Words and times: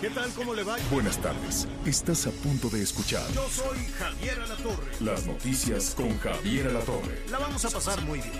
¿Qué 0.00 0.10
tal? 0.10 0.30
¿Cómo 0.32 0.54
le 0.54 0.62
va? 0.62 0.76
Buenas 0.90 1.16
tardes. 1.18 1.66
Estás 1.86 2.26
a 2.26 2.30
punto 2.30 2.68
de 2.68 2.82
escuchar 2.82 3.22
Yo 3.32 3.48
soy 3.48 3.78
Javier 3.98 4.38
Alatorre. 4.40 4.92
las 5.00 5.26
noticias 5.26 5.94
con 5.94 6.18
Javier 6.18 6.68
Alatorre. 6.68 7.22
La 7.30 7.38
vamos 7.38 7.64
a 7.64 7.70
pasar 7.70 8.02
muy 8.04 8.20
bien. 8.20 8.32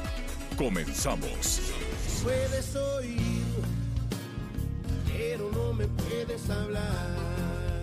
Comenzamos. 0.59 1.61
puedes 2.23 2.77
oír, 2.77 3.43
pero 5.07 5.51
no 5.53 5.73
me 5.73 5.87
puedes 5.87 6.49
hablar. 6.51 7.83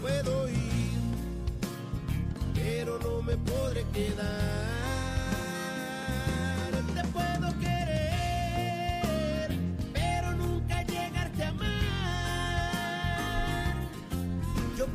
Puedo 0.00 0.42
oír, 0.42 0.98
pero 2.54 2.98
no 3.00 3.22
me 3.22 3.36
podré 3.36 3.84
quedar. 3.92 4.95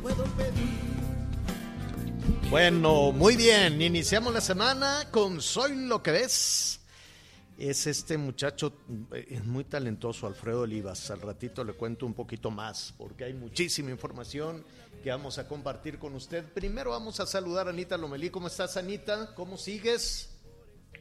Puedo 0.00 0.24
pedir. 0.36 0.92
Bueno, 2.50 3.12
muy 3.12 3.36
bien. 3.36 3.80
Iniciamos 3.80 4.32
la 4.32 4.40
semana 4.40 5.08
con 5.10 5.40
Soy 5.40 5.74
lo 5.86 6.02
que 6.02 6.12
ves. 6.12 6.80
Es 7.58 7.86
este 7.86 8.18
muchacho 8.18 8.74
eh, 9.12 9.26
es 9.30 9.44
muy 9.44 9.64
talentoso, 9.64 10.26
Alfredo 10.26 10.62
Olivas. 10.62 11.10
Al 11.10 11.20
ratito 11.20 11.64
le 11.64 11.72
cuento 11.74 12.06
un 12.06 12.14
poquito 12.14 12.50
más, 12.50 12.94
porque 12.98 13.24
hay 13.24 13.34
muchísima 13.34 13.90
información 13.90 14.64
que 15.02 15.10
vamos 15.10 15.38
a 15.38 15.48
compartir 15.48 15.98
con 15.98 16.14
usted. 16.14 16.44
Primero 16.52 16.90
vamos 16.90 17.20
a 17.20 17.26
saludar 17.26 17.68
a 17.68 17.70
Anita 17.70 17.96
Lomelí. 17.96 18.30
¿Cómo 18.30 18.48
estás, 18.48 18.76
Anita? 18.76 19.34
¿Cómo 19.34 19.56
sigues? 19.56 20.28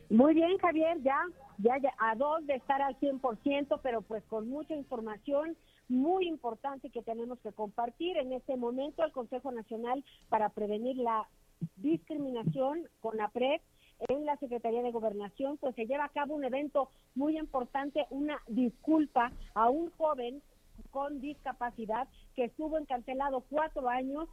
Muy 0.10 0.34
bien, 0.34 0.58
Javier, 0.58 0.98
ya, 1.04 1.18
ya, 1.58 1.78
ya 1.82 1.94
a 1.98 2.16
dos 2.16 2.46
de 2.46 2.56
estar 2.56 2.82
al 2.82 3.00
100%, 3.00 3.80
pero 3.82 4.02
pues 4.02 4.24
con 4.30 4.50
mucha 4.50 4.74
información 4.74 5.56
muy 5.92 6.28
importante 6.28 6.90
que 6.90 7.04
tenemos 7.04 7.40
que 7.42 7.52
compartir. 7.52 8.18
En 8.18 8.32
este 8.32 8.56
momento, 8.56 9.04
el 9.04 9.12
Consejo 9.12 9.52
Nacional 9.52 10.04
para 10.30 10.50
Prevenir 10.50 10.98
la 10.98 11.28
Discriminación, 11.76 12.88
con 13.02 13.22
APRED, 13.22 13.62
en 14.08 14.26
la 14.26 14.36
Secretaría 14.38 14.82
de 14.82 14.92
Gobernación, 14.92 15.58
pues 15.58 15.76
se 15.76 15.86
lleva 15.86 16.06
a 16.06 16.10
cabo 16.10 16.34
un 16.34 16.44
evento 16.44 16.90
muy 17.14 17.38
importante, 17.38 18.08
una 18.10 18.42
disculpa 18.48 19.32
a 19.54 19.70
un 19.70 19.92
joven 19.92 20.42
con 20.90 21.22
discapacidad 21.22 22.08
que 22.36 22.46
estuvo 22.46 22.80
encarcelado 22.80 23.42
cuatro 23.50 23.88
años, 23.90 24.28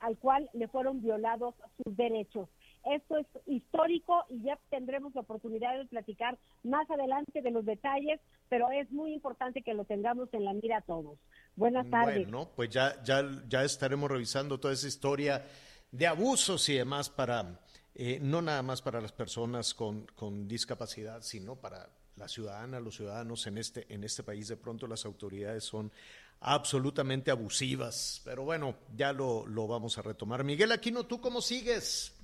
al 0.00 0.16
cual 0.16 0.48
le 0.54 0.66
fueron 0.68 1.02
violados 1.02 1.54
sus 1.76 1.94
derechos. 1.96 2.48
Esto 2.84 3.18
es 3.18 3.26
histórico 3.46 4.24
y 4.28 4.42
ya 4.42 4.58
tendremos 4.70 5.14
la 5.14 5.20
oportunidad 5.20 5.78
de 5.78 5.86
platicar 5.86 6.38
más 6.64 6.90
adelante 6.90 7.40
de 7.40 7.50
los 7.50 7.64
detalles, 7.64 8.20
pero 8.48 8.70
es 8.70 8.90
muy 8.90 9.12
importante 9.12 9.62
que 9.62 9.74
lo 9.74 9.84
tengamos 9.84 10.28
en 10.32 10.44
la 10.44 10.52
mira 10.52 10.80
todos. 10.80 11.18
Buenas 11.54 11.88
tardes. 11.90 12.24
Bueno, 12.24 12.50
pues 12.56 12.70
ya, 12.70 13.02
ya, 13.04 13.22
ya 13.48 13.62
estaremos 13.62 14.10
revisando 14.10 14.58
toda 14.58 14.74
esa 14.74 14.88
historia 14.88 15.44
de 15.90 16.06
abusos 16.06 16.68
y 16.68 16.74
demás 16.74 17.10
para, 17.10 17.60
eh, 17.94 18.18
no 18.20 18.42
nada 18.42 18.62
más 18.62 18.82
para 18.82 19.00
las 19.00 19.12
personas 19.12 19.74
con, 19.74 20.06
con 20.16 20.48
discapacidad, 20.48 21.22
sino 21.22 21.56
para 21.56 21.88
la 22.16 22.28
ciudadana, 22.28 22.80
los 22.80 22.96
ciudadanos 22.96 23.46
en 23.46 23.58
este, 23.58 23.86
en 23.92 24.02
este 24.02 24.22
país. 24.22 24.48
De 24.48 24.56
pronto 24.56 24.86
las 24.86 25.04
autoridades 25.04 25.64
son 25.64 25.92
absolutamente 26.40 27.30
abusivas, 27.30 28.20
pero 28.24 28.44
bueno, 28.44 28.74
ya 28.96 29.12
lo, 29.12 29.46
lo 29.46 29.68
vamos 29.68 29.98
a 29.98 30.02
retomar. 30.02 30.42
Miguel 30.42 30.72
Aquino, 30.72 31.04
¿tú 31.04 31.20
cómo 31.20 31.40
sigues? 31.40 32.18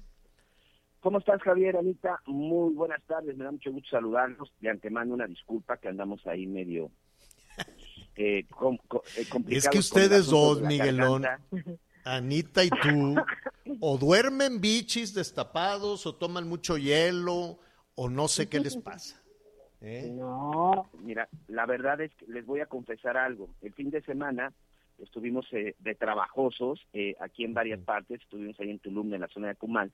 ¿Cómo 1.08 1.20
estás, 1.20 1.40
Javier, 1.40 1.74
Anita? 1.74 2.20
Muy 2.26 2.74
buenas 2.74 3.02
tardes, 3.04 3.34
me 3.34 3.44
da 3.44 3.50
mucho 3.50 3.72
gusto 3.72 3.88
saludarlos. 3.88 4.52
De 4.60 4.68
antemano 4.68 5.14
una 5.14 5.26
disculpa 5.26 5.78
que 5.78 5.88
andamos 5.88 6.26
ahí 6.26 6.46
medio 6.46 6.90
eh, 8.14 8.44
com- 8.50 8.76
co- 8.86 9.02
eh, 9.16 9.24
complicados 9.26 9.64
Es 9.64 9.70
que 9.70 9.78
ustedes 9.78 10.26
dos, 10.26 10.60
Miguelón. 10.60 11.24
Anita 12.04 12.62
y 12.62 12.68
tú, 12.68 13.14
o 13.80 13.96
duermen 13.96 14.60
bichis 14.60 15.14
destapados, 15.14 16.04
o 16.06 16.14
toman 16.14 16.46
mucho 16.46 16.76
hielo, 16.76 17.58
o 17.94 18.10
no 18.10 18.28
sé 18.28 18.50
qué 18.50 18.60
les 18.60 18.76
pasa. 18.76 19.18
¿eh? 19.80 20.10
No, 20.14 20.90
Mira, 21.00 21.26
la 21.46 21.64
verdad 21.64 22.02
es 22.02 22.14
que 22.16 22.26
les 22.26 22.44
voy 22.44 22.60
a 22.60 22.66
confesar 22.66 23.16
algo. 23.16 23.48
El 23.62 23.72
fin 23.72 23.88
de 23.88 24.02
semana 24.02 24.52
estuvimos 24.98 25.46
eh, 25.52 25.74
de 25.78 25.94
trabajosos 25.94 26.86
eh, 26.92 27.16
aquí 27.18 27.44
en 27.44 27.54
varias 27.54 27.80
partes, 27.80 28.20
estuvimos 28.20 28.60
ahí 28.60 28.68
en 28.68 28.78
Tulum, 28.78 29.14
en 29.14 29.22
la 29.22 29.28
zona 29.28 29.48
de 29.48 29.54
Cumal, 29.54 29.90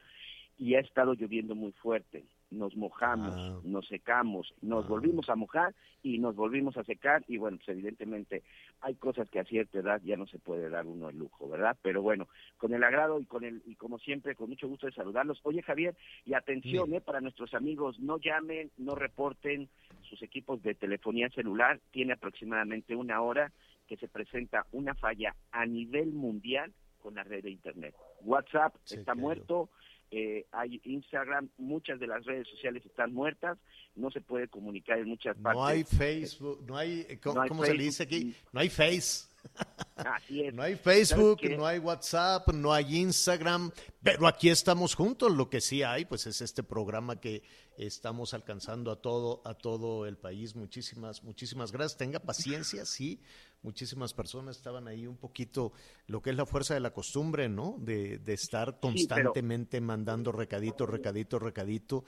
y 0.58 0.74
ha 0.74 0.80
estado 0.80 1.14
lloviendo 1.14 1.54
muy 1.54 1.72
fuerte. 1.72 2.24
Nos 2.50 2.76
mojamos, 2.76 3.34
Ah. 3.36 3.60
nos 3.64 3.86
secamos, 3.88 4.54
nos 4.62 4.84
Ah. 4.84 4.88
volvimos 4.88 5.28
a 5.28 5.34
mojar 5.34 5.74
y 6.04 6.18
nos 6.18 6.36
volvimos 6.36 6.76
a 6.76 6.84
secar 6.84 7.24
y 7.26 7.36
bueno, 7.36 7.56
pues 7.56 7.70
evidentemente 7.70 8.44
hay 8.80 8.94
cosas 8.94 9.28
que 9.30 9.40
a 9.40 9.44
cierta 9.44 9.78
edad 9.78 10.00
ya 10.04 10.16
no 10.16 10.26
se 10.26 10.38
puede 10.38 10.68
dar 10.70 10.86
uno 10.86 11.08
el 11.08 11.18
lujo, 11.18 11.48
¿verdad? 11.48 11.76
Pero 11.82 12.02
bueno, 12.02 12.28
con 12.58 12.72
el 12.72 12.84
agrado 12.84 13.18
y 13.18 13.24
con 13.26 13.42
el 13.44 13.62
y 13.66 13.74
como 13.74 13.98
siempre 13.98 14.36
con 14.36 14.50
mucho 14.50 14.68
gusto 14.68 14.86
de 14.86 14.92
saludarlos. 14.92 15.40
Oye 15.42 15.62
Javier, 15.62 15.96
y 16.24 16.34
atención, 16.34 16.94
eh, 16.94 17.00
para 17.00 17.20
nuestros 17.20 17.54
amigos, 17.54 17.98
no 17.98 18.18
llamen, 18.18 18.70
no 18.76 18.94
reporten 18.94 19.68
sus 20.02 20.22
equipos 20.22 20.62
de 20.62 20.74
telefonía 20.76 21.30
celular, 21.30 21.80
tiene 21.90 22.12
aproximadamente 22.12 22.94
una 22.94 23.20
hora 23.20 23.50
que 23.88 23.96
se 23.96 24.06
presenta 24.06 24.64
una 24.70 24.94
falla 24.94 25.34
a 25.50 25.66
nivel 25.66 26.12
mundial 26.12 26.72
con 27.00 27.14
la 27.16 27.24
red 27.24 27.42
de 27.42 27.50
internet. 27.50 27.94
WhatsApp 28.22 28.74
Sí, 28.84 28.94
está 28.94 29.12
claro. 29.12 29.20
muerto, 29.20 29.68
eh, 30.16 30.46
hay 30.52 30.80
Instagram, 30.84 31.48
muchas 31.58 31.98
de 31.98 32.06
las 32.06 32.24
redes 32.24 32.46
sociales 32.48 32.84
están 32.86 33.12
muertas, 33.12 33.58
no 33.96 34.10
se 34.10 34.20
puede 34.20 34.48
comunicar 34.48 34.98
en 34.98 35.08
muchas 35.08 35.36
partes. 35.36 35.60
No 35.60 35.66
hay 35.66 35.84
Facebook, 35.84 36.64
no 36.66 36.76
hay, 36.76 37.18
¿cómo, 37.22 37.34
No 37.34 37.42
hay 37.42 37.48
cómo 37.48 37.64
se 37.64 37.74
le 37.74 37.84
dice 37.84 38.04
aquí? 38.04 38.34
No 38.52 38.60
hay 38.60 38.68
Face. 38.68 39.26
Así 39.96 40.42
es. 40.42 40.54
No 40.54 40.62
hay 40.62 40.76
Facebook, 40.76 41.40
no 41.56 41.66
hay 41.66 41.78
WhatsApp, 41.78 42.48
no 42.52 42.72
hay 42.72 42.96
Instagram, 42.96 43.70
pero 44.02 44.26
aquí 44.26 44.48
estamos 44.48 44.94
juntos. 44.94 45.32
Lo 45.32 45.48
que 45.48 45.60
sí 45.60 45.82
hay, 45.82 46.04
pues 46.04 46.26
es 46.26 46.40
este 46.40 46.62
programa 46.62 47.20
que 47.20 47.42
estamos 47.76 48.34
alcanzando 48.34 48.90
a 48.90 49.00
todo, 49.00 49.42
a 49.44 49.54
todo 49.54 50.06
el 50.06 50.16
país. 50.16 50.54
Muchísimas, 50.54 51.22
muchísimas 51.24 51.72
gracias. 51.72 51.98
Tenga 51.98 52.18
paciencia, 52.20 52.84
sí. 52.86 53.20
Muchísimas 53.62 54.12
personas 54.12 54.58
estaban 54.58 54.88
ahí 54.88 55.06
un 55.06 55.16
poquito, 55.16 55.72
lo 56.06 56.20
que 56.20 56.28
es 56.28 56.36
la 56.36 56.44
fuerza 56.44 56.74
de 56.74 56.80
la 56.80 56.92
costumbre, 56.92 57.48
¿no? 57.48 57.76
De, 57.78 58.18
de 58.18 58.34
estar 58.34 58.78
constantemente 58.78 59.80
mandando 59.80 60.32
recadito, 60.32 60.84
recadito, 60.84 61.38
recadito. 61.38 62.04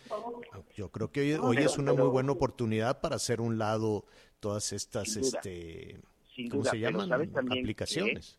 Yo 0.76 0.91
creo 0.91 1.10
que 1.10 1.21
hoy, 1.21 1.32
hoy 1.32 1.56
pero- 1.56 1.71
es 1.71 1.78
una 1.78 1.94
muy 1.94 2.09
buena 2.09 2.32
oportunidad 2.32 3.00
para 3.00 3.16
hacer 3.16 3.41
un 3.41 3.56
lado 3.56 4.05
todas 4.38 4.75
estas, 4.75 5.16
este, 5.16 5.99
Sin 6.37 6.51
¿cómo 6.51 6.63
duda, 6.63 6.71
se 6.73 6.77
pero 6.79 6.91
llaman? 6.91 7.09
¿sabes 7.09 7.33
también 7.33 7.65
Aplicaciones. 7.65 8.39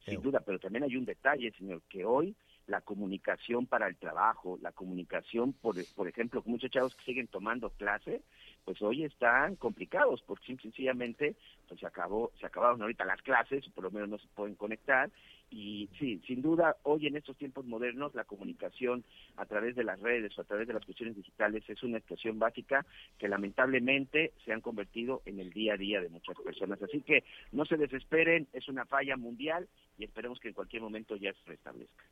Sin 0.00 0.14
Eo. 0.14 0.20
duda, 0.22 0.40
pero 0.40 0.58
también 0.58 0.84
hay 0.84 0.96
un 0.96 1.04
detalle, 1.04 1.52
señor, 1.52 1.82
que 1.88 2.04
hoy 2.04 2.34
la 2.66 2.80
comunicación 2.80 3.66
para 3.66 3.86
el 3.86 3.96
trabajo, 3.96 4.58
la 4.62 4.72
comunicación, 4.72 5.52
por, 5.52 5.76
por 5.94 6.08
ejemplo, 6.08 6.42
muchos 6.46 6.70
chavos 6.70 6.96
que 6.96 7.04
siguen 7.04 7.28
tomando 7.28 7.70
clase, 7.70 8.22
pues 8.66 8.82
hoy 8.82 9.04
están 9.04 9.54
complicados, 9.54 10.22
porque 10.26 10.56
sencillamente 10.56 11.36
pues 11.68 11.78
se 11.78 11.86
acabó, 11.86 12.32
se 12.40 12.46
acabaron 12.46 12.82
ahorita 12.82 13.04
las 13.04 13.22
clases, 13.22 13.64
por 13.70 13.84
lo 13.84 13.92
menos 13.92 14.08
no 14.08 14.18
se 14.18 14.26
pueden 14.34 14.56
conectar, 14.56 15.08
y 15.50 15.88
sí, 16.00 16.20
sin 16.26 16.42
duda, 16.42 16.76
hoy 16.82 17.06
en 17.06 17.16
estos 17.16 17.36
tiempos 17.36 17.64
modernos 17.64 18.12
la 18.16 18.24
comunicación 18.24 19.04
a 19.36 19.46
través 19.46 19.76
de 19.76 19.84
las 19.84 20.00
redes 20.00 20.36
o 20.36 20.40
a 20.40 20.44
través 20.44 20.66
de 20.66 20.74
las 20.74 20.84
cuestiones 20.84 21.14
digitales 21.14 21.62
es 21.68 21.80
una 21.84 21.98
expresión 21.98 22.40
básica 22.40 22.84
que 23.18 23.28
lamentablemente 23.28 24.32
se 24.44 24.52
han 24.52 24.60
convertido 24.60 25.22
en 25.26 25.38
el 25.38 25.52
día 25.52 25.74
a 25.74 25.76
día 25.76 26.00
de 26.00 26.08
muchas 26.08 26.36
personas. 26.40 26.82
Así 26.82 27.02
que 27.02 27.22
no 27.52 27.64
se 27.66 27.76
desesperen, 27.76 28.48
es 28.52 28.66
una 28.68 28.84
falla 28.86 29.16
mundial 29.16 29.68
y 29.96 30.04
esperemos 30.04 30.40
que 30.40 30.48
en 30.48 30.54
cualquier 30.54 30.82
momento 30.82 31.14
ya 31.14 31.32
se 31.32 31.44
restablezca. 31.44 32.04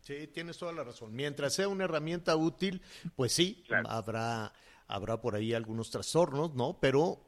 Sí, 0.00 0.26
tienes 0.26 0.58
toda 0.58 0.72
la 0.72 0.82
razón. 0.82 1.14
Mientras 1.14 1.54
sea 1.54 1.68
una 1.68 1.84
herramienta 1.84 2.34
útil, 2.34 2.80
pues 3.14 3.32
sí, 3.32 3.62
Claro. 3.68 3.88
habrá, 3.88 4.52
habrá 4.90 5.20
por 5.20 5.34
ahí 5.34 5.54
algunos 5.54 5.90
trastornos, 5.90 6.54
¿no? 6.54 6.78
Pero 6.80 7.26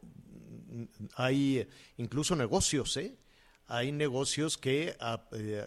mm, 0.69 0.85
hay 1.17 1.67
incluso 1.97 2.37
negocios, 2.37 2.97
¿eh? 2.97 3.17
Hay 3.69 3.93
negocios 3.93 4.59
que 4.59 4.97
a, 5.01 5.29
eh, 5.33 5.65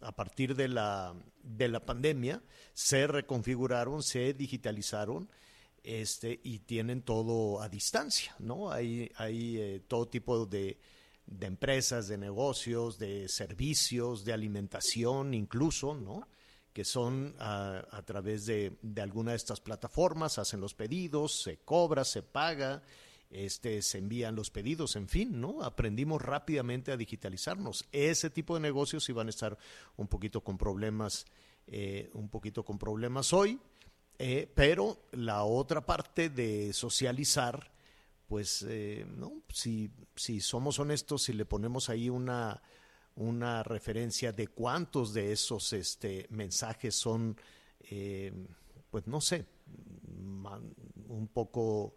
a 0.00 0.12
partir 0.16 0.54
de 0.54 0.68
la, 0.68 1.14
de 1.42 1.68
la 1.68 1.84
pandemia 1.84 2.42
se 2.72 3.06
reconfiguraron, 3.06 4.02
se 4.02 4.32
digitalizaron 4.32 5.28
este, 5.82 6.40
y 6.42 6.60
tienen 6.60 7.02
todo 7.02 7.60
a 7.60 7.68
distancia, 7.68 8.34
¿no? 8.38 8.70
Hay, 8.70 9.10
hay 9.16 9.58
eh, 9.58 9.82
todo 9.86 10.08
tipo 10.08 10.46
de, 10.46 10.78
de 11.26 11.46
empresas, 11.46 12.08
de 12.08 12.16
negocios, 12.16 12.98
de 12.98 13.28
servicios, 13.28 14.24
de 14.24 14.32
alimentación 14.32 15.34
incluso, 15.34 15.94
¿no? 15.94 16.26
Que 16.74 16.84
son 16.84 17.36
a, 17.38 18.02
través 18.04 18.46
de, 18.46 18.76
de, 18.82 19.00
alguna 19.00 19.30
de 19.30 19.36
estas 19.36 19.60
plataformas, 19.60 20.38
hacen 20.38 20.60
los 20.60 20.74
pedidos, 20.74 21.40
se 21.40 21.58
cobra, 21.58 22.04
se 22.04 22.20
paga, 22.20 22.82
este, 23.30 23.80
se 23.80 23.98
envían 23.98 24.34
los 24.34 24.50
pedidos, 24.50 24.96
en 24.96 25.08
fin, 25.08 25.40
¿no? 25.40 25.62
Aprendimos 25.62 26.20
rápidamente 26.20 26.90
a 26.90 26.96
digitalizarnos. 26.96 27.84
Ese 27.92 28.28
tipo 28.28 28.54
de 28.54 28.60
negocios 28.60 29.08
iban 29.08 29.28
a 29.28 29.30
estar 29.30 29.56
un 29.96 30.08
poquito 30.08 30.42
con 30.42 30.58
problemas, 30.58 31.26
eh, 31.68 32.10
un 32.12 32.28
poquito 32.28 32.64
con 32.64 32.76
problemas 32.76 33.32
hoy, 33.32 33.60
eh, 34.18 34.50
pero 34.52 34.98
la 35.12 35.44
otra 35.44 35.86
parte 35.86 36.28
de 36.28 36.72
socializar, 36.72 37.72
pues, 38.26 38.66
eh, 38.68 39.06
¿no? 39.16 39.42
Si, 39.48 39.92
si 40.16 40.40
somos 40.40 40.80
honestos, 40.80 41.22
si 41.22 41.34
le 41.34 41.44
ponemos 41.44 41.88
ahí 41.88 42.10
una 42.10 42.60
una 43.16 43.62
referencia 43.62 44.32
de 44.32 44.48
cuántos 44.48 45.14
de 45.14 45.32
esos 45.32 45.72
este, 45.72 46.26
mensajes 46.30 46.94
son, 46.94 47.36
eh, 47.80 48.32
pues 48.90 49.06
no 49.06 49.20
sé, 49.20 49.46
un 51.08 51.28
poco, 51.32 51.94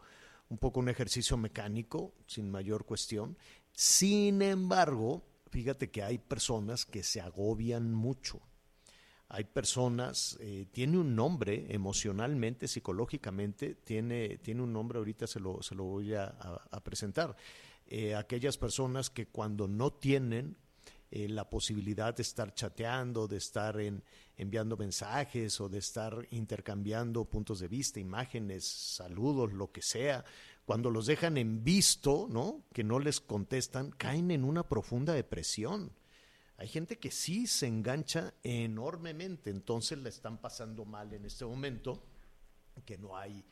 un 0.50 0.58
poco 0.58 0.80
un 0.80 0.90
ejercicio 0.90 1.38
mecánico, 1.38 2.14
sin 2.28 2.50
mayor 2.52 2.86
cuestión. 2.86 3.38
Sin 3.72 4.42
embargo, 4.42 5.24
fíjate 5.50 5.90
que 5.90 6.04
hay 6.04 6.18
personas 6.18 6.86
que 6.86 7.04
se 7.04 7.22
agobian 7.22 7.94
mucho. 7.94 8.42
Hay 9.30 9.44
personas, 9.44 10.38
eh, 10.40 10.68
tiene 10.72 10.98
un 10.98 11.16
nombre 11.16 11.66
emocionalmente, 11.70 12.68
psicológicamente, 12.68 13.76
tiene, 13.76 14.38
tiene 14.38 14.62
un 14.62 14.72
nombre, 14.72 15.00
ahorita 15.00 15.28
se 15.28 15.42
lo, 15.42 15.62
se 15.62 15.76
lo 15.76 15.84
voy 15.84 16.14
a, 16.14 16.34
presentar. 16.84 17.36
Eh, 17.88 18.16
aquellas 18.16 18.58
personas 18.58 19.10
que 19.10 19.28
cuando 19.28 19.68
no 19.68 19.92
tienen 19.92 20.56
eh, 21.10 21.30
la 21.30 21.50
posibilidad 21.50 22.14
de 22.14 22.22
estar 22.22 22.54
chateando, 22.54 23.28
de 23.28 23.38
estar 23.38 23.80
en, 23.80 24.04
enviando 24.36 24.76
mensajes 24.76 25.60
o 25.62 25.70
de 25.70 25.80
estar 25.80 26.28
intercambiando 26.32 27.24
puntos 27.26 27.60
de 27.60 27.68
vista, 27.68 28.00
imágenes, 28.00 28.66
saludos, 28.66 29.54
lo 29.54 29.72
que 29.72 29.82
sea, 29.82 30.26
cuando 30.66 30.92
los 30.92 31.06
dejan 31.06 31.38
en 31.38 31.64
visto, 31.64 32.28
¿no? 32.30 32.66
Que 32.74 32.84
no 32.84 33.00
les 33.00 33.22
contestan, 33.22 33.92
caen 33.92 34.32
en 34.32 34.44
una 34.44 34.68
profunda 34.68 35.14
depresión. 35.14 35.94
Hay 36.58 36.68
gente 36.68 36.98
que 36.98 37.12
sí 37.12 37.48
se 37.48 37.68
engancha 37.68 38.34
enormemente, 38.44 39.50
entonces 39.50 40.00
la 40.00 40.10
están 40.10 40.40
pasando 40.40 40.84
mal 40.84 41.14
en 41.14 41.24
este 41.26 41.46
momento, 41.46 42.04
que 42.84 42.98
no 42.98 43.16
hay 43.16 43.46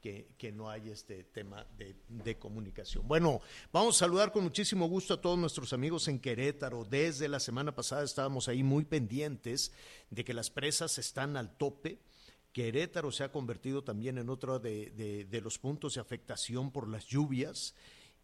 que, 0.00 0.52
no 0.52 0.70
hay 0.70 0.90
este 0.90 1.24
tema 1.24 1.66
de, 1.76 2.38
comunicación. 2.38 3.06
Bueno, 3.06 3.40
vamos 3.72 3.96
a 3.96 3.98
saludar 4.00 4.32
con 4.32 4.42
muchísimo 4.42 4.86
gusto 4.88 5.14
a 5.14 5.20
todos 5.20 5.38
nuestros 5.38 5.72
amigos 5.72 6.08
en 6.08 6.18
Querétaro. 6.18 6.84
Desde 6.84 7.28
la 7.28 7.40
semana 7.40 7.74
pasada 7.74 8.02
estábamos 8.02 8.48
ahí 8.48 8.62
muy 8.62 8.84
pendientes 8.84 9.72
de 10.10 10.24
que 10.24 10.34
las 10.34 10.50
presas 10.50 10.98
están 10.98 11.36
al 11.36 11.56
tope. 11.56 11.98
Querétaro 12.52 13.12
se 13.12 13.24
ha 13.24 13.30
convertido 13.30 13.84
también 13.84 14.18
en 14.18 14.28
otro 14.28 14.58
de, 14.58 14.90
de, 14.90 15.24
de 15.24 15.40
los 15.40 15.58
puntos 15.58 15.94
de 15.94 16.00
afectación 16.00 16.72
por 16.72 16.88
las 16.88 17.06
lluvias. 17.06 17.74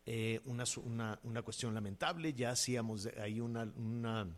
Eh, 0.08 0.40
una, 0.44 0.64
una, 0.84 1.18
una, 1.24 1.42
cuestión 1.42 1.74
lamentable, 1.74 2.32
ya 2.32 2.50
hacíamos 2.52 3.08
ahí 3.20 3.40
una, 3.40 3.64
una, 3.76 4.28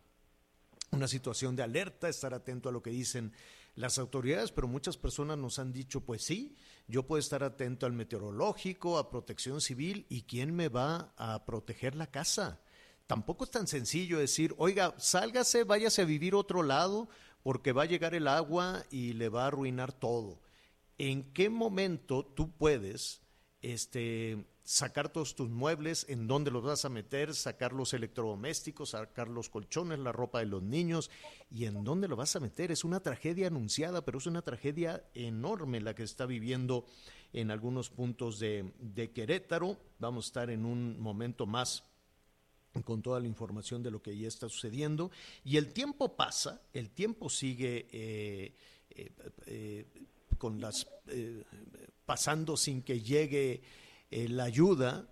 una 0.91 1.07
situación 1.07 1.55
de 1.55 1.61
alerta, 1.61 2.09
estar 2.09 2.33
atento 2.33 2.69
a 2.69 2.71
lo 2.71 2.81
que 2.81 2.89
dicen 2.89 3.31
las 3.79 3.97
autoridades, 3.97 4.51
pero 4.51 4.67
muchas 4.67 4.97
personas 4.97 5.37
nos 5.37 5.57
han 5.57 5.71
dicho, 5.71 6.01
pues 6.01 6.21
sí, 6.21 6.53
yo 6.89 7.07
puedo 7.07 7.17
estar 7.17 7.45
atento 7.45 7.85
al 7.85 7.93
meteorológico, 7.93 8.97
a 8.97 9.09
protección 9.09 9.61
civil, 9.61 10.05
¿y 10.09 10.23
quién 10.23 10.53
me 10.53 10.67
va 10.67 11.13
a 11.15 11.45
proteger 11.45 11.95
la 11.95 12.07
casa? 12.07 12.59
Tampoco 13.07 13.45
es 13.45 13.51
tan 13.51 13.67
sencillo 13.67 14.19
decir, 14.19 14.53
oiga, 14.57 14.95
sálgase, 14.97 15.63
váyase 15.63 16.01
a 16.01 16.05
vivir 16.05 16.35
otro 16.35 16.61
lado, 16.61 17.07
porque 17.41 17.71
va 17.71 17.83
a 17.83 17.85
llegar 17.85 18.15
el 18.15 18.27
agua 18.27 18.83
y 18.91 19.13
le 19.13 19.29
va 19.29 19.45
a 19.45 19.47
arruinar 19.47 19.93
todo. 19.93 20.41
¿En 20.97 21.31
qué 21.31 21.49
momento 21.49 22.25
tú 22.25 22.51
puedes 22.51 23.21
este, 23.61 24.45
sacar 24.63 25.09
todos 25.09 25.35
tus 25.35 25.49
muebles, 25.49 26.05
en 26.09 26.27
dónde 26.27 26.51
los 26.51 26.63
vas 26.63 26.85
a 26.85 26.89
meter, 26.89 27.33
sacar 27.33 27.73
los 27.73 27.93
electrodomésticos, 27.93 28.91
sacar 28.91 29.27
los 29.27 29.49
colchones, 29.49 29.99
la 29.99 30.11
ropa 30.11 30.39
de 30.39 30.45
los 30.45 30.63
niños 30.63 31.09
y 31.49 31.65
en 31.65 31.83
dónde 31.83 32.07
lo 32.07 32.15
vas 32.15 32.35
a 32.35 32.39
meter. 32.39 32.71
Es 32.71 32.83
una 32.83 32.99
tragedia 32.99 33.47
anunciada, 33.47 34.05
pero 34.05 34.17
es 34.19 34.25
una 34.27 34.41
tragedia 34.41 35.03
enorme 35.13 35.81
la 35.81 35.95
que 35.95 36.03
está 36.03 36.25
viviendo 36.25 36.85
en 37.33 37.51
algunos 37.51 37.89
puntos 37.89 38.39
de, 38.39 38.73
de 38.79 39.11
Querétaro. 39.11 39.77
Vamos 39.99 40.25
a 40.25 40.27
estar 40.27 40.49
en 40.49 40.65
un 40.65 40.99
momento 40.99 41.45
más 41.45 41.83
con 42.83 43.01
toda 43.01 43.19
la 43.19 43.27
información 43.27 43.81
de 43.83 43.91
lo 43.91 44.01
que 44.01 44.17
ya 44.17 44.27
está 44.27 44.47
sucediendo. 44.49 45.11
Y 45.43 45.57
el 45.57 45.73
tiempo 45.73 46.15
pasa, 46.15 46.61
el 46.73 46.91
tiempo 46.91 47.29
sigue 47.29 47.87
eh, 47.91 48.55
eh, 48.89 49.11
eh, 49.47 49.85
con 50.37 50.61
las 50.61 50.87
pasando 52.09 52.57
sin 52.57 52.81
que 52.81 53.01
llegue 53.01 53.61
eh, 54.09 54.27
la 54.29 54.45
ayuda, 54.45 55.07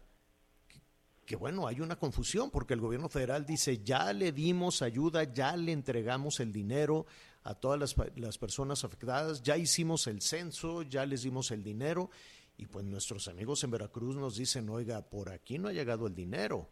que, 1.28 1.36
bueno, 1.36 1.68
hay 1.68 1.80
una 1.80 2.00
confusión 2.00 2.50
porque 2.50 2.74
el 2.74 2.82
gobierno 2.82 3.08
federal 3.08 3.46
dice, 3.46 3.84
ya 3.84 4.12
le 4.14 4.32
dimos 4.32 4.82
ayuda, 4.82 5.32
ya 5.32 5.56
le 5.56 5.74
entregamos 5.74 6.40
el 6.40 6.52
dinero 6.52 7.06
a 7.44 7.54
todas 7.54 7.80
las, 7.80 7.96
las 8.16 8.40
personas 8.40 8.84
afectadas, 8.84 9.44
ya 9.44 9.58
hicimos 9.58 10.08
el 10.08 10.24
censo, 10.24 10.82
ya 10.82 11.06
les 11.06 11.22
dimos 11.22 11.52
el 11.52 11.62
dinero, 11.62 12.10
y 12.58 12.66
pues 12.66 12.84
nuestros 12.84 13.28
amigos 13.28 13.64
en 13.64 13.70
Veracruz 13.70 14.16
nos 14.16 14.36
dicen, 14.36 14.68
oiga, 14.68 15.08
por 15.08 15.30
aquí 15.30 15.60
no 15.60 15.68
ha 15.68 15.74
llegado 15.74 16.08
el 16.08 16.16
dinero. 16.16 16.68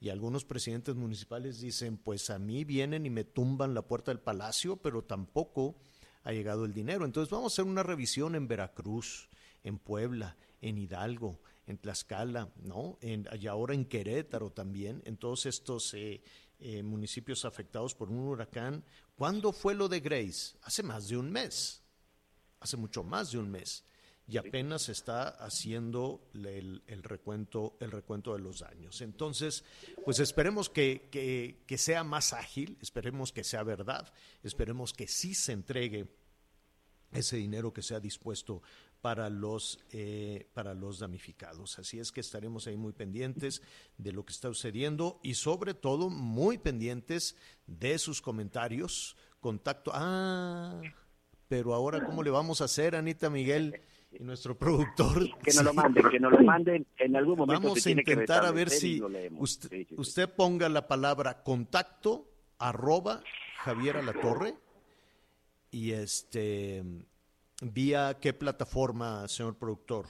Y 0.00 0.08
algunos 0.08 0.44
presidentes 0.44 0.96
municipales 0.96 1.60
dicen, 1.60 1.98
pues 1.98 2.30
a 2.30 2.40
mí 2.40 2.64
vienen 2.64 3.06
y 3.06 3.10
me 3.10 3.22
tumban 3.22 3.74
la 3.74 3.82
puerta 3.82 4.10
del 4.10 4.18
palacio, 4.18 4.78
pero 4.78 5.04
tampoco 5.04 5.76
ha 6.24 6.32
llegado 6.32 6.64
el 6.64 6.74
dinero. 6.74 7.04
Entonces 7.04 7.30
vamos 7.30 7.52
a 7.52 7.54
hacer 7.54 7.70
una 7.70 7.84
revisión 7.84 8.34
en 8.34 8.48
Veracruz, 8.48 9.28
en 9.68 9.78
Puebla, 9.78 10.36
en 10.60 10.78
Hidalgo, 10.78 11.40
en 11.66 11.78
Tlaxcala, 11.78 12.50
¿no? 12.64 12.98
En, 13.02 13.28
y 13.38 13.46
ahora 13.46 13.74
en 13.74 13.84
Querétaro 13.84 14.50
también, 14.50 15.02
en 15.04 15.16
todos 15.18 15.46
estos 15.46 15.92
eh, 15.94 16.22
eh, 16.58 16.82
municipios 16.82 17.44
afectados 17.44 17.94
por 17.94 18.08
un 18.10 18.18
huracán. 18.18 18.82
¿Cuándo 19.14 19.52
fue 19.52 19.74
lo 19.74 19.88
de 19.88 20.00
Grace? 20.00 20.56
Hace 20.62 20.82
más 20.82 21.08
de 21.08 21.16
un 21.16 21.30
mes, 21.30 21.82
hace 22.60 22.76
mucho 22.76 23.04
más 23.04 23.30
de 23.30 23.38
un 23.38 23.50
mes. 23.50 23.84
Y 24.26 24.36
apenas 24.36 24.82
se 24.82 24.92
está 24.92 25.28
haciendo 25.28 26.28
el, 26.34 26.82
el, 26.86 27.02
recuento, 27.02 27.76
el 27.80 27.90
recuento 27.90 28.34
de 28.34 28.40
los 28.40 28.58
daños. 28.60 29.00
Entonces, 29.00 29.64
pues 30.04 30.18
esperemos 30.20 30.68
que, 30.68 31.08
que, 31.10 31.62
que 31.66 31.78
sea 31.78 32.04
más 32.04 32.34
ágil, 32.34 32.76
esperemos 32.82 33.32
que 33.32 33.42
sea 33.42 33.62
verdad, 33.62 34.12
esperemos 34.42 34.92
que 34.92 35.08
sí 35.08 35.34
se 35.34 35.52
entregue 35.52 36.08
ese 37.12 37.36
dinero 37.36 37.72
que 37.72 37.82
sea 37.82 38.00
dispuesto 38.00 38.62
para 39.00 39.30
los, 39.30 39.78
eh, 39.92 40.48
para 40.52 40.74
los 40.74 40.98
damnificados. 40.98 41.78
Así 41.78 41.98
es 41.98 42.10
que 42.10 42.20
estaremos 42.20 42.66
ahí 42.66 42.76
muy 42.76 42.92
pendientes 42.92 43.62
de 43.96 44.12
lo 44.12 44.24
que 44.24 44.32
está 44.32 44.48
sucediendo 44.48 45.20
y 45.22 45.34
sobre 45.34 45.74
todo 45.74 46.10
muy 46.10 46.58
pendientes 46.58 47.36
de 47.66 47.98
sus 47.98 48.20
comentarios. 48.20 49.16
Contacto. 49.40 49.92
Ah, 49.94 50.80
pero 51.46 51.74
ahora, 51.74 52.04
¿cómo 52.04 52.22
le 52.22 52.30
vamos 52.30 52.60
a 52.60 52.64
hacer, 52.64 52.96
Anita 52.96 53.30
Miguel? 53.30 53.80
Y 54.10 54.22
nuestro 54.24 54.56
productor. 54.58 55.28
Que 55.42 55.52
nos 55.52 55.64
lo 55.64 55.74
manden, 55.74 56.08
que 56.08 56.18
nos 56.18 56.32
lo 56.32 56.42
manden 56.42 56.86
en 56.96 57.14
algún 57.14 57.38
momento. 57.38 57.62
Vamos 57.62 57.86
a 57.86 57.90
intentar 57.90 58.44
a 58.44 58.50
ver 58.50 58.70
si 58.70 59.02
usted, 59.38 59.70
sí, 59.70 59.84
sí, 59.84 59.94
usted 59.98 60.28
ponga 60.30 60.68
la 60.68 60.88
palabra 60.88 61.42
contacto 61.42 62.26
arroba 62.58 63.22
Javier 63.58 63.98
Alatorre 63.98 64.54
y 65.70 65.92
este 65.92 66.82
¿Vía 67.60 68.18
qué 68.20 68.32
plataforma, 68.32 69.26
señor 69.28 69.56
productor? 69.56 70.06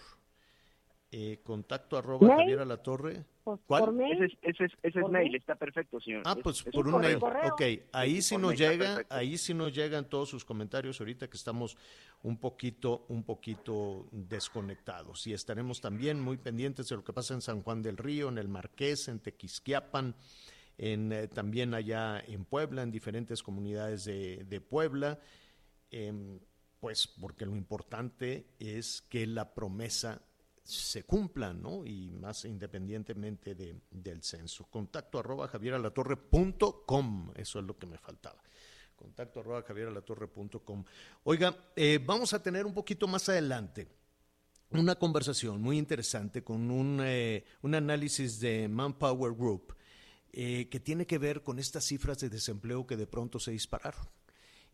Eh, 1.11 1.41
contacto 1.43 1.97
arroba 1.97 2.37
Javier 2.37 2.67
la 2.67 2.77
Torre. 2.77 3.25
Pues, 3.43 3.59
¿Cuál? 3.67 3.99
Ese 4.13 4.27
es, 4.27 4.33
ese 4.43 4.65
es, 4.67 4.73
ese 4.83 5.01
es 5.01 5.09
mail, 5.09 5.35
está 5.35 5.55
perfecto, 5.55 5.99
señor. 6.01 6.23
Ah, 6.27 6.37
pues 6.37 6.59
es, 6.59 6.71
por 6.71 6.87
un, 6.87 6.97
un 6.97 7.01
mail. 7.01 7.17
Ok, 7.17 7.63
ahí 7.93 8.21
sí 8.21 8.37
nos 8.37 8.55
llega, 8.55 9.07
ahí 9.09 9.39
sí 9.39 9.55
nos 9.55 9.75
llegan 9.75 10.07
todos 10.11 10.29
sus 10.29 10.45
comentarios 10.45 11.01
ahorita 11.01 11.31
que 11.31 11.39
estamos 11.39 11.79
un 12.23 12.37
poquito, 12.37 13.07
un 13.09 13.23
poquito 13.23 14.07
desconectados. 14.13 15.27
Y 15.27 15.33
estaremos 15.33 15.81
también 15.81 16.21
muy 16.21 16.37
pendientes 16.37 16.91
de 16.91 16.97
lo 16.97 17.05
que 17.05 17.15
pasa 17.15 17.33
en 17.33 17.41
San 17.41 17.63
Juan 17.63 17.81
del 17.81 17.97
Río, 17.97 18.29
en 18.29 18.37
el 18.37 18.49
Marqués, 18.49 19.09
en 19.09 19.21
Tequisquiapan, 19.21 20.15
en, 20.77 21.13
eh, 21.13 21.29
también 21.29 21.73
allá 21.73 22.21
en 22.21 22.45
Puebla, 22.45 22.83
en 22.83 22.91
diferentes 22.91 23.43
comunidades 23.43 24.05
de, 24.05 24.45
de 24.45 24.61
Puebla. 24.61 25.19
Eh, 25.91 26.39
pues 26.81 27.07
porque 27.07 27.47
lo 27.47 27.57
importante 27.57 28.55
es 28.59 29.03
que 29.03 29.27
la 29.27 29.55
promesa 29.55 30.23
se 30.63 31.05
cumpla, 31.05 31.55
¿no? 31.55 31.85
Y 31.87 32.11
más 32.11 32.45
independientemente 32.45 33.55
de, 33.55 33.81
del 33.91 34.23
censo. 34.23 34.67
Contacto 34.67 35.19
arroba 35.19 35.49
javieralatorre.com, 35.49 37.33
eso 37.37 37.59
es 37.59 37.65
lo 37.65 37.79
que 37.79 37.87
me 37.87 37.99
faltaba. 37.99 38.43
Contacto 38.95 39.41
arroba 39.41 39.63
javieralatorre.com. 39.63 40.85
Oiga, 41.25 41.57
eh, 41.75 41.99
vamos 42.05 42.35
a 42.35 42.43
tener 42.43 42.67
un 42.67 42.75
poquito 42.75 43.07
más 43.07 43.29
adelante 43.29 43.89
una 44.71 44.97
conversación 44.97 45.63
muy 45.63 45.79
interesante 45.79 46.45
con 46.45 46.71
un, 46.71 47.01
eh, 47.03 47.45
un 47.63 47.75
análisis 47.75 48.39
de 48.39 48.69
Manpower 48.69 49.33
Group 49.33 49.75
eh, 50.33 50.69
que 50.69 50.81
tiene 50.81 51.07
que 51.07 51.19
ver 51.19 51.43
con 51.43 51.59
estas 51.59 51.85
cifras 51.85 52.19
de 52.19 52.29
desempleo 52.29 52.87
que 52.87 52.97
de 52.97 53.07
pronto 53.07 53.41
se 53.41 53.53
dispararon. 53.53 54.07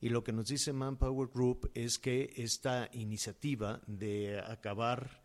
Y 0.04 0.10
lo 0.10 0.22
que 0.22 0.34
nos 0.34 0.48
dice 0.48 0.74
Manpower 0.74 1.30
Group 1.32 1.70
es 1.72 1.98
que 1.98 2.30
esta 2.36 2.90
iniciativa 2.92 3.80
de 3.86 4.38
acabar 4.38 5.22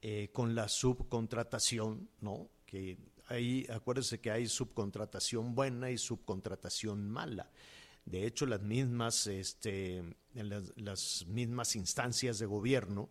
eh, 0.00 0.30
con 0.32 0.54
la 0.54 0.68
subcontratación, 0.68 2.08
¿no? 2.20 2.48
Que 2.64 2.98
ahí, 3.26 3.66
acuérdense 3.68 4.20
que 4.20 4.30
hay 4.30 4.46
subcontratación 4.46 5.56
buena 5.56 5.90
y 5.90 5.98
subcontratación 5.98 7.10
mala. 7.10 7.50
De 8.04 8.24
hecho, 8.24 8.46
las 8.46 8.62
mismas, 8.62 9.26
este, 9.26 10.04
las, 10.34 11.26
mismas 11.26 11.74
instancias 11.74 12.38
de 12.38 12.46
gobierno 12.46 13.10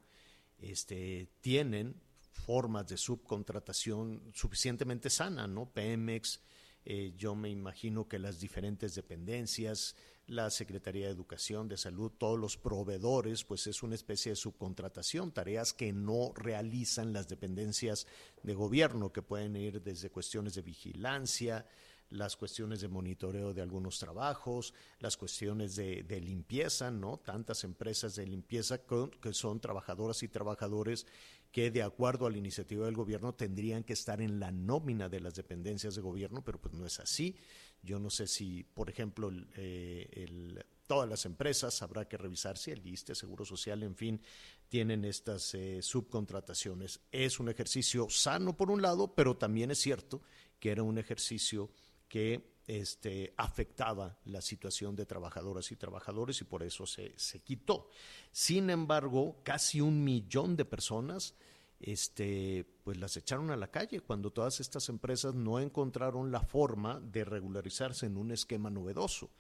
este, 0.60 1.28
tienen 1.42 2.02
formas 2.32 2.88
de 2.88 2.96
subcontratación 2.96 4.32
suficientemente 4.34 5.10
sana, 5.10 5.46
¿no? 5.46 5.74
Pemex, 5.74 6.40
eh, 6.86 7.12
yo 7.18 7.36
me 7.36 7.50
imagino 7.50 8.08
que 8.08 8.18
las 8.18 8.40
diferentes 8.40 8.96
dependencias, 8.96 9.94
la 10.28 10.50
Secretaría 10.50 11.08
de 11.08 11.12
Educación, 11.12 11.68
de 11.68 11.78
Salud, 11.78 12.12
todos 12.18 12.40
los 12.40 12.58
proveedores, 12.58 13.44
pues 13.44 13.68
es 13.68 13.84
una 13.84 13.96
especie 13.96 14.32
de 14.32 14.36
subcontratación, 14.36 15.32
tareas 15.32 15.74
que 15.74 15.92
no 15.92 16.32
realizan 16.36 17.12
las 17.12 17.28
dependencias 17.28 18.08
de 18.44 18.54
gobierno, 18.54 19.12
que 19.12 19.22
pueden 19.22 19.56
ir 19.56 19.82
desde 19.82 20.10
cuestiones 20.10 20.56
de 20.56 20.62
vigilancia, 20.62 21.66
las 22.12 22.36
cuestiones 22.36 22.82
de 22.82 22.90
monitoreo 22.90 23.54
de 23.54 23.62
algunos 23.62 23.98
trabajos, 23.98 24.74
las 25.00 25.18
cuestiones 25.18 25.76
de, 25.76 26.22
limpieza, 26.22 26.92
¿no? 26.92 27.18
Tantas 27.18 27.64
empresas 27.64 28.16
de 28.16 28.28
limpieza 28.28 28.82
que 28.84 29.34
son 29.34 29.60
trabajadoras 29.60 30.22
y 30.22 30.28
trabajadores 30.28 31.08
que 31.52 31.72
de 31.72 31.84
acuerdo 31.84 32.26
a 32.26 32.32
la 32.32 32.38
iniciativa 32.38 32.86
del 32.86 32.96
gobierno 32.96 33.34
tendrían 33.34 33.84
que 33.84 33.94
estar 33.94 34.22
en 34.22 34.40
la 34.40 34.52
nómina 34.52 35.10
de 35.10 35.20
las 35.20 35.36
dependencias 35.36 35.96
de 35.96 36.02
gobierno, 36.02 36.44
pero 36.44 36.60
pues 36.60 36.74
no 36.74 36.86
es 36.86 37.00
así. 37.00 37.36
Yo 37.84 38.00
no 38.00 38.10
sé 38.10 38.28
si, 38.28 38.64
por 38.64 38.90
ejemplo, 38.90 39.30
el, 39.30 39.48
eh, 39.56 40.64
todas 40.88 41.10
las 41.10 41.26
empresas 41.26 41.82
habrá 41.82 42.08
que 42.08 42.18
revisar 42.18 42.58
si 42.58 42.72
el 42.72 42.86
ISTE, 42.86 43.16
Seguro 43.16 43.46
Social, 43.46 43.82
en 43.84 43.96
fin, 43.96 44.22
tienen 44.70 45.06
estas 45.06 45.54
eh, 45.54 45.82
subcontrataciones. 45.82 47.00
Es 47.12 47.40
un 47.40 47.50
ejercicio 47.50 48.10
sano 48.10 48.56
por 48.56 48.70
un 48.70 48.82
lado, 48.82 49.16
pero 49.16 49.38
también 49.38 49.72
es 49.72 49.80
cierto 49.80 50.22
que 50.60 50.72
era 50.72 50.84
un 50.84 50.98
ejercicio 50.98 51.72
que 52.08 52.52
este, 52.68 53.34
afectaba 53.38 54.20
la 54.26 54.42
situación 54.42 54.96
de 54.96 55.06
trabajadoras 55.06 55.72
y 55.72 55.76
trabajadores 55.76 56.40
y 56.42 56.44
por 56.44 56.62
eso 56.62 56.86
se, 56.86 57.18
se 57.18 57.40
quitó. 57.40 57.90
Sin 58.32 58.70
embargo, 58.70 59.42
casi 59.44 59.82
un 59.82 60.04
millón 60.04 60.56
de 60.56 60.66
personas 60.66 61.36
este, 61.82 62.66
pues 62.84 62.98
las 62.98 63.18
echaron 63.18 63.52
a 63.52 63.58
la 63.58 63.72
calle 63.72 64.02
cuando 64.02 64.32
todas 64.32 64.60
estas 64.60 64.88
empresas 64.90 65.36
no 65.36 65.60
encontraron 65.60 66.32
la 66.32 66.42
forma 66.42 67.00
de 67.00 67.26
regularizarse 67.26 68.06
en 68.06 68.18
un 68.18 68.32
esquema 68.32 68.70
novedoso. 68.70 69.32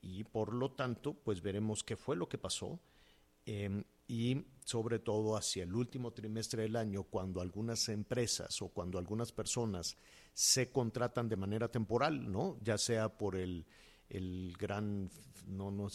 Y 0.00 0.24
por 0.24 0.54
lo 0.54 0.72
tanto, 0.72 1.14
pues 1.14 1.42
veremos 1.42 1.84
qué 1.84 1.96
fue 1.96 2.16
lo 2.16 2.28
que 2.28 2.38
pasó. 2.38 2.80
Eh, 3.46 3.84
y 4.06 4.44
sobre 4.64 4.98
todo 4.98 5.36
hacia 5.36 5.62
el 5.62 5.74
último 5.74 6.12
trimestre 6.12 6.62
del 6.62 6.76
año, 6.76 7.04
cuando 7.04 7.40
algunas 7.40 7.88
empresas 7.88 8.60
o 8.60 8.68
cuando 8.68 8.98
algunas 8.98 9.32
personas 9.32 9.96
se 10.34 10.70
contratan 10.70 11.28
de 11.28 11.36
manera 11.36 11.68
temporal, 11.68 12.30
¿no? 12.30 12.58
Ya 12.62 12.78
sea 12.78 13.08
por 13.16 13.36
el, 13.36 13.64
el 14.08 14.54
gran, 14.58 15.10
no, 15.46 15.70
no 15.70 15.88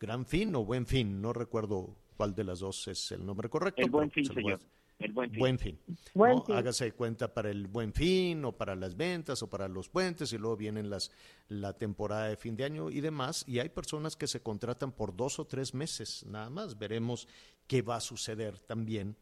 gran 0.00 0.26
fin 0.26 0.54
o 0.56 0.64
buen 0.64 0.86
fin, 0.86 1.20
no 1.20 1.32
recuerdo 1.32 1.96
cuál 2.16 2.34
de 2.34 2.44
las 2.44 2.60
dos 2.60 2.88
es 2.88 3.12
el 3.12 3.24
nombre 3.24 3.48
correcto. 3.48 3.82
El 3.82 3.90
buen 3.90 4.10
fin, 4.10 4.24
señor. 4.24 4.60
El 5.02 5.12
buen 5.12 5.30
fin. 5.30 5.78
Buen 6.14 6.44
fin. 6.44 6.54
Hágase 6.54 6.92
cuenta 6.92 7.34
para 7.34 7.50
el 7.50 7.66
buen 7.66 7.92
fin 7.92 8.44
o 8.44 8.52
para 8.56 8.76
las 8.76 8.96
ventas 8.96 9.42
o 9.42 9.50
para 9.50 9.68
los 9.68 9.88
puentes 9.88 10.32
y 10.32 10.38
luego 10.38 10.56
vienen 10.56 10.90
las 10.90 11.10
la 11.48 11.76
temporada 11.76 12.28
de 12.28 12.36
fin 12.36 12.56
de 12.56 12.64
año 12.64 12.90
y 12.90 13.00
demás. 13.00 13.44
Y 13.46 13.58
hay 13.58 13.68
personas 13.68 14.16
que 14.16 14.26
se 14.26 14.40
contratan 14.40 14.92
por 14.92 15.16
dos 15.16 15.38
o 15.38 15.46
tres 15.46 15.74
meses 15.74 16.24
nada 16.26 16.50
más. 16.50 16.78
Veremos 16.78 17.26
qué 17.66 17.82
va 17.82 17.96
a 17.96 18.00
suceder 18.00 18.58
también 18.60 19.16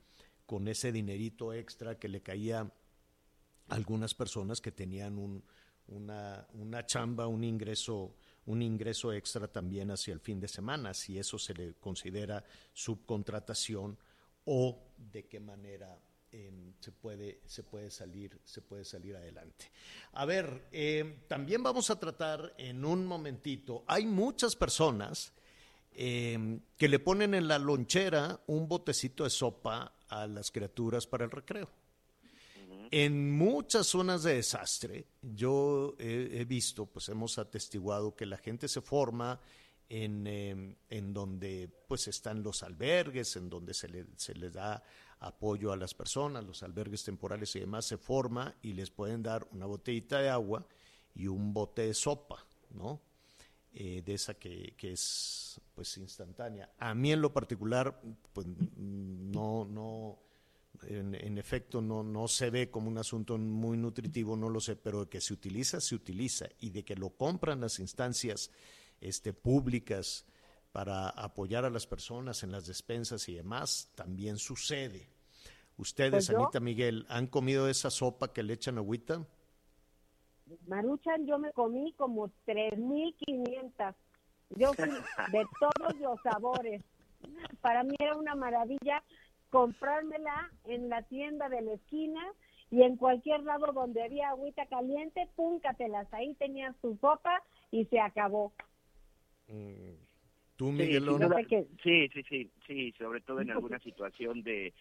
con 0.47 0.69
ese 0.69 0.93
dinerito 0.93 1.53
extra 1.55 1.99
que 1.99 2.09
le 2.09 2.23
caía 2.23 2.71
algunas 3.69 4.15
personas 4.15 4.61
que 4.61 4.73
tenían 4.73 5.17
un, 5.17 5.43
una, 5.87 6.47
una 6.55 6.85
chamba, 6.85 7.27
un 7.27 7.45
ingreso, 7.45 8.17
un 8.47 8.63
ingreso 8.63 9.13
extra 9.13 9.49
también 9.49 9.91
hacia 9.91 10.13
el 10.13 10.21
fin 10.21 10.41
de 10.41 10.49
semana, 10.49 10.93
si 10.93 11.19
eso 11.19 11.39
se 11.39 11.55
le 11.55 11.75
considera 11.75 12.45
subcontratación 12.73 13.97
o 14.45 14.79
de 14.97 15.27
qué 15.27 15.41
manera 15.41 15.99
em, 16.33 16.73
se, 16.81 16.93
puede, 16.93 17.41
se, 17.47 17.63
puede 17.63 17.91
salir, 17.91 18.39
se 18.45 18.63
puede 18.63 18.85
salir 18.85 19.17
adelante. 19.17 19.71
A 20.13 20.25
ver, 20.25 20.69
em, 20.73 21.21
también 21.27 21.63
vamos 21.63 21.91
a 21.91 21.99
tratar 21.99 22.55
en 22.59 22.85
un 22.85 23.07
momentito, 23.07 23.85
hay 23.87 24.07
muchas 24.07 24.57
personas 24.57 25.33
em, 25.93 26.61
que 26.77 26.89
le 26.89 26.99
ponen 26.99 27.35
en 27.35 27.49
la 27.49 27.59
lonchera 27.59 28.41
un 28.47 28.69
botecito 28.69 29.25
de 29.25 29.31
sopa 29.31 29.93
a 30.09 30.27
las 30.27 30.51
criaturas 30.51 31.07
para 31.07 31.25
el 31.25 31.31
recreo. 31.31 31.69
En 32.93 33.31
muchas 33.31 33.87
zonas 33.87 34.25
de 34.25 34.35
desastre, 34.35 35.07
yo 35.23 35.95
he, 35.99 36.45
visto, 36.45 36.87
pues 36.87 37.09
hemos 37.09 37.39
atestiguado 37.39 38.17
que 38.17 38.27
la 38.27 38.37
gente 38.37 38.67
se 38.67 38.81
forma 38.81 39.41
en, 39.91 40.27
em, 40.27 40.77
en 40.89 41.13
donde 41.13 41.69
pues 41.89 42.09
están 42.09 42.43
los 42.43 42.63
albergues, 42.63 43.37
en 43.37 43.51
donde 43.51 43.75
se, 43.75 43.89
le, 43.89 44.07
se 44.17 44.35
les 44.35 44.53
da 44.53 44.83
apoyo 45.19 45.73
a 45.73 45.77
las 45.77 45.93
personas, 45.95 46.45
los 46.45 46.63
albergues 46.63 47.05
temporales 47.05 47.55
y 47.57 47.61
demás, 47.61 47.85
se 47.85 47.99
forma 47.99 48.55
y 48.63 48.73
les 48.73 48.91
pueden 48.91 49.23
dar 49.23 49.47
una 49.51 49.67
botellita 49.67 50.21
de 50.21 50.31
agua 50.31 50.65
y 51.15 51.27
un 51.27 51.53
bote 51.53 51.83
de 51.83 51.93
sopa, 51.93 52.47
¿no? 52.71 53.03
Eh, 53.73 54.03
de 54.05 54.15
esa 54.15 54.35
que, 54.35 54.75
que, 54.77 54.93
es 54.93 55.61
pues 55.75 55.97
instantánea. 55.99 56.73
A 56.79 56.95
mí 56.95 57.13
en 57.13 57.21
lo 57.21 57.33
particular, 57.33 58.01
pues 58.33 58.47
no, 58.77 59.65
no, 59.65 60.19
en, 60.83 61.39
efecto 61.39 61.81
no, 61.81 62.03
no 62.03 62.27
se 62.29 62.51
ve 62.51 62.71
como 62.71 62.89
un 62.89 62.99
asunto 62.99 63.39
muy 63.39 63.77
nutritivo, 63.77 64.37
no 64.37 64.49
lo 64.49 64.61
sé, 64.61 64.77
pero 64.77 65.05
de 65.05 65.09
que 65.09 65.21
se 65.21 65.35
utiliza, 65.35 65.81
se 65.81 65.95
utiliza, 65.95 66.49
y 66.61 66.71
de 66.71 66.85
que 66.85 66.97
lo 66.97 67.11
compran 67.11 67.61
las 67.61 67.79
instancias 67.79 68.51
este, 69.01 69.33
públicas 69.33 70.27
para 70.73 71.09
apoyar 71.09 71.65
a 71.65 71.71
las 71.71 71.87
personas 71.87 72.43
en 72.43 72.53
las 72.53 72.67
despensas 72.67 73.29
y 73.29 73.35
demás, 73.35 73.91
también 73.95 74.39
sucede. 74.39 75.09
Ustedes, 75.77 76.27
pues 76.27 76.31
Anita 76.31 76.61
Miguel, 76.61 77.07
¿han 77.09 77.27
comido 77.27 77.69
esa 77.69 77.91
sopa 77.91 78.33
que 78.33 78.43
le 78.43 78.53
echan 78.53 78.79
agüita? 78.79 79.27
Maruchan, 80.67 81.27
yo 81.27 81.39
me 81.39 81.53
comí 81.53 81.93
como 81.95 82.29
3.500. 82.47 83.95
Yo 84.51 84.73
fui 84.75 84.89
de 85.33 85.47
todos 85.59 86.01
los 86.01 86.21
sabores. 86.23 86.83
Para 87.61 87.83
mí 87.83 87.95
era 87.99 88.17
una 88.17 88.35
maravilla 88.35 89.03
comprármela 89.51 90.51
en 90.65 90.89
la 90.89 91.03
tienda 91.03 91.49
de 91.49 91.63
la 91.63 91.73
esquina 91.73 92.21
y 92.71 92.83
en 92.83 92.97
cualquier 92.97 93.43
lado 93.43 93.73
donde 93.73 94.03
había 94.03 94.31
agüita 94.31 94.67
caliente, 94.67 95.29
púncatelas. 95.35 96.07
Ahí 96.13 96.35
tenías 96.35 96.77
tu 96.77 96.97
sopa 97.01 97.43
y 97.71 97.85
se 97.87 98.01
acabó. 98.01 98.53
Mm, 99.51 99.95
¿Tú, 100.57 100.73
Miguel? 100.73 101.05
Sí, 101.83 102.09
sí, 102.13 102.23
sí, 102.29 102.51
sí, 102.67 102.93
sobre 102.99 103.21
todo 103.21 103.41
en 103.41 103.51
alguna 103.51 103.79
situación 103.81 104.43
de 104.43 104.73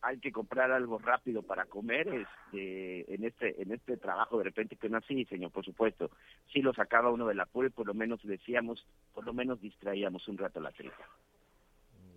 hay 0.00 0.18
que 0.20 0.30
comprar 0.30 0.70
algo 0.70 0.98
rápido 0.98 1.42
para 1.42 1.64
comer 1.64 2.06
este 2.08 3.12
en 3.12 3.24
este 3.24 3.60
en 3.60 3.72
este 3.72 3.96
trabajo 3.96 4.38
de 4.38 4.44
repente 4.44 4.76
que 4.76 4.88
no 4.88 4.98
así 4.98 5.24
señor 5.24 5.50
por 5.50 5.64
supuesto 5.64 6.08
sí 6.52 6.62
lo 6.62 6.72
sacaba 6.72 7.10
uno 7.10 7.26
de 7.26 7.34
la 7.34 7.48
y 7.52 7.68
por 7.70 7.88
lo 7.88 7.92
menos 7.92 8.22
decíamos 8.22 8.86
por 9.12 9.26
lo 9.26 9.34
menos 9.34 9.60
distraíamos 9.60 10.28
un 10.28 10.38
rato 10.38 10.60
la 10.60 10.70
tristeza 10.70 11.04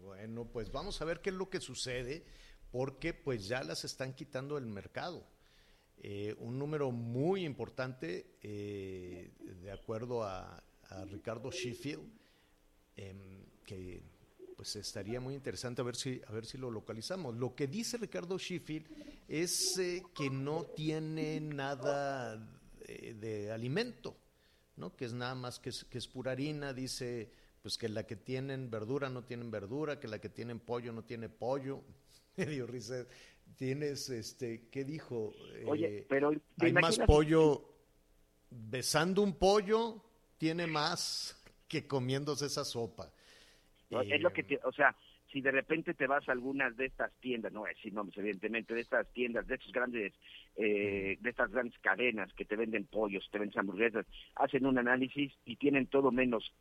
bueno, 0.06 0.46
pues 0.46 0.72
vamos 0.72 1.02
a 1.02 1.06
ver 1.06 1.20
qué 1.20 1.32
es 1.32 1.36
lo 1.36 1.50
que 1.50 1.60
sucede, 1.60 2.24
porque 2.72 3.14
pues 3.14 3.48
ya 3.48 3.64
las 3.64 3.84
están 3.84 4.14
quitando 4.14 4.56
del 4.56 4.68
mercado. 4.68 5.28
Eh, 5.98 6.36
un 6.40 6.60
número 6.60 6.92
muy 6.92 7.44
importante, 7.44 8.38
eh, 8.42 9.32
de 9.40 9.72
acuerdo 9.72 10.24
a, 10.24 10.64
Ricardo 11.10 11.52
Sheffield, 11.52 12.04
em, 12.96 13.46
que 13.66 14.02
pues 14.56 14.76
estaría 14.78 15.20
muy 15.20 15.34
interesante 15.34 15.82
a 15.82 15.84
ver 15.86 15.96
si 15.96 16.22
a 16.28 16.32
ver 16.32 16.46
si 16.46 16.58
lo 16.58 16.72
localizamos. 16.72 17.36
Lo 17.36 17.56
que 17.56 17.68
dice 17.68 17.98
Ricardo 17.98 18.38
Sheffield 18.38 18.88
es 19.28 19.78
eh, 19.78 20.04
que 20.16 20.30
no 20.30 20.64
tiene 20.64 21.42
nada 21.42 22.38
de, 22.88 23.52
alimento, 23.52 24.16
¿no? 24.78 24.96
Que 24.96 25.06
es 25.06 25.14
nada 25.14 25.36
más 25.36 25.60
que 25.60 25.72
que 25.90 25.98
es 25.98 26.08
pura 26.08 26.32
harina, 26.32 26.74
dice 26.74 27.32
pues 27.66 27.80
que 27.80 27.90
la 27.90 28.06
que 28.06 28.16
tienen 28.16 28.70
verdura 28.70 29.10
no 29.10 29.24
tienen 29.24 29.50
verdura, 29.50 30.00
que 30.00 30.08
la 30.08 30.20
que 30.20 30.30
tienen 30.30 30.60
pollo 30.60 30.94
no 30.94 31.04
tiene 31.04 31.30
pollo. 31.30 31.82
Medio 32.38 32.68
risa. 32.68 33.08
Tienes, 33.56 34.08
este, 34.12 34.68
¿qué 34.70 34.84
dijo? 34.86 35.34
Oye, 35.66 35.98
eh, 35.98 36.06
pero 36.08 36.32
hay 36.60 36.74
más 36.74 37.00
pollo 37.00 37.68
besando 38.52 39.24
un 39.24 39.34
pollo, 39.34 40.00
tiene 40.46 40.68
más 40.68 41.36
que 41.68 41.88
comiéndose 41.88 42.46
esa 42.46 42.64
sopa. 42.64 43.12
es 43.90 44.22
lo 44.22 44.32
que, 44.32 44.60
o 44.64 44.72
sea, 44.72 44.96
si 45.32 45.42
de 45.42 45.50
repente 45.50 45.96
te 45.96 46.06
vas 46.06 46.30
a 46.30 46.34
algunas 46.34 46.78
de 46.78 46.86
estas 46.86 47.12
tiendas, 47.20 47.52
no 47.52 47.62
voy 47.62 47.72
a 47.72 47.74
decir 47.74 47.92
nombres 47.92 48.16
evidentemente, 48.20 48.76
de 48.76 48.82
estas 48.82 49.12
tiendas, 49.12 49.48
de 49.48 49.56
estos 49.56 49.72
grandes, 49.72 50.14
eh, 50.56 51.18
de 51.20 51.30
estas 51.32 51.50
grandes 51.50 51.74
cadenas 51.80 52.32
que 52.34 52.46
te 52.46 52.56
venden 52.56 52.86
pollos, 52.86 53.28
te 53.32 53.40
venden 53.40 53.58
hamburguesas, 53.58 54.06
hacen 54.36 54.68
un 54.68 54.78
análisis 54.78 55.34
y 55.46 55.56
tienen 55.56 55.88
todo 55.88 56.12
menos 56.12 56.54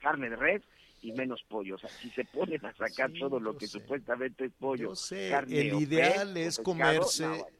carne 0.00 0.28
de 0.28 0.34
red 0.36 0.62
y 1.00 1.12
menos 1.12 1.44
pollo. 1.44 1.76
O 1.76 1.78
sea, 1.78 1.90
si 1.90 2.10
se 2.10 2.24
ponen 2.24 2.66
a 2.66 2.74
sacar 2.74 3.12
Sí, 3.12 3.18
todo 3.20 3.38
lo 3.38 3.56
que 3.56 3.68
sé. 3.68 3.68
supuestamente 3.68 4.46
es 4.46 4.52
pollo, 4.54 4.88
Yo 4.88 4.96
sé, 4.96 5.28
carne 5.28 5.60
el 5.60 5.72
o 5.72 5.80
ideal 5.80 6.36
pez 6.36 6.36
es 6.36 6.58
pescado, 6.58 6.64
comerse, 6.64 7.22
no, 7.22 7.36
bueno. 7.36 7.58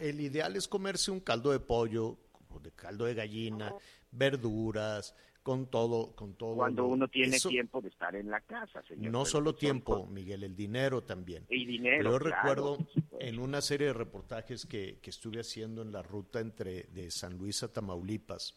el 0.00 0.20
ideal 0.20 0.56
es 0.56 0.66
comerse 0.68 1.10
un 1.10 1.20
caldo 1.20 1.52
de 1.52 1.60
pollo, 1.60 2.18
o 2.48 2.60
de 2.60 2.72
caldo 2.72 3.04
de 3.06 3.14
gallina, 3.14 3.74
verduras, 4.12 5.14
con 5.42 5.66
todo, 5.66 6.14
con 6.14 6.34
todo. 6.34 6.54
cuando 6.54 6.86
uno 6.86 7.08
tiene 7.08 7.36
eso- 7.36 7.48
tiempo 7.48 7.80
de 7.80 7.88
estar 7.88 8.14
en 8.14 8.30
la 8.30 8.40
casa, 8.42 8.80
señor. 8.86 9.10
No 9.10 9.20
Pero 9.22 9.30
solo 9.30 9.50
son 9.50 9.58
tiempo, 9.58 10.06
Miguel, 10.06 10.44
el 10.44 10.54
dinero 10.54 11.02
también. 11.02 11.44
Y 11.50 11.66
dinero, 11.66 12.12
Yo 12.12 12.18
claro, 12.18 12.36
recuerdo 12.36 12.78
en 13.18 13.38
una 13.40 13.60
serie 13.60 13.88
de 13.88 13.92
reportajes 13.92 14.66
que, 14.66 14.98
que 15.02 15.10
estuve 15.10 15.40
haciendo 15.40 15.82
en 15.82 15.90
la 15.90 16.02
ruta 16.02 16.38
entre 16.38 16.84
de 16.84 17.10
San 17.10 17.36
Luis 17.36 17.62
a 17.64 17.72
Tamaulipas, 17.72 18.54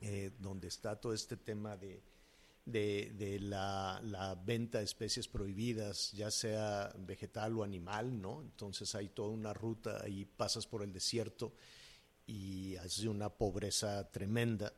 eh, 0.00 0.32
donde 0.38 0.68
está 0.68 1.00
todo 1.00 1.14
este 1.14 1.38
tema 1.38 1.78
de, 1.78 2.02
de, 2.66 3.12
de 3.16 3.40
la, 3.40 4.00
la 4.04 4.34
venta 4.34 4.78
de 4.78 4.84
especies 4.84 5.26
prohibidas, 5.26 6.12
ya 6.12 6.30
sea 6.30 6.92
vegetal 6.98 7.56
o 7.58 7.62
animal, 7.64 8.20
¿no? 8.20 8.42
Entonces 8.42 8.94
hay 8.94 9.08
toda 9.08 9.30
una 9.30 9.54
ruta, 9.54 10.06
y 10.06 10.26
pasas 10.26 10.66
por 10.66 10.82
el 10.82 10.92
desierto 10.92 11.54
y 12.26 12.76
hace 12.76 13.08
una 13.08 13.28
pobreza 13.30 14.10
tremenda 14.10 14.72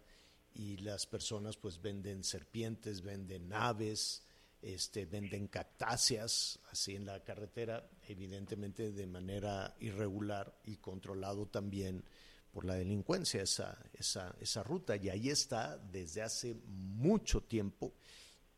y 0.55 0.79
las 0.79 1.07
personas 1.07 1.57
pues 1.57 1.81
venden 1.81 2.25
serpientes, 2.25 3.03
venden 3.03 3.53
aves, 3.53 4.23
este, 4.63 5.05
venden 5.05 5.49
cactáceas 5.49 6.59
así 6.71 6.97
en 6.97 7.05
la 7.05 7.23
carretera, 7.23 7.89
evidentemente 8.09 8.91
de 8.91 9.07
manera 9.07 9.77
irregular 9.81 10.59
y 10.65 10.77
controlado 10.77 11.47
también 11.47 12.05
por 12.51 12.65
la 12.65 12.75
delincuencia 12.75 13.43
esa, 13.43 13.79
esa, 13.93 14.35
esa 14.41 14.63
ruta. 14.63 14.97
Y 14.97 15.11
ahí 15.11 15.29
está 15.29 15.77
desde 15.77 16.23
hace 16.23 16.55
mucho 16.55 17.43
tiempo 17.43 17.93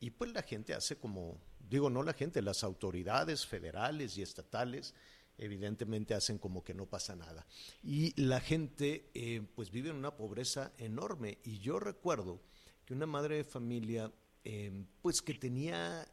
y 0.01 0.11
pues 0.11 0.33
la 0.33 0.43
gente 0.43 0.75
hace 0.75 0.97
como, 0.97 1.41
digo, 1.69 1.91
no 1.91 2.03
la 2.03 2.13
gente, 2.13 2.41
las 2.43 2.63
autoridades 2.63 3.45
federales 3.47 4.17
y 4.17 4.23
estatales 4.23 4.95
evidentemente 5.39 6.15
hacen 6.15 6.39
como 6.39 6.63
que 6.63 6.75
no 6.75 6.87
pasa 6.87 7.17
nada. 7.17 7.47
Y 7.83 8.21
la 8.21 8.41
gente 8.41 9.11
eh, 9.15 9.43
pues 9.55 9.71
vive 9.71 9.91
en 9.91 9.97
una 9.97 10.17
pobreza 10.17 10.73
enorme. 10.77 11.39
Y 11.45 11.59
yo 11.61 11.79
recuerdo 11.79 12.43
que 12.85 12.95
una 12.95 13.07
madre 13.07 13.37
de 13.37 13.45
familia 13.45 14.13
eh, 14.45 14.85
pues 15.03 15.23
que 15.23 15.35
tenía 15.35 16.07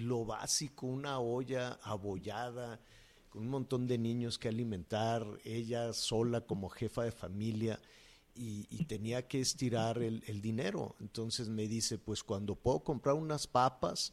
lo 0.00 0.24
básico, 0.24 0.86
una 0.86 1.20
olla 1.20 1.78
abollada, 1.82 2.80
con 3.28 3.42
un 3.42 3.48
montón 3.48 3.86
de 3.86 3.98
niños 3.98 4.38
que 4.38 4.48
alimentar, 4.48 5.26
ella 5.44 5.92
sola 5.92 6.40
como 6.42 6.68
jefa 6.68 7.04
de 7.04 7.12
familia, 7.12 7.80
y, 8.36 8.84
tenía 8.86 9.28
que 9.28 9.40
estirar 9.40 10.02
el, 10.02 10.24
el 10.26 10.40
dinero. 10.40 10.96
Entonces 11.00 11.48
me 11.48 11.68
dice, 11.68 11.98
pues 11.98 12.24
cuando 12.24 12.56
puedo 12.56 12.82
comprar 12.82 13.14
unas 13.14 13.46
papas, 13.46 14.12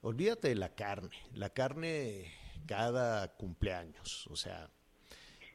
olvídate 0.00 0.48
de 0.48 0.54
la 0.56 0.74
carne, 0.74 1.16
la 1.34 1.50
carne 1.50 2.32
cada 2.66 3.34
cumpleaños, 3.36 4.26
o 4.28 4.36
sea, 4.36 4.70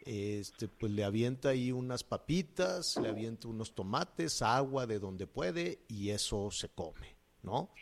este, 0.06 0.70
pues 0.70 0.92
le 0.94 1.04
avienta 1.04 1.50
ahí 1.50 1.72
unas 1.72 2.04
papitas, 2.04 2.96
le 2.96 3.10
avienta 3.10 3.50
unos 3.50 3.76
tomates, 3.76 4.42
agua 4.42 4.88
de 4.88 5.00
donde 5.00 5.28
puede 5.28 5.84
y 5.90 6.12
eso 6.12 6.50
se 6.50 6.70
come, 6.70 7.18
¿no? 7.44 7.74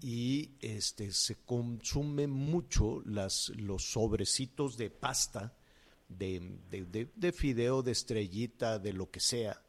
Y 0.00 0.56
este 0.60 1.12
se 1.12 1.36
consume 1.44 2.26
mucho 2.26 3.00
las, 3.04 3.50
los 3.50 3.92
sobrecitos 3.92 4.76
de 4.76 4.90
pasta, 4.90 5.56
de, 6.08 6.58
de, 6.68 6.84
de, 6.84 7.12
de 7.14 7.32
fideo, 7.32 7.82
de 7.82 7.92
estrellita, 7.92 8.80
de 8.80 8.92
lo 8.92 9.10
que 9.12 9.20
sea, 9.20 9.62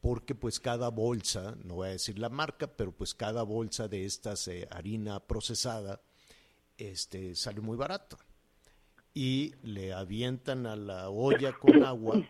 porque 0.00 0.36
pues 0.36 0.60
cada 0.60 0.90
bolsa, 0.90 1.56
no 1.64 1.74
voy 1.74 1.88
a 1.88 1.92
decir 1.92 2.20
la 2.20 2.28
marca, 2.28 2.68
pero 2.68 2.92
pues 2.92 3.14
cada 3.14 3.42
bolsa 3.42 3.88
de 3.88 4.04
estas 4.04 4.46
eh, 4.46 4.68
harina 4.70 5.18
procesada 5.18 6.00
este, 6.78 7.34
sale 7.34 7.60
muy 7.60 7.76
barata. 7.76 8.18
Y 9.14 9.54
le 9.62 9.92
avientan 9.92 10.66
a 10.66 10.76
la 10.76 11.08
olla 11.08 11.52
con 11.52 11.82
agua 11.82 12.22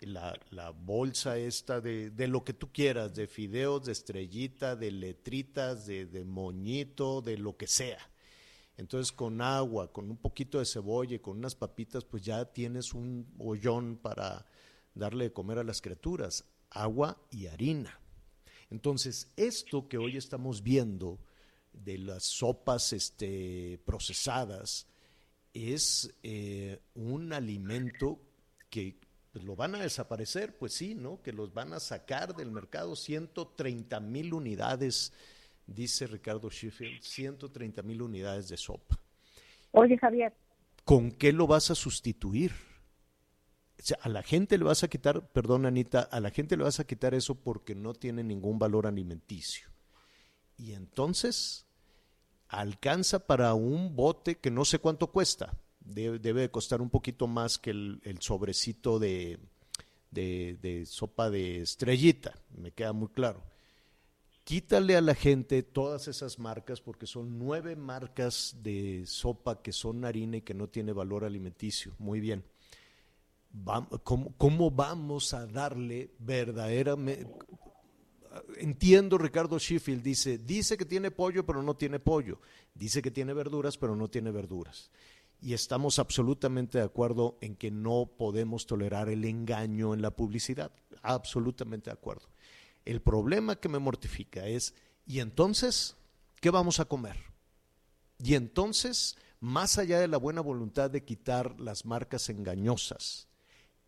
la, 0.00 0.38
la 0.50 0.70
bolsa 0.70 1.38
esta 1.38 1.80
de, 1.80 2.10
de, 2.10 2.28
lo 2.28 2.44
que 2.44 2.52
tú 2.52 2.70
quieras, 2.72 3.14
de 3.14 3.26
fideos, 3.26 3.84
de 3.84 3.92
estrellita, 3.92 4.76
de 4.76 4.90
letritas, 4.90 5.86
de, 5.86 6.06
de 6.06 6.24
moñito, 6.24 7.20
de 7.20 7.38
lo 7.38 7.56
que 7.56 7.66
sea. 7.66 7.98
Entonces 8.76 9.10
con 9.10 9.40
agua, 9.40 9.92
con 9.92 10.10
un 10.10 10.16
poquito 10.16 10.58
de 10.58 10.64
cebolla 10.64 11.16
y 11.16 11.18
con 11.18 11.38
unas 11.38 11.56
papitas, 11.56 12.04
pues 12.04 12.22
ya 12.22 12.44
tienes 12.44 12.94
un 12.94 13.26
hoyón 13.38 13.96
para 13.96 14.46
darle 14.94 15.24
de 15.24 15.32
comer 15.32 15.58
a 15.58 15.64
las 15.64 15.80
criaturas, 15.80 16.44
agua 16.70 17.20
y 17.30 17.46
harina. 17.46 18.00
Entonces, 18.70 19.32
esto 19.36 19.88
que 19.88 19.98
hoy 19.98 20.16
estamos 20.16 20.62
viendo 20.62 21.18
de 21.84 21.98
las 21.98 22.24
sopas 22.24 22.92
este, 22.92 23.80
procesadas 23.84 24.86
es 25.52 26.14
eh, 26.22 26.80
un 26.94 27.32
alimento 27.32 28.20
que 28.70 28.98
pues, 29.32 29.44
lo 29.44 29.56
van 29.56 29.74
a 29.74 29.80
desaparecer, 29.80 30.56
pues 30.56 30.74
sí, 30.74 30.94
¿no? 30.94 31.22
Que 31.22 31.32
los 31.32 31.52
van 31.52 31.72
a 31.72 31.80
sacar 31.80 32.34
del 32.34 32.50
mercado 32.50 32.96
130 32.96 34.00
mil 34.00 34.34
unidades, 34.34 35.12
dice 35.66 36.06
Ricardo 36.06 36.50
Sheffield, 36.50 37.02
130 37.02 37.82
mil 37.82 38.02
unidades 38.02 38.48
de 38.48 38.56
sopa. 38.56 38.98
Oye, 39.72 39.96
Javier. 39.98 40.34
¿Con 40.84 41.12
qué 41.12 41.32
lo 41.32 41.46
vas 41.46 41.70
a 41.70 41.74
sustituir? 41.74 42.52
O 43.78 43.82
sea, 43.82 43.98
a 44.02 44.08
la 44.08 44.22
gente 44.22 44.58
le 44.58 44.64
vas 44.64 44.82
a 44.82 44.88
quitar, 44.88 45.28
perdón 45.28 45.66
Anita, 45.66 46.00
a 46.00 46.20
la 46.20 46.30
gente 46.30 46.56
le 46.56 46.64
vas 46.64 46.80
a 46.80 46.86
quitar 46.86 47.14
eso 47.14 47.36
porque 47.36 47.74
no 47.74 47.94
tiene 47.94 48.24
ningún 48.24 48.58
valor 48.58 48.86
alimenticio. 48.86 49.68
Y 50.56 50.72
entonces 50.72 51.67
alcanza 52.48 53.26
para 53.26 53.54
un 53.54 53.94
bote 53.94 54.38
que 54.38 54.50
no 54.50 54.64
sé 54.64 54.78
cuánto 54.78 55.08
cuesta. 55.08 55.54
Debe, 55.80 56.18
debe 56.18 56.42
de 56.42 56.50
costar 56.50 56.82
un 56.82 56.90
poquito 56.90 57.26
más 57.26 57.58
que 57.58 57.70
el, 57.70 58.18
sobrecito 58.20 58.98
de, 58.98 59.38
de, 60.10 60.58
de, 60.60 60.84
sopa 60.84 61.30
de 61.30 61.62
estrellita, 61.62 62.34
me 62.56 62.72
queda 62.72 62.92
muy 62.92 63.08
claro. 63.08 63.42
Quítale 64.44 64.96
a 64.96 65.02
la 65.02 65.14
gente 65.14 65.62
todas 65.62 66.08
esas 66.08 66.38
marcas 66.38 66.80
porque 66.80 67.06
son 67.06 67.38
nueve 67.38 67.76
marcas 67.76 68.56
de 68.62 69.04
sopa 69.06 69.62
que 69.62 69.72
son 69.72 70.04
harina 70.06 70.38
y 70.38 70.42
que 70.42 70.54
no 70.54 70.68
tiene 70.68 70.92
valor 70.92 71.24
alimenticio. 71.24 71.94
Muy 71.98 72.20
bien. 72.20 72.44
¿Cómo, 74.04 74.34
cómo 74.36 74.70
vamos 74.70 75.34
a 75.34 75.46
darle 75.46 76.14
verdaderamente... 76.18 77.26
Entiendo, 78.58 79.18
Ricardo 79.18 79.58
Sheffield 79.58 80.02
dice, 80.02 80.38
dice 80.38 80.76
que 80.76 80.84
tiene 80.84 81.10
pollo, 81.10 81.46
pero 81.46 81.62
no 81.62 81.76
tiene 81.76 81.98
pollo. 81.98 82.40
Dice 82.74 83.02
que 83.02 83.10
tiene 83.10 83.32
verduras, 83.32 83.76
pero 83.78 83.96
no 83.96 84.08
tiene 84.08 84.30
verduras. 84.30 84.90
Y 85.40 85.52
estamos 85.52 85.98
absolutamente 85.98 86.78
de 86.78 86.84
acuerdo 86.84 87.38
en 87.40 87.54
que 87.54 87.70
no 87.70 88.10
podemos 88.18 88.66
tolerar 88.66 89.08
el 89.08 89.24
engaño 89.24 89.94
en 89.94 90.02
la 90.02 90.10
publicidad. 90.10 90.72
Absolutamente 91.02 91.90
de 91.90 91.94
acuerdo. 91.94 92.28
El 92.84 93.00
problema 93.00 93.56
que 93.56 93.68
me 93.68 93.78
mortifica 93.78 94.46
es, 94.46 94.74
¿y 95.06 95.20
entonces 95.20 95.96
qué 96.40 96.50
vamos 96.50 96.80
a 96.80 96.86
comer? 96.86 97.16
Y 98.18 98.34
entonces, 98.34 99.16
más 99.40 99.78
allá 99.78 100.00
de 100.00 100.08
la 100.08 100.16
buena 100.16 100.40
voluntad 100.40 100.90
de 100.90 101.04
quitar 101.04 101.60
las 101.60 101.84
marcas 101.84 102.28
engañosas, 102.30 103.28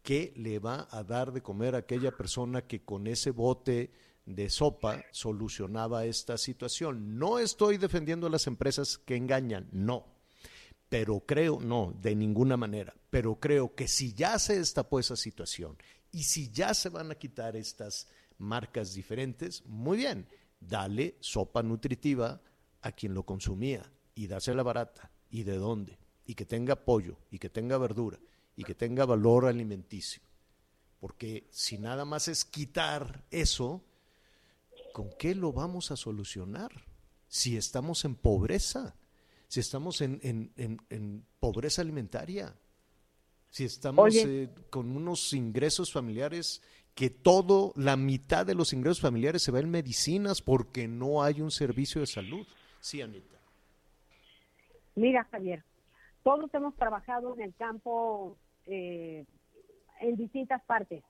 ¿qué 0.02 0.32
le 0.36 0.58
va 0.60 0.86
a 0.90 1.02
dar 1.02 1.32
de 1.32 1.42
comer 1.42 1.74
a 1.74 1.78
aquella 1.78 2.16
persona 2.16 2.62
que 2.62 2.84
con 2.84 3.06
ese 3.06 3.32
bote 3.32 3.90
de 4.34 4.50
sopa 4.50 5.04
solucionaba 5.12 6.04
esta 6.04 6.38
situación? 6.38 7.18
No 7.18 7.38
estoy 7.38 7.78
defendiendo 7.78 8.26
a 8.26 8.30
las 8.30 8.46
empresas 8.46 8.98
que 8.98 9.16
engañan, 9.16 9.68
no. 9.72 10.06
Pero 10.88 11.20
creo, 11.20 11.60
no, 11.60 11.94
de 12.00 12.16
ninguna 12.16 12.56
manera, 12.56 12.94
pero 13.10 13.38
creo 13.38 13.74
que 13.74 13.86
si 13.86 14.12
ya 14.12 14.38
se 14.38 14.58
destapó 14.58 14.98
esa 14.98 15.16
situación 15.16 15.76
y 16.10 16.24
si 16.24 16.50
ya 16.50 16.74
se 16.74 16.88
van 16.88 17.10
a 17.10 17.14
quitar 17.14 17.54
estas 17.54 18.08
marcas 18.38 18.94
diferentes, 18.94 19.64
muy 19.66 19.98
bien, 19.98 20.26
dale 20.58 21.16
sopa 21.20 21.62
nutritiva 21.62 22.40
a 22.82 22.92
quien 22.92 23.14
lo 23.14 23.24
consumía 23.24 23.90
y 24.14 24.26
dásela 24.26 24.62
barata. 24.62 25.10
¿Y 25.30 25.44
de 25.44 25.56
dónde? 25.56 25.98
Y 26.24 26.34
que 26.34 26.44
tenga 26.44 26.84
pollo, 26.84 27.18
y 27.30 27.38
que 27.38 27.48
tenga 27.48 27.78
verdura, 27.78 28.18
y 28.56 28.64
que 28.64 28.74
tenga 28.74 29.04
valor 29.04 29.46
alimenticio. 29.46 30.22
Porque 30.98 31.48
si 31.50 31.78
nada 31.78 32.04
más 32.04 32.28
es 32.28 32.44
quitar 32.44 33.24
eso, 33.30 33.84
¿con 34.92 35.10
qué 35.18 35.34
lo 35.34 35.52
vamos 35.52 35.90
a 35.90 35.96
solucionar? 35.96 36.70
Si 37.28 37.56
estamos 37.56 38.04
en 38.04 38.14
pobreza, 38.16 38.96
si 39.48 39.60
estamos 39.60 40.00
en, 40.00 40.20
en, 40.22 40.52
en, 40.56 40.80
en 40.90 41.26
pobreza 41.38 41.82
alimentaria, 41.82 42.54
si 43.50 43.64
estamos 43.64 44.14
eh, 44.14 44.48
con 44.70 44.96
unos 44.96 45.32
ingresos 45.32 45.92
familiares 45.92 46.62
que 46.94 47.10
todo, 47.10 47.72
la 47.76 47.96
mitad 47.96 48.46
de 48.46 48.54
los 48.54 48.72
ingresos 48.72 49.00
familiares 49.00 49.42
se 49.42 49.52
va 49.52 49.60
en 49.60 49.70
medicinas 49.70 50.42
porque 50.42 50.86
no 50.86 51.22
hay 51.22 51.40
un 51.40 51.50
servicio 51.50 52.00
de 52.00 52.06
salud. 52.06 52.46
Sí, 52.80 53.00
Anita. 53.02 53.38
Mira, 54.94 55.24
Javier, 55.30 55.64
todos 56.22 56.52
hemos 56.54 56.74
trabajado 56.76 57.34
en 57.34 57.42
el 57.42 57.54
campo 57.54 58.36
eh, 58.66 59.24
en 60.00 60.16
distintas 60.16 60.62
partes. 60.64 61.02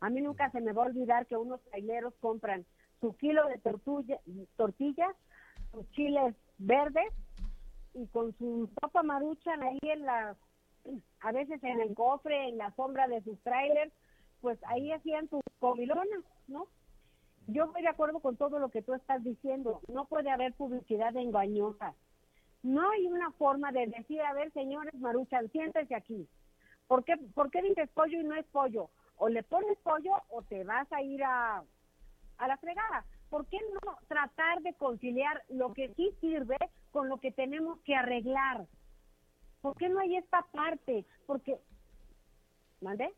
A 0.00 0.10
mí 0.10 0.20
nunca 0.20 0.50
se 0.50 0.60
me 0.60 0.72
va 0.72 0.84
a 0.84 0.86
olvidar 0.86 1.26
que 1.26 1.36
unos 1.36 1.60
traileros 1.70 2.14
compran 2.20 2.64
su 3.06 3.16
kilo 3.18 3.46
de 3.46 3.58
tortulla, 3.58 4.18
tortillas, 4.56 5.14
sus 5.70 5.88
chiles 5.92 6.34
verdes 6.58 7.12
y 7.94 8.04
con 8.08 8.36
su 8.36 8.68
sopa 8.80 9.04
maruchan 9.04 9.62
ahí 9.62 9.78
en 9.82 10.04
la, 10.04 10.36
a 11.20 11.32
veces 11.32 11.62
en 11.62 11.80
el 11.80 11.94
cofre, 11.94 12.48
en 12.48 12.58
la 12.58 12.74
sombra 12.74 13.06
de 13.06 13.22
sus 13.22 13.38
trailers, 13.42 13.92
pues 14.40 14.58
ahí 14.66 14.90
hacían 14.90 15.28
sus 15.28 15.40
comilonas, 15.60 16.24
¿no? 16.48 16.66
Yo 17.46 17.66
estoy 17.66 17.82
de 17.82 17.88
acuerdo 17.88 18.18
con 18.18 18.36
todo 18.36 18.58
lo 18.58 18.70
que 18.70 18.82
tú 18.82 18.92
estás 18.92 19.22
diciendo. 19.22 19.80
No 19.86 20.06
puede 20.06 20.30
haber 20.30 20.52
publicidad 20.54 21.16
engañosa. 21.16 21.94
No 22.64 22.90
hay 22.90 23.06
una 23.06 23.30
forma 23.32 23.70
de 23.70 23.86
decir, 23.86 24.20
a 24.20 24.34
ver, 24.34 24.52
señores 24.52 24.94
Maruchan, 24.94 25.48
siéntese 25.52 25.94
aquí. 25.94 26.28
¿Por 26.88 27.04
qué, 27.04 27.16
¿Por 27.34 27.52
qué 27.52 27.62
dices 27.62 27.88
pollo 27.90 28.20
y 28.20 28.24
no 28.24 28.34
es 28.34 28.46
pollo? 28.46 28.90
O 29.16 29.28
le 29.28 29.44
pones 29.44 29.78
pollo 29.78 30.10
o 30.30 30.42
te 30.42 30.64
vas 30.64 30.90
a 30.92 31.02
ir 31.02 31.22
a, 31.22 31.62
a 32.38 32.48
la 32.48 32.56
fregada. 32.58 33.04
¿Por 33.30 33.46
qué 33.46 33.58
no 33.72 33.96
tratar 34.08 34.62
de 34.62 34.74
conciliar 34.74 35.42
lo 35.48 35.72
que 35.72 35.92
sí 35.94 36.14
sirve 36.20 36.56
con 36.92 37.08
lo 37.08 37.18
que 37.18 37.32
tenemos 37.32 37.80
que 37.80 37.94
arreglar? 37.94 38.66
¿Por 39.60 39.76
qué 39.76 39.88
no 39.88 39.98
hay 39.98 40.16
esta 40.16 40.42
parte? 40.52 41.04
Porque, 41.26 41.58
¿mande? 42.80 43.12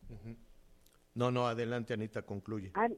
No, 1.14 1.31
no, 1.31 1.46
adelante 1.46 1.94
Anita, 1.94 2.22
concluye. 2.22 2.70
Ah, 2.74 2.88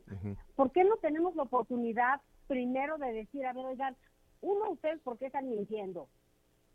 ¿Por 0.54 0.70
qué 0.72 0.84
no 0.84 0.96
tenemos 0.96 1.34
la 1.34 1.42
oportunidad 1.44 2.20
primero 2.46 2.98
de 2.98 3.12
decir, 3.12 3.46
a 3.46 3.52
ver, 3.52 3.64
oigan, 3.64 3.96
uno, 4.40 4.70
ustedes, 4.70 5.00
¿por 5.00 5.18
qué 5.18 5.26
están 5.26 5.48
mintiendo? 5.48 6.08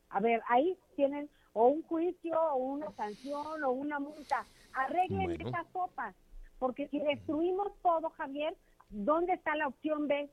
A 0.09 0.19
ver, 0.19 0.41
ahí 0.47 0.77
tienen 0.95 1.29
o 1.53 1.67
un 1.67 1.83
juicio, 1.83 2.39
o 2.39 2.55
una 2.57 2.91
sanción, 2.91 3.63
o 3.63 3.71
una 3.71 3.99
multa. 3.99 4.45
Arreglen 4.73 5.27
Bueno. 5.37 5.49
esas 5.49 5.65
sopas, 5.71 6.15
porque 6.59 6.87
si 6.89 6.99
destruimos 6.99 7.71
todo, 7.81 8.09
Javier, 8.09 8.55
¿dónde 8.89 9.33
está 9.33 9.55
la 9.55 9.67
opción 9.67 10.07
B? 10.07 10.29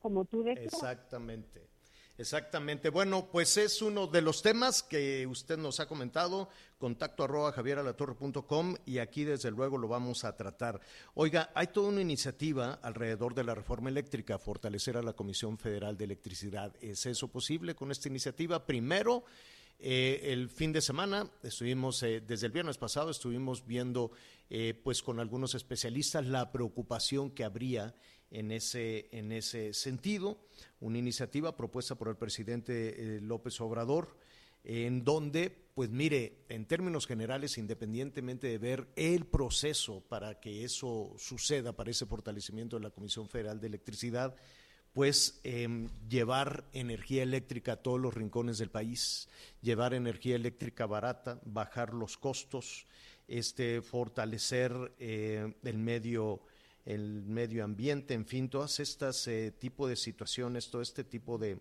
Como 0.00 0.24
tú 0.24 0.42
decías. 0.42 0.72
Exactamente. 0.72 1.72
Exactamente. 2.18 2.90
Bueno, 2.90 3.28
pues 3.32 3.56
es 3.56 3.80
uno 3.80 4.06
de 4.06 4.20
los 4.20 4.42
temas 4.42 4.82
que 4.82 5.26
usted 5.26 5.56
nos 5.56 5.80
ha 5.80 5.86
comentado. 5.86 6.48
Contacto 6.78 7.24
arroba 7.24 7.52
javieralatorre.com 7.52 8.76
y 8.84 8.98
aquí 8.98 9.24
desde 9.24 9.50
luego 9.50 9.78
lo 9.78 9.88
vamos 9.88 10.24
a 10.24 10.36
tratar. 10.36 10.80
Oiga, 11.14 11.50
hay 11.54 11.68
toda 11.68 11.88
una 11.88 12.00
iniciativa 12.02 12.74
alrededor 12.82 13.34
de 13.34 13.44
la 13.44 13.54
reforma 13.54 13.88
eléctrica, 13.88 14.38
fortalecer 14.38 14.96
a 14.96 15.02
la 15.02 15.14
Comisión 15.14 15.58
Federal 15.58 15.96
de 15.96 16.04
Electricidad. 16.04 16.74
¿Es 16.80 17.06
eso 17.06 17.28
posible 17.28 17.74
con 17.74 17.90
esta 17.90 18.08
iniciativa? 18.08 18.66
Primero, 18.66 19.24
eh, 19.78 20.32
el 20.32 20.48
fin 20.48 20.72
de 20.72 20.80
semana 20.80 21.30
estuvimos, 21.42 22.02
eh, 22.02 22.20
desde 22.20 22.46
el 22.46 22.52
viernes 22.52 22.78
pasado, 22.78 23.10
estuvimos 23.10 23.66
viendo, 23.66 24.12
eh, 24.50 24.74
pues 24.82 25.02
con 25.02 25.20
algunos 25.20 25.54
especialistas, 25.54 26.26
la 26.26 26.52
preocupación 26.52 27.30
que 27.30 27.44
habría 27.44 27.94
en 28.32 28.50
ese, 28.50 29.08
en 29.12 29.30
ese 29.32 29.72
sentido. 29.74 30.38
Una 30.80 30.98
iniciativa 30.98 31.56
propuesta 31.56 31.94
por 31.94 32.08
el 32.08 32.16
presidente 32.16 33.16
eh, 33.16 33.20
López 33.20 33.60
Obrador, 33.60 34.16
en 34.64 35.04
donde, 35.04 35.50
pues 35.74 35.90
mire, 35.90 36.44
en 36.48 36.66
términos 36.66 37.06
generales, 37.06 37.58
independientemente 37.58 38.46
de 38.46 38.58
ver 38.58 38.88
el 38.96 39.26
proceso 39.26 40.00
para 40.08 40.40
que 40.40 40.64
eso 40.64 41.12
suceda, 41.18 41.74
para 41.74 41.90
ese 41.90 42.06
fortalecimiento 42.06 42.76
de 42.76 42.84
la 42.84 42.90
Comisión 42.90 43.28
Federal 43.28 43.60
de 43.60 43.66
Electricidad, 43.66 44.34
pues 44.92 45.40
em, 45.44 45.88
llevar 46.08 46.64
energía 46.72 47.22
eléctrica 47.22 47.72
a 47.72 47.76
todos 47.76 48.00
los 48.00 48.14
rincones 48.14 48.58
del 48.58 48.70
país, 48.70 49.28
llevar 49.62 49.94
energía 49.94 50.36
eléctrica 50.36 50.86
barata, 50.86 51.40
bajar 51.44 51.94
los 51.94 52.18
costos, 52.18 52.86
este, 53.28 53.80
fortalecer 53.80 54.92
eh, 54.98 55.54
el 55.64 55.78
medio 55.78 56.42
el 56.84 57.22
medio 57.22 57.62
ambiente, 57.62 58.12
en 58.12 58.26
fin, 58.26 58.48
todas 58.48 58.80
estas 58.80 59.28
eh, 59.28 59.52
tipo 59.52 59.86
de 59.86 59.94
situaciones, 59.94 60.68
todo 60.68 60.82
este 60.82 61.04
tipo 61.04 61.38
de, 61.38 61.60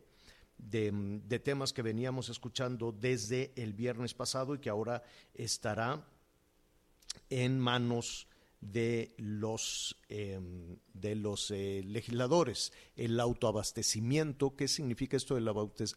de, 0.57 0.91
de 0.91 1.39
temas 1.39 1.73
que 1.73 1.83
veníamos 1.83 2.29
escuchando 2.29 2.91
desde 2.91 3.51
el 3.55 3.73
viernes 3.73 4.15
pasado 4.15 4.55
y 4.55 4.59
que 4.59 4.71
ahora 4.71 5.03
estará 5.35 6.03
en 7.29 7.59
manos 7.59 8.27
de 8.61 9.15
los 9.17 9.97
eh, 10.07 10.39
de 10.93 11.15
los 11.15 11.49
eh, 11.51 11.81
legisladores. 11.83 12.71
El 12.95 13.19
autoabastecimiento 13.19 14.55
qué 14.55 14.67
significa 14.67 15.17
esto 15.17 15.35
del 15.35 15.47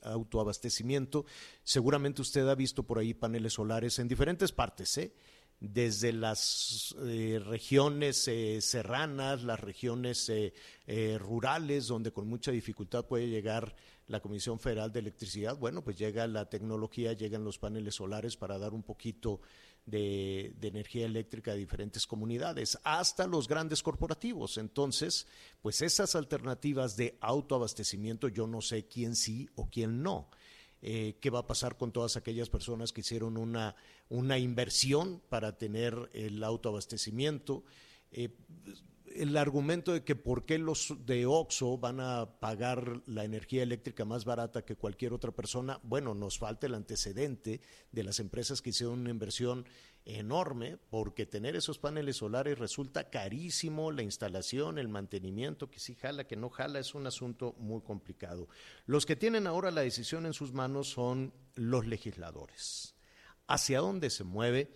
autoabastecimiento 0.03 1.27
seguramente 1.63 2.23
usted 2.23 2.49
ha 2.49 2.55
visto 2.55 2.83
por 2.83 2.99
ahí 2.99 3.13
paneles 3.13 3.53
solares 3.53 3.99
en 3.99 4.09
diferentes 4.09 4.53
partes 4.53 4.97
¿eh? 4.97 5.15
desde 5.61 6.13
las 6.13 6.95
eh, 7.03 7.41
regiones 7.45 8.31
serranas, 8.61 9.45
las 9.45 9.61
regiones 9.61 10.31
rurales, 11.19 11.87
donde 11.87 12.13
con 12.13 12.29
mucha 12.29 12.51
dificultad 12.51 13.07
puede 13.07 13.29
llegar 13.29 13.75
la 14.07 14.21
Comisión 14.21 14.59
Federal 14.59 14.93
de 14.93 15.01
Electricidad, 15.01 15.57
bueno, 15.57 15.83
pues 15.83 15.97
llega 15.97 16.27
la 16.27 16.49
tecnología, 16.51 17.15
llegan 17.15 17.45
los 17.45 17.59
paneles 17.59 17.95
solares 17.95 18.37
para 18.37 18.59
dar 18.59 18.75
un 18.75 18.83
poquito 18.83 19.41
de, 19.87 20.55
de 20.59 20.69
energía 20.69 21.07
eléctrica 21.07 21.53
a 21.53 21.55
diferentes 21.55 22.07
comunidades, 22.07 22.79
hasta 22.85 23.27
los 23.27 23.49
grandes 23.49 23.83
corporativos. 23.83 24.59
Entonces, 24.59 25.27
pues 25.63 25.83
esas 25.83 26.15
alternativas 26.15 26.97
de 26.97 27.19
autoabastecimiento, 27.21 28.29
yo 28.29 28.47
no 28.47 28.61
sé 28.61 28.87
quién 28.87 29.17
sí 29.17 29.49
o 29.55 29.69
quién 29.71 30.03
no 30.03 30.31
eh, 30.87 31.17
qué 31.19 31.31
va 31.31 31.39
a 31.39 31.47
pasar 31.47 31.79
con 31.79 31.93
todas 31.93 32.19
aquellas 32.19 32.51
personas 32.51 32.93
que 32.93 33.01
hicieron 33.01 33.39
una, 33.39 33.75
una 34.11 34.37
inversión 34.37 35.23
para 35.31 35.57
tener 35.57 36.11
el 36.13 36.45
autoabastecimiento. 36.45 37.65
Eh, 38.13 38.29
el 39.15 39.37
argumento 39.37 39.93
de 39.93 40.05
que 40.05 40.17
por 40.17 40.45
qué 40.45 40.59
los 40.59 40.95
de 41.07 41.27
OXO 41.27 41.79
van 41.79 42.01
a 42.01 42.39
pagar 42.41 43.03
la 43.07 43.25
energía 43.25 43.63
eléctrica 43.63 44.05
más 44.05 44.25
barata 44.25 44.65
que 44.65 44.77
cualquier 44.77 45.13
otra 45.13 45.33
persona, 45.33 45.81
bueno, 45.83 46.15
nos 46.15 46.39
falta 46.39 46.67
el 46.67 46.75
antecedente 46.75 47.61
de 47.93 48.03
las 48.03 48.21
empresas 48.21 48.61
que 48.61 48.71
hicieron 48.71 49.01
una 49.01 49.11
inversión 49.11 49.67
enorme, 50.05 50.79
porque 50.91 51.27
tener 51.27 51.57
esos 51.57 51.79
paneles 51.79 52.17
solares 52.17 52.59
resulta 52.59 53.09
carísimo, 53.09 53.91
la 53.91 54.03
instalación, 54.03 54.79
el 54.79 54.89
mantenimiento, 54.89 55.71
que 55.71 55.81
sí 55.81 55.95
jala, 55.95 56.27
que 56.27 56.37
no 56.37 56.51
jala, 56.51 56.79
es 56.79 56.95
un 56.95 57.07
asunto 57.07 57.55
muy 57.59 57.81
complicado. 57.81 58.49
Los 58.87 59.07
que 59.07 59.17
tienen 59.17 59.47
ahora 59.47 59.71
la 59.71 59.81
decisión 59.81 60.27
en 60.27 60.35
sus 60.35 60.53
manos 60.53 60.89
son 60.89 61.33
los 61.55 61.87
legisladores. 61.87 62.95
¿Hacia 63.47 63.81
dónde 63.81 64.11
se 64.11 64.25
mueve? 64.25 64.71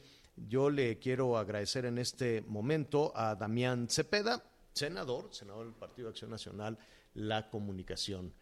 Yo 0.46 0.70
le 0.70 0.98
quiero 0.98 1.37
agradecer 1.37 1.85
en 1.85 1.98
este 1.98 2.42
momento 2.42 3.12
a 3.16 3.35
Damián 3.35 3.88
Cepeda, 3.88 4.44
senador, 4.72 5.29
senador 5.33 5.66
del 5.66 5.74
Partido 5.74 6.09
de 6.09 6.11
Acción 6.12 6.31
Nacional, 6.31 6.79
la 7.14 7.51
comunicación 7.51 8.33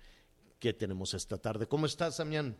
que 0.58 0.72
tenemos 0.72 1.14
esta 1.14 1.38
tarde. 1.38 1.66
¿Cómo 1.66 1.86
estás, 1.86 2.18
Damián? 2.18 2.56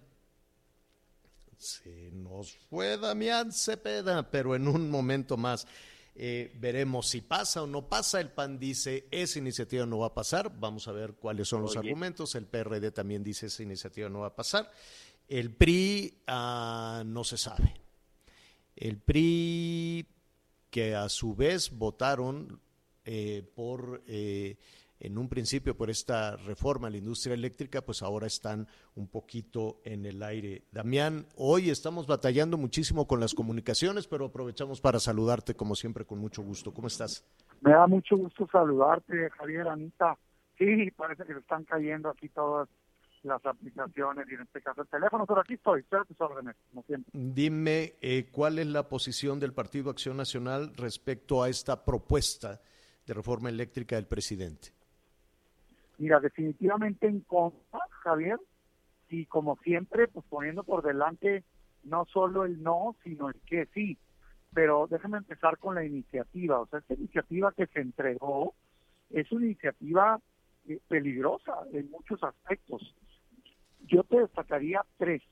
Se 1.59 2.11
nos 2.13 2.57
fue 2.71 2.99
Damián 2.99 3.53
Cepeda, 3.53 4.31
pero 4.31 4.55
en 4.55 4.69
un 4.69 4.91
momento 4.91 5.37
más 5.37 5.67
eh, 6.15 6.51
veremos 6.59 7.09
si 7.09 7.21
pasa 7.21 7.63
o 7.63 7.67
no 7.67 7.89
pasa. 7.89 8.21
El 8.21 8.31
PAN 8.31 8.59
dice 8.59 9.07
esa 9.11 9.39
iniciativa 9.39 9.85
no 9.87 9.99
va 9.99 10.09
a 10.09 10.15
pasar. 10.15 10.51
Vamos 10.59 10.89
a 10.89 10.93
ver 10.93 11.15
cuáles 11.15 11.49
son 11.49 11.63
los 11.63 11.77
argumentos. 11.77 12.35
El 12.35 12.47
PRD 12.47 12.91
también 12.91 13.23
dice 13.23 13.47
esa 13.47 13.63
iniciativa 13.63 14.09
no 14.09 14.21
va 14.21 14.29
a 14.29 14.37
pasar. 14.37 14.71
El 15.29 15.55
PRI 15.55 16.23
ah, 16.27 17.03
no 17.05 17.25
se 17.25 17.37
sabe. 17.37 17.86
El 18.77 18.99
PRI 18.99 20.07
que 20.71 20.95
a 20.95 21.09
su 21.09 21.35
vez 21.35 21.77
votaron 21.77 22.61
eh, 23.05 23.43
por 23.55 24.03
eh, 24.07 24.57
en 25.01 25.19
un 25.19 25.29
principio 25.29 25.77
por 25.77 25.91
esta 25.91 26.37
reforma 26.37 26.89
a 26.89 26.91
la 26.91 26.97
industria 26.97 27.35
eléctrica, 27.35 27.83
pues 27.83 28.03
ahora 28.03 28.27
están 28.27 28.67
un 28.95 29.09
poquito 29.09 29.81
en 29.85 30.07
el 30.07 30.23
aire. 30.23 30.65
Damián, 30.73 31.27
hoy 31.37 31.71
estamos 31.71 32.07
batallando 32.07 32.57
muchísimo 32.57 33.07
con 33.07 33.21
las 33.21 33.35
comunicaciones, 33.35 34.07
pero 34.07 34.27
aprovechamos 34.27 34.81
para 34.81 34.99
saludarte 34.99 35.55
como 35.55 35.75
siempre 35.75 36.05
con 36.05 36.19
mucho 36.19 36.43
gusto. 36.43 36.73
¿Cómo 36.73 36.89
estás? 36.89 37.25
Me 37.61 37.73
da 37.73 37.87
mucho 37.87 38.17
gusto 38.17 38.49
saludarte, 38.51 39.31
Javier, 39.31 39.69
Anita. 39.69 40.17
Sí, 40.59 40.91
parece 40.97 41.25
que 41.25 41.35
se 41.35 41.41
están 41.41 41.65
cayendo 41.65 42.09
aquí 42.09 42.29
todas 42.31 42.69
las 43.27 43.45
aplicaciones 43.45 44.27
y 44.31 44.35
en 44.35 44.43
este 44.43 44.61
caso 44.63 44.83
el 44.83 44.89
teléfono, 44.89 45.27
pero 45.27 45.41
aquí 45.41 45.55
estoy, 45.55 45.81
estoy 45.81 46.01
a 46.01 46.05
tus 46.05 46.21
órdenes, 46.21 46.57
como 46.71 46.83
siempre. 46.85 47.11
Dime 47.13 47.95
eh, 48.01 48.29
cuál 48.31 48.59
es 48.59 48.67
la 48.67 48.89
posición 48.89 49.39
del 49.41 49.53
Partido 49.53 49.91
Acción 49.91 50.17
Nacional 50.17 50.73
respecto 50.77 51.43
a 51.43 51.49
esta 51.49 51.85
propuesta 51.85 52.61
de 53.07 53.15
reforma 53.15 53.49
eléctrica 53.49 53.97
del 53.97 54.07
presidente. 54.07 54.69
Mira, 55.99 56.21
definitivamente 56.21 57.07
en 57.07 57.21
contra, 57.21 57.81
Javier, 58.03 58.39
y 59.09 59.27
como 59.27 59.57
siempre, 59.59 60.09
pues 60.09 60.27
poniendo 60.29 60.63
por 60.63 60.83
delante 60.83 61.45
no 61.85 62.05
solo 62.07 62.45
el 62.45 62.63
no, 62.63 62.97
sino 63.05 63.29
el 63.29 63.37
que 63.47 63.67
sí. 63.67 63.99
Pero 64.53 64.87
déjame 64.91 65.19
empezar 65.19 65.59
con 65.59 65.75
la 65.75 65.85
iniciativa. 65.85 66.61
O 66.61 66.67
sea, 66.67 66.81
esta 66.81 66.95
iniciativa 66.95 67.53
que 67.53 67.67
se 67.69 67.81
entregó 67.81 68.55
es 69.11 69.31
una 69.33 69.47
iniciativa 69.47 70.21
eh, 70.69 70.81
peligrosa 70.89 71.53
en 71.73 71.91
muchos 71.91 72.23
aspectos. 72.23 72.95
Yo 73.87 74.03
te 74.05 74.21
destacaría 74.21 74.85
tres. 74.99 75.23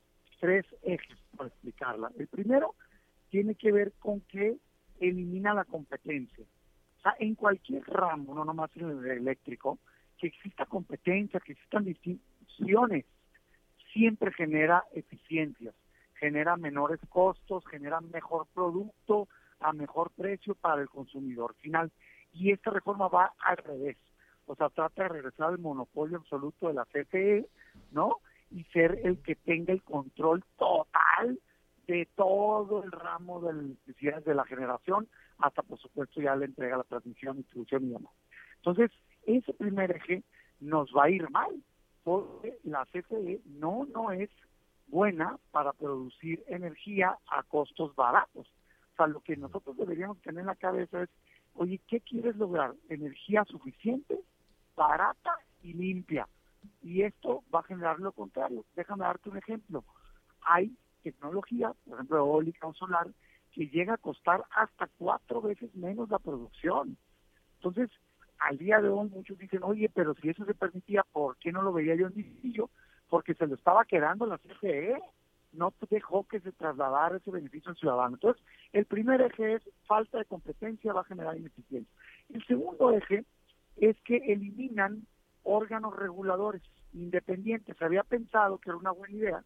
tres 0.41 0.67
ejes 0.83 1.19
para 1.37 1.49
explicarla. 1.49 2.11
El 2.19 2.29
primero 2.29 2.75
tiene 3.31 3.55
que 3.55 3.73
ver 3.73 3.93
con 3.99 4.21
que 4.23 4.57
elimina 5.01 5.55
la 5.55 5.65
competencia. 5.65 6.45
O 6.99 7.01
sea, 7.03 7.17
en 7.19 7.35
cualquier 7.35 7.83
ramo, 7.85 8.35
no 8.35 8.45
nomás 8.45 8.71
en 8.77 8.91
el 8.91 9.07
eléctrico, 9.07 9.79
que 10.19 10.29
exista 10.29 10.67
competencia, 10.67 11.41
que 11.41 11.53
existan 11.53 11.85
distinciones, 11.85 13.05
siempre 13.93 14.33
genera 14.33 14.85
eficiencias, 14.93 15.75
genera 16.19 16.57
menores 16.57 17.01
costos, 17.09 17.65
genera 17.67 18.01
mejor 18.01 18.47
producto 18.55 19.29
a 19.61 19.73
mejor 19.73 20.11
precio 20.11 20.55
para 20.55 20.83
el 20.83 20.89
consumidor 20.89 21.55
final. 21.57 21.91
Y 22.33 22.53
esta 22.53 22.71
reforma 22.71 23.09
va 23.09 23.33
al 23.39 23.57
revés. 23.57 23.97
O 24.47 24.55
sea, 24.55 24.69
trata 24.69 25.05
de 25.05 25.09
regresar 25.09 25.49
al 25.49 25.59
monopolio 25.59 26.19
absoluto 26.19 26.69
de 26.69 26.75
la 26.75 26.85
CFE, 26.87 27.47
¿no? 27.93 28.21
Y 28.51 28.65
ser 28.65 29.01
el 29.05 29.19
que 29.19 29.35
tenga 29.35 29.73
el 29.73 29.83
control 29.83 30.45
total 30.57 31.39
de 31.87 32.09
todo 32.15 32.83
el 32.85 32.93
ramo 32.93 33.41
de 33.41 33.53
las 34.03 34.25
de 34.25 34.35
la 34.35 34.45
generación, 34.45 35.09
hasta 35.39 35.63
por 35.63 35.79
supuesto 35.79 36.21
ya 36.21 36.37
le 36.37 36.47
entrega 36.47 36.79
la 36.79 36.85
transmisión, 36.85 37.37
distribución 37.37 37.85
y 37.85 37.93
demás. 37.93 38.13
Entonces, 38.57 38.91
ese 39.27 39.53
primer 39.55 39.91
eje 39.91 40.23
nos 40.61 40.91
va 40.97 41.05
a 41.05 41.11
ir 41.11 41.29
mal, 41.31 41.63
porque 42.03 42.59
la 42.65 42.87
CFE 42.87 43.41
no, 43.47 43.87
no 43.93 44.13
es 44.13 44.31
buena 44.87 45.39
para 45.51 45.73
producir 45.73 46.43
energía 46.47 47.17
a 47.29 47.43
costos 47.43 47.95
baratos. 47.95 48.47
O 48.93 48.97
sea, 48.97 49.07
lo 49.07 49.21
que 49.21 49.37
nosotros 49.37 49.77
deberíamos 49.77 50.21
tener 50.21 50.41
en 50.41 50.47
la 50.47 50.55
cabeza 50.55 51.03
es, 51.03 51.09
oye, 51.55 51.81
¿qué 51.89 52.01
quieres 52.01 52.37
lograr? 52.37 52.75
Energía 52.89 53.45
suficiente, 53.45 54.21
barata 54.77 55.37
y 55.63 55.73
limpia. 55.73 56.29
Y 56.85 57.01
esto 57.01 57.43
va 57.53 57.61
a 57.61 57.65
generar 57.65 57.99
lo 57.99 58.13
contrario. 58.13 58.67
Déjame 58.77 59.05
darte 59.05 59.31
un 59.31 59.39
ejemplo. 59.39 59.85
Hay 60.43 60.77
tecnología, 61.03 61.73
por 61.87 61.95
ejemplo, 61.95 62.19
eólica 62.19 62.67
o 62.67 62.75
solar, 62.75 63.09
que 63.53 63.69
llega 63.69 63.95
a 63.95 63.99
costar 63.99 64.45
hasta 64.51 64.91
cuatro 64.99 65.41
veces 65.41 65.75
menos 65.75 66.11
la 66.11 66.19
producción. 66.19 66.99
Entonces, 67.57 67.91
al 68.39 68.59
día 68.59 68.83
de 68.83 68.91
hoy 68.91 69.09
muchos 69.09 69.39
dicen, 69.39 69.63
oye, 69.63 69.89
pero 69.95 70.15
si 70.15 70.29
eso 70.29 70.45
se 70.45 70.53
permitía, 70.53 71.03
¿por 71.11 71.39
qué 71.39 71.53
no 71.53 71.63
lo 71.63 71.73
veía 71.73 71.95
yo 71.95 72.09
en 72.09 72.15
sitio? 72.15 72.69
Porque 73.09 73.33
se 73.33 73.47
lo 73.47 73.55
estaba 73.55 73.87
quedando 73.87 74.27
la 74.27 74.37
CFE, 74.37 74.99
no 75.53 75.73
dejó 75.89 76.25
que 76.25 76.41
se 76.41 76.53
trasladara 76.53 77.17
ese 77.17 77.31
beneficio 77.31 77.71
al 77.71 77.77
ciudadano. 77.79 78.17
Entonces, 78.17 78.45
el 78.73 78.85
primer 78.85 79.23
eje 79.23 79.55
es 79.55 79.63
falta 79.87 80.19
de 80.19 80.27
competencia, 80.27 80.93
va 80.93 81.01
a 81.01 81.05
generar 81.05 81.35
ineficiencia. 81.35 81.91
El 82.29 82.45
segundo 82.45 82.91
eje 82.91 83.25
es 83.77 83.99
que 84.03 84.17
eliminan 84.17 85.07
órganos 85.45 85.95
reguladores 85.95 86.63
independientes. 86.93 87.77
Se 87.77 87.85
había 87.85 88.03
pensado 88.03 88.59
que 88.59 88.71
era 88.71 88.79
una 88.79 88.91
buena 88.91 89.15
idea 89.15 89.45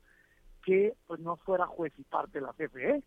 que 0.65 0.95
pues 1.07 1.21
no 1.21 1.37
fuera 1.37 1.67
juez 1.67 1.93
y 1.99 2.05
parte 2.05 2.41
de 2.41 2.47
la 2.47 2.53
CFE. 2.53 3.03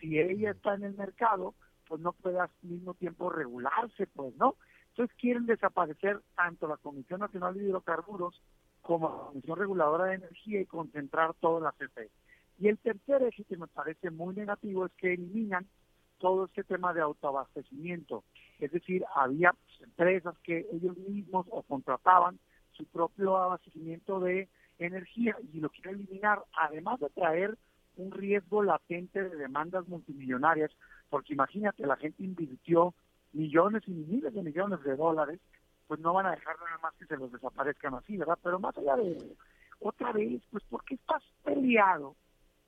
Si 0.00 0.18
ella 0.18 0.50
está 0.50 0.74
en 0.74 0.84
el 0.84 0.94
mercado, 0.94 1.54
pues 1.86 2.00
no 2.00 2.12
puede 2.12 2.40
al 2.40 2.50
mismo 2.62 2.94
tiempo 2.94 3.30
regularse, 3.30 4.06
pues 4.08 4.34
no. 4.36 4.56
Entonces 4.90 5.16
quieren 5.18 5.46
desaparecer 5.46 6.20
tanto 6.34 6.68
la 6.68 6.76
Comisión 6.76 7.20
Nacional 7.20 7.54
de 7.54 7.64
Hidrocarburos 7.64 8.42
como 8.82 9.08
la 9.08 9.28
Comisión 9.28 9.58
Reguladora 9.58 10.06
de 10.06 10.14
Energía 10.16 10.60
y 10.60 10.66
concentrar 10.66 11.34
todo 11.34 11.58
en 11.58 11.64
la 11.64 11.72
CFE. 11.72 12.10
Y 12.58 12.68
el 12.68 12.78
tercer 12.78 13.22
eje 13.22 13.44
que 13.44 13.56
me 13.56 13.66
parece 13.66 14.10
muy 14.10 14.34
negativo 14.34 14.86
es 14.86 14.92
que 14.92 15.14
eliminan 15.14 15.66
todo 16.22 16.44
este 16.44 16.62
tema 16.62 16.94
de 16.94 17.00
autoabastecimiento. 17.00 18.22
Es 18.60 18.70
decir, 18.70 19.04
había 19.16 19.52
empresas 19.80 20.38
que 20.44 20.68
ellos 20.72 20.96
mismos 20.96 21.46
o 21.50 21.62
contrataban 21.62 22.38
su 22.70 22.86
propio 22.86 23.36
abastecimiento 23.36 24.20
de 24.20 24.48
energía 24.78 25.36
y 25.52 25.58
lo 25.58 25.68
quieren 25.68 25.96
eliminar, 25.96 26.44
además 26.56 27.00
de 27.00 27.10
traer 27.10 27.58
un 27.96 28.12
riesgo 28.12 28.62
latente 28.62 29.20
de 29.20 29.36
demandas 29.36 29.86
multimillonarias, 29.88 30.70
porque 31.10 31.34
imagínate, 31.34 31.84
la 31.86 31.96
gente 31.96 32.22
invirtió 32.22 32.94
millones 33.32 33.82
y 33.88 33.90
miles 33.90 34.32
de 34.32 34.42
millones 34.42 34.80
de 34.84 34.94
dólares, 34.94 35.40
pues 35.88 35.98
no 35.98 36.14
van 36.14 36.26
a 36.26 36.30
dejar 36.30 36.56
nada 36.60 36.78
más 36.82 36.94
que 36.94 37.06
se 37.06 37.16
los 37.16 37.32
desaparezcan 37.32 37.94
así, 37.94 38.16
¿verdad? 38.16 38.38
Pero 38.42 38.60
más 38.60 38.78
allá 38.78 38.94
de 38.94 39.36
otra 39.80 40.12
vez, 40.12 40.40
pues 40.52 40.62
¿por 40.70 40.84
qué 40.84 40.94
estás 40.94 41.22
peleado 41.42 42.14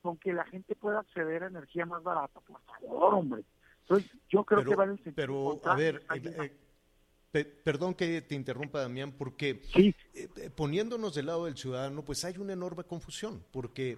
con 0.05 0.17
que 0.17 0.33
la 0.33 0.45
gente 0.45 0.75
pueda 0.75 0.99
acceder 0.99 1.41
a 1.41 1.47
energía 1.47 1.83
más 1.87 2.03
barata? 2.03 2.39
Por 2.41 2.61
favor, 2.61 3.15
hombre. 3.15 3.43
Entonces, 3.81 4.11
yo 4.29 4.43
creo 4.43 4.63
que 4.63 4.75
va 4.75 4.83
en 4.83 4.91
el 4.91 4.97
sentido 4.97 5.15
Pero, 5.15 5.61
a 5.63 5.75
ver, 5.75 6.03
eh, 6.13 6.51
eh, 7.33 7.43
perdón 7.43 7.95
que 7.95 8.21
te 8.21 8.35
interrumpa, 8.35 8.81
Damián, 8.81 9.13
porque 9.13 9.63
eh, 9.73 10.51
poniéndonos 10.55 11.15
del 11.15 11.25
lado 11.25 11.45
del 11.45 11.57
ciudadano, 11.57 12.05
pues 12.05 12.23
hay 12.23 12.37
una 12.37 12.53
enorme 12.53 12.83
confusión, 12.83 13.43
porque 13.51 13.97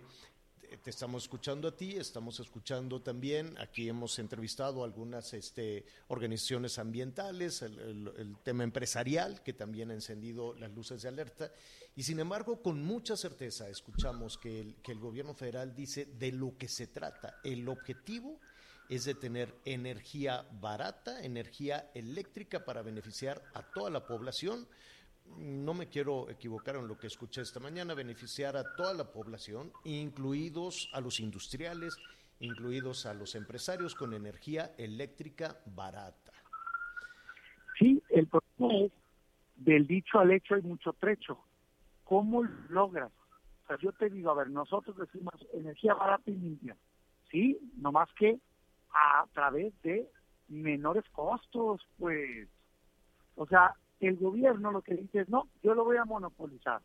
te 0.84 0.90
estamos 0.90 1.24
escuchando 1.24 1.68
a 1.68 1.76
ti, 1.76 1.96
estamos 1.96 2.40
escuchando 2.40 3.02
también, 3.02 3.58
aquí 3.58 3.88
hemos 3.88 4.20
entrevistado 4.20 4.84
algunas 4.84 5.34
este, 5.34 5.86
organizaciones 6.08 6.78
ambientales, 6.78 7.62
el, 7.62 8.38
tema 8.44 8.64
empresarial, 8.64 9.42
que 9.44 9.54
también 9.54 9.92
ha 9.92 9.94
encendido 9.94 10.54
las 10.56 10.72
luces 10.72 11.02
de 11.02 11.10
alerta, 11.10 11.52
y 11.96 12.04
sin 12.04 12.20
embargo, 12.20 12.62
con 12.62 12.84
mucha 12.84 13.16
certeza 13.16 13.70
escuchamos 13.70 14.38
que 14.38 14.60
el, 14.60 14.76
que 14.82 14.92
el 14.92 15.00
gobierno 15.00 15.34
federal 15.34 15.74
dice 15.74 16.06
de 16.06 16.32
lo 16.32 16.58
que 16.58 16.68
se 16.68 16.88
trata, 16.88 17.40
el 17.44 17.68
objetivo 17.70 18.40
es 18.90 19.06
de 19.06 19.16
tener 19.16 19.54
energía 19.66 20.48
barata, 20.60 21.24
energía 21.24 21.92
eléctrica 21.94 22.64
para 22.64 22.82
beneficiar 22.82 23.42
a 23.54 23.64
toda 23.64 23.90
la 23.90 24.06
población, 24.06 24.68
no 25.38 25.74
me 25.74 25.88
quiero 25.88 26.30
equivocar 26.30 26.76
en 26.76 26.88
lo 26.88 26.98
que 26.98 27.08
escuché 27.08 27.42
esta 27.42 27.60
mañana, 27.60 27.94
beneficiar 27.94 28.58
a 28.58 28.76
toda 28.76 28.94
la 28.94 29.12
población, 29.12 29.72
incluidos 29.84 30.90
a 30.94 31.02
los 31.02 31.20
industriales, 31.20 31.98
incluidos 32.40 33.06
a 33.06 33.14
los 33.14 33.36
empresarios 33.36 33.96
con 33.96 34.14
energía 34.14 34.74
eléctrica 34.78 35.58
barata. 35.66 36.34
Sí, 37.78 38.02
el 38.10 38.28
problema 38.28 38.86
es, 38.86 38.92
del 39.58 39.88
dicho 39.88 40.20
al 40.20 40.32
hecho 40.32 40.56
hay 40.56 40.62
mucho 40.62 40.94
trecho. 40.94 41.40
¿Cómo 42.04 42.44
logras? 42.70 43.12
O 43.64 43.68
sea, 43.68 43.78
yo 43.80 43.92
te 43.92 44.10
digo, 44.10 44.32
a 44.32 44.36
ver, 44.36 44.50
nosotros 44.50 44.96
decimos 44.98 45.34
energía 45.54 45.94
barata 45.94 46.32
y 46.32 46.36
limpia, 46.36 46.76
¿sí? 47.30 47.60
No 47.76 47.92
más 47.92 48.10
que 48.14 48.40
a 48.92 49.26
través 49.34 49.74
de 49.82 50.10
menores 50.48 51.04
costos, 51.12 51.82
pues. 51.98 52.48
O 53.36 53.46
sea, 53.46 53.76
el 54.00 54.18
gobierno 54.18 54.72
lo 54.72 54.82
que 54.82 54.96
dice 54.96 55.22
es, 55.22 55.30
no, 55.30 55.48
yo 55.64 55.74
lo 55.74 55.84
voy 55.84 55.98
a 55.98 56.06
monopolizar 56.06 56.82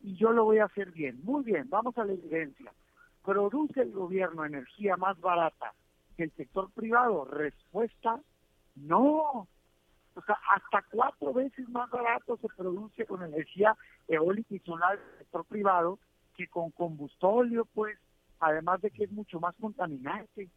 y 0.00 0.16
yo 0.16 0.32
lo 0.32 0.44
voy 0.44 0.58
a 0.58 0.66
hacer 0.66 0.90
bien. 0.92 1.20
Muy 1.22 1.44
bien, 1.44 1.68
vamos 1.68 1.96
a 1.98 2.04
la 2.04 2.12
evidencia. 2.12 2.72
¿Produce 3.24 3.82
el 3.82 3.92
gobierno 3.92 4.44
energía 4.44 4.96
más 4.96 5.20
barata 5.20 5.74
que 6.16 6.24
el 6.24 6.32
sector 6.32 6.70
privado? 6.72 7.24
Respuesta, 7.26 8.20
no. 8.76 9.48
O 10.14 10.22
sea, 10.26 10.38
hasta 10.54 10.84
cuatro 10.90 11.32
veces 11.32 11.68
más 11.68 11.90
barato 11.90 12.36
se 12.38 12.48
produce 12.56 13.06
con 13.06 13.22
energía 13.22 13.76
eólica 14.08 14.54
y 14.54 14.58
solar 14.60 14.98
del 14.98 15.18
sector 15.18 15.44
privado 15.44 15.98
que 16.34 16.48
con 16.48 16.70
combustóleo, 16.70 17.66
pues, 17.74 17.98
además 18.40 18.80
de 18.80 18.90
que 18.90 19.04
es 19.04 19.10
mucho 19.10 19.40
más 19.40 19.54
contaminante. 19.60 20.48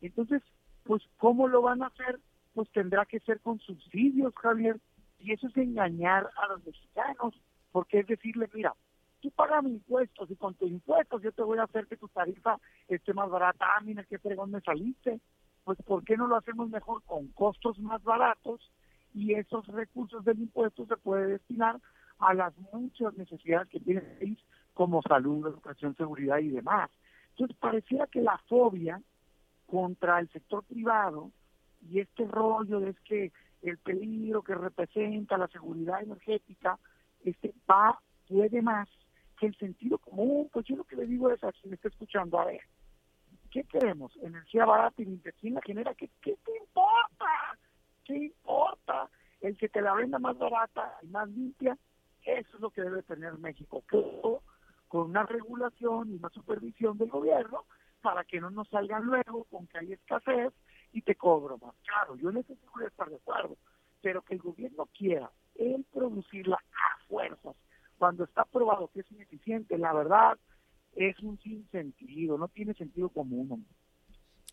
Entonces, 0.00 0.42
pues, 0.84 1.02
¿cómo 1.16 1.48
lo 1.48 1.62
van 1.62 1.82
a 1.82 1.86
hacer? 1.86 2.20
Pues 2.54 2.70
tendrá 2.72 3.06
que 3.06 3.20
ser 3.20 3.40
con 3.40 3.58
subsidios, 3.60 4.34
Javier, 4.34 4.80
y 5.18 5.32
eso 5.32 5.48
es 5.48 5.56
engañar 5.56 6.30
a 6.36 6.48
los 6.48 6.64
mexicanos, 6.64 7.34
porque 7.72 8.00
es 8.00 8.06
decirle, 8.06 8.48
mira, 8.54 8.74
tú 9.20 9.30
pagas 9.30 9.64
mis 9.64 9.74
impuestos 9.74 10.30
y 10.30 10.36
con 10.36 10.54
tus 10.54 10.70
impuestos 10.70 11.22
yo 11.22 11.32
te 11.32 11.42
voy 11.42 11.58
a 11.58 11.64
hacer 11.64 11.86
que 11.86 11.96
tu 11.96 12.08
tarifa 12.08 12.58
esté 12.88 13.12
más 13.14 13.28
barata. 13.28 13.66
Ah, 13.76 13.80
mira 13.82 14.04
qué 14.04 14.18
fregón 14.18 14.50
me 14.50 14.60
saliste. 14.60 15.20
Pues 15.64 15.78
¿por 15.82 16.04
qué 16.04 16.16
no 16.16 16.26
lo 16.26 16.36
hacemos 16.36 16.70
mejor 16.70 17.02
con 17.04 17.28
costos 17.28 17.78
más 17.80 18.02
baratos 18.02 18.70
y 19.12 19.34
esos 19.34 19.66
recursos 19.66 20.24
del 20.24 20.38
impuesto 20.38 20.86
se 20.86 20.96
puede 20.96 21.26
destinar 21.26 21.80
a 22.18 22.34
las 22.34 22.56
muchas 22.72 23.14
necesidades 23.16 23.68
que 23.68 23.80
tiene 23.80 24.00
el 24.00 24.18
país 24.18 24.38
como 24.72 25.02
salud, 25.02 25.46
educación, 25.46 25.94
seguridad 25.96 26.38
y 26.38 26.48
demás. 26.48 26.90
Entonces 27.30 27.56
pareciera 27.58 28.06
que 28.06 28.22
la 28.22 28.38
fobia 28.48 29.02
contra 29.66 30.20
el 30.20 30.28
sector 30.30 30.64
privado 30.64 31.30
y 31.88 32.00
este 32.00 32.26
rollo 32.26 32.80
de 32.80 32.90
es 32.90 33.00
que 33.00 33.32
el 33.62 33.78
peligro 33.78 34.42
que 34.42 34.54
representa 34.54 35.38
la 35.38 35.48
seguridad 35.48 36.02
energética, 36.02 36.78
este 37.24 37.54
va, 37.70 37.98
puede 38.28 38.62
más 38.62 38.88
que 39.38 39.46
el 39.46 39.56
sentido 39.56 39.98
común. 39.98 40.48
Pues 40.52 40.66
yo 40.66 40.76
lo 40.76 40.84
que 40.84 40.96
le 40.96 41.06
digo 41.06 41.30
es 41.30 41.42
a 41.42 41.52
quien 41.52 41.74
está 41.74 41.88
escuchando, 41.88 42.38
a 42.38 42.46
ver, 42.46 42.60
¿qué 43.50 43.64
queremos? 43.64 44.16
Energía 44.22 44.64
barata 44.64 45.02
y. 45.02 45.20
¿Quién 45.40 45.54
la 45.54 45.62
genera? 45.62 45.94
¿Qué, 45.94 46.08
¿Qué 46.20 46.36
te 46.44 46.56
importa? 46.58 47.58
¿Qué 48.04 48.16
importa? 48.16 49.08
El 49.40 49.56
que 49.56 49.68
te 49.68 49.80
la 49.80 49.94
venda 49.94 50.18
más 50.18 50.36
barata 50.38 50.98
y 51.02 51.06
más 51.08 51.28
limpia, 51.28 51.76
eso 52.24 52.56
es 52.56 52.60
lo 52.60 52.70
que 52.70 52.82
debe 52.82 53.02
tener 53.02 53.38
México. 53.38 53.82
con 54.88 55.10
una 55.10 55.24
regulación 55.24 56.10
y 56.10 56.16
una 56.16 56.30
supervisión 56.30 56.96
del 56.98 57.10
gobierno 57.10 57.64
para 58.00 58.24
que 58.24 58.40
no 58.40 58.50
nos 58.50 58.68
salgan 58.68 59.04
luego 59.04 59.44
con 59.44 59.66
que 59.66 59.78
hay 59.78 59.92
escasez 59.92 60.52
y 60.92 61.02
te 61.02 61.14
cobro 61.14 61.58
más 61.58 61.74
caro. 61.86 62.16
Yo 62.16 62.30
en 62.30 62.38
eso 62.38 62.54
voy 62.74 62.84
a 62.84 62.88
estar 62.88 63.08
de 63.08 63.16
acuerdo, 63.16 63.56
pero 64.00 64.22
que 64.22 64.34
el 64.34 64.40
gobierno 64.40 64.88
quiera 64.96 65.30
él 65.58 65.84
producirla 65.92 66.56
a 66.56 67.06
fuerzas, 67.06 67.56
cuando 67.98 68.24
está 68.24 68.44
probado 68.44 68.88
que 68.88 69.00
es 69.00 69.10
ineficiente, 69.10 69.76
la 69.76 69.92
verdad, 69.92 70.38
es 70.94 71.18
un 71.20 71.38
sinsentido, 71.40 72.38
no 72.38 72.48
tiene 72.48 72.74
sentido 72.74 73.08
común. 73.08 73.48
hombre. 73.50 73.70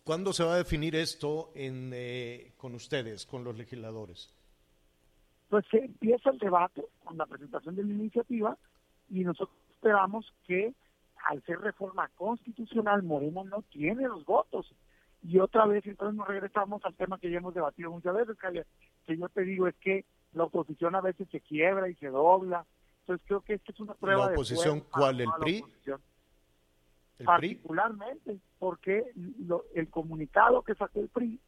¿Cuándo 0.04 0.34
se 0.34 0.44
va 0.44 0.56
a 0.56 0.58
definir 0.58 0.96
esto 0.96 1.52
en, 1.56 1.92
eh, 1.94 2.54
con 2.58 2.76
ustedes, 2.76 3.26
con 3.26 3.44
los 3.44 3.56
legisladores? 3.58 4.34
Pues 5.50 5.66
se 5.70 5.78
empieza 5.78 6.32
el 6.32 6.40
debate 6.40 6.86
con 7.04 7.18
la 7.18 7.26
presentación 7.26 7.76
de 7.76 7.84
la 7.84 7.94
iniciativa 7.94 8.58
y 9.10 9.24
nosotros 9.24 9.58
esperamos 9.70 10.32
que 10.48 10.74
al 11.30 11.42
ser 11.44 11.60
reforma 11.60 12.10
constitucional 12.16 13.04
Moreno 13.04 13.44
no 13.44 13.62
tiene 13.64 14.04
los 14.04 14.26
votos. 14.26 14.72
Y 15.28 15.40
otra 15.40 15.66
vez 15.66 15.86
entonces 15.88 16.16
nos 16.16 16.28
regresamos 16.28 16.84
al 16.86 16.94
tema 16.96 17.18
que 17.18 17.32
ya 17.32 17.38
hemos 17.38 17.54
debatido 17.54 17.90
muchas 17.90 18.14
veces, 18.16 18.38
Javier, 18.38 18.68
que 19.06 19.18
yo 19.18 19.28
te 19.30 19.42
digo 19.42 19.68
es 19.68 19.76
que 19.78 20.06
la 20.34 20.44
oposición 20.44 20.94
a 20.96 21.02
veces 21.02 21.28
se 21.32 21.42
quiebra 21.42 21.90
y 21.90 21.96
se 21.96 22.08
dobla. 22.08 22.66
Entonces 23.02 23.26
creo 23.28 23.42
que 23.42 23.54
esta 23.56 23.72
es 23.72 23.80
una 23.80 23.94
prueba 23.96 24.26
¿La 24.28 24.32
oposición 24.34 24.80
de 24.80 24.86
cuál, 24.92 25.22
el 25.22 25.30
PRI? 25.40 25.60
oposición. 25.62 26.02
¿El 27.18 27.26
PRI? 27.26 27.26
particularmente 27.26 28.40
porque 28.60 29.04
lo- 29.16 29.64
el 29.74 29.90
comunicado 29.90 30.62
que 30.64 30.76
sacó 30.76 31.00
el 31.00 31.10
PRI 31.10 31.40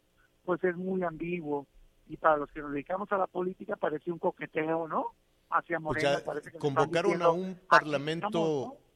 pues 0.44 0.64
es 0.64 0.76
muy 0.78 1.04
ambiguo 1.04 1.68
y 2.08 2.16
para 2.18 2.38
los 2.38 2.50
que 2.52 2.62
nos 2.62 2.72
dedicamos 2.72 3.12
a 3.12 3.18
la 3.18 3.28
política 3.28 3.76
parece 3.76 4.12
un 4.12 4.18
coqueteo, 4.18 4.88
¿no? 4.88 5.08
Hacia 5.50 5.80
Morena. 5.80 6.20
parece 6.26 6.52
que 6.52 6.58
nos 6.58 6.74
convocaron 6.74 7.22
a 7.22 7.30
un 7.32 7.50
"Aquí 7.52 7.66
parlamento, 7.70 8.28
estamos", 8.28 8.50
¿no? 8.74 8.87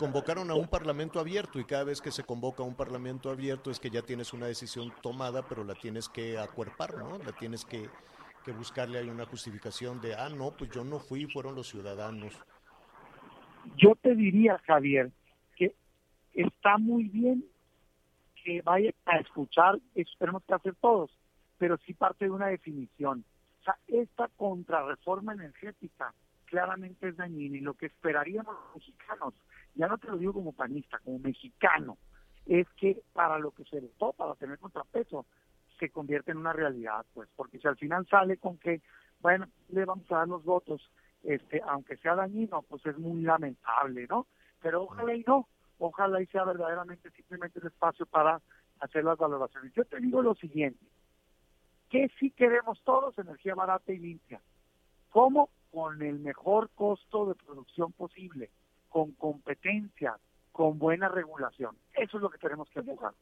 Convocaron 0.00 0.50
a 0.50 0.54
un 0.54 0.66
parlamento 0.66 1.20
abierto 1.20 1.60
y 1.60 1.64
cada 1.64 1.84
vez 1.84 2.00
que 2.00 2.10
se 2.10 2.24
convoca 2.24 2.62
a 2.62 2.66
un 2.66 2.74
parlamento 2.74 3.28
abierto 3.28 3.70
es 3.70 3.78
que 3.78 3.90
ya 3.90 4.00
tienes 4.00 4.32
una 4.32 4.46
decisión 4.46 4.90
tomada, 5.02 5.46
pero 5.46 5.62
la 5.62 5.74
tienes 5.74 6.08
que 6.08 6.38
acuerpar, 6.38 6.96
¿no? 6.96 7.18
La 7.18 7.32
tienes 7.32 7.66
que, 7.66 7.86
que 8.42 8.52
buscarle 8.52 8.98
ahí 8.98 9.10
una 9.10 9.26
justificación 9.26 10.00
de, 10.00 10.14
ah, 10.14 10.30
no, 10.30 10.52
pues 10.56 10.70
yo 10.70 10.84
no 10.84 11.00
fui, 11.00 11.26
fueron 11.26 11.54
los 11.54 11.68
ciudadanos. 11.68 12.32
Yo 13.76 13.94
te 14.00 14.14
diría, 14.14 14.58
Javier, 14.66 15.12
que 15.54 15.74
está 16.32 16.78
muy 16.78 17.04
bien 17.04 17.44
que 18.42 18.62
vaya 18.62 18.92
a 19.04 19.18
escuchar, 19.18 19.78
eso 19.94 20.12
tenemos 20.18 20.42
que 20.44 20.54
hacer 20.54 20.74
todos, 20.80 21.10
pero 21.58 21.76
sí 21.84 21.92
parte 21.92 22.24
de 22.24 22.30
una 22.30 22.46
definición. 22.46 23.22
O 23.60 23.64
sea, 23.64 23.76
esta 23.86 24.28
contrarreforma 24.38 25.34
energética 25.34 26.14
claramente 26.46 27.08
es 27.08 27.16
dañina 27.18 27.58
y 27.58 27.60
lo 27.60 27.74
que 27.74 27.86
esperaríamos 27.86 28.54
los 28.54 28.76
mexicanos, 28.76 29.34
ya 29.74 29.86
no 29.86 29.98
te 29.98 30.08
lo 30.08 30.16
digo 30.16 30.32
como 30.32 30.52
panista, 30.52 30.98
como 30.98 31.18
mexicano, 31.18 31.98
es 32.46 32.66
que 32.76 33.02
para 33.12 33.38
lo 33.38 33.52
que 33.52 33.64
se 33.64 33.80
votó, 33.80 34.12
para 34.12 34.34
tener 34.34 34.58
contrapeso, 34.58 35.26
se 35.78 35.90
convierte 35.90 36.32
en 36.32 36.38
una 36.38 36.52
realidad, 36.52 37.06
pues, 37.14 37.28
porque 37.36 37.58
si 37.58 37.66
al 37.66 37.76
final 37.76 38.06
sale 38.08 38.36
con 38.36 38.58
que, 38.58 38.82
bueno, 39.20 39.46
le 39.68 39.84
vamos 39.84 40.10
a 40.10 40.16
dar 40.16 40.28
los 40.28 40.44
votos, 40.44 40.90
este, 41.22 41.60
aunque 41.66 41.96
sea 41.96 42.14
dañino, 42.14 42.62
pues 42.62 42.84
es 42.86 42.98
muy 42.98 43.22
lamentable, 43.22 44.06
¿no? 44.08 44.26
Pero 44.60 44.82
ojalá 44.82 45.14
y 45.14 45.24
no, 45.26 45.48
ojalá 45.78 46.20
y 46.20 46.26
sea 46.26 46.44
verdaderamente 46.44 47.10
simplemente 47.10 47.58
el 47.60 47.66
espacio 47.66 48.06
para 48.06 48.40
hacer 48.80 49.04
las 49.04 49.18
valoraciones. 49.18 49.72
Yo 49.74 49.84
te 49.84 50.00
digo 50.00 50.22
lo 50.22 50.34
siguiente, 50.34 50.84
que 51.88 52.08
si 52.18 52.30
queremos 52.30 52.82
todos 52.84 53.18
energía 53.18 53.54
barata 53.54 53.92
y 53.92 53.98
limpia, 53.98 54.40
¿cómo? 55.10 55.50
Con 55.70 56.02
el 56.02 56.18
mejor 56.18 56.70
costo 56.74 57.26
de 57.26 57.34
producción 57.34 57.92
posible, 57.92 58.50
con 58.90 59.12
competencia, 59.12 60.18
con 60.52 60.78
buena 60.78 61.08
regulación. 61.08 61.74
Eso 61.94 62.18
es 62.18 62.22
lo 62.22 62.28
que 62.28 62.36
tenemos 62.38 62.68
que 62.68 62.80
empujar. 62.80 63.14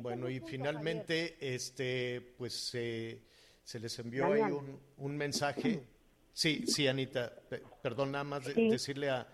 Bueno, 0.00 0.28
y 0.28 0.40
finalmente, 0.40 1.36
este, 1.40 2.34
pues 2.36 2.74
eh, 2.74 3.22
se 3.62 3.78
les 3.80 3.96
envió 4.00 4.26
ahí 4.32 4.42
un, 4.42 4.78
un 4.98 5.16
mensaje. 5.16 5.86
Sí, 6.32 6.66
sí, 6.66 6.88
Anita, 6.88 7.32
pe- 7.48 7.62
perdón, 7.80 8.10
nada 8.12 8.24
más 8.24 8.44
de- 8.44 8.54
Sí. 8.54 8.68
decirle 8.68 9.08
a, 9.08 9.26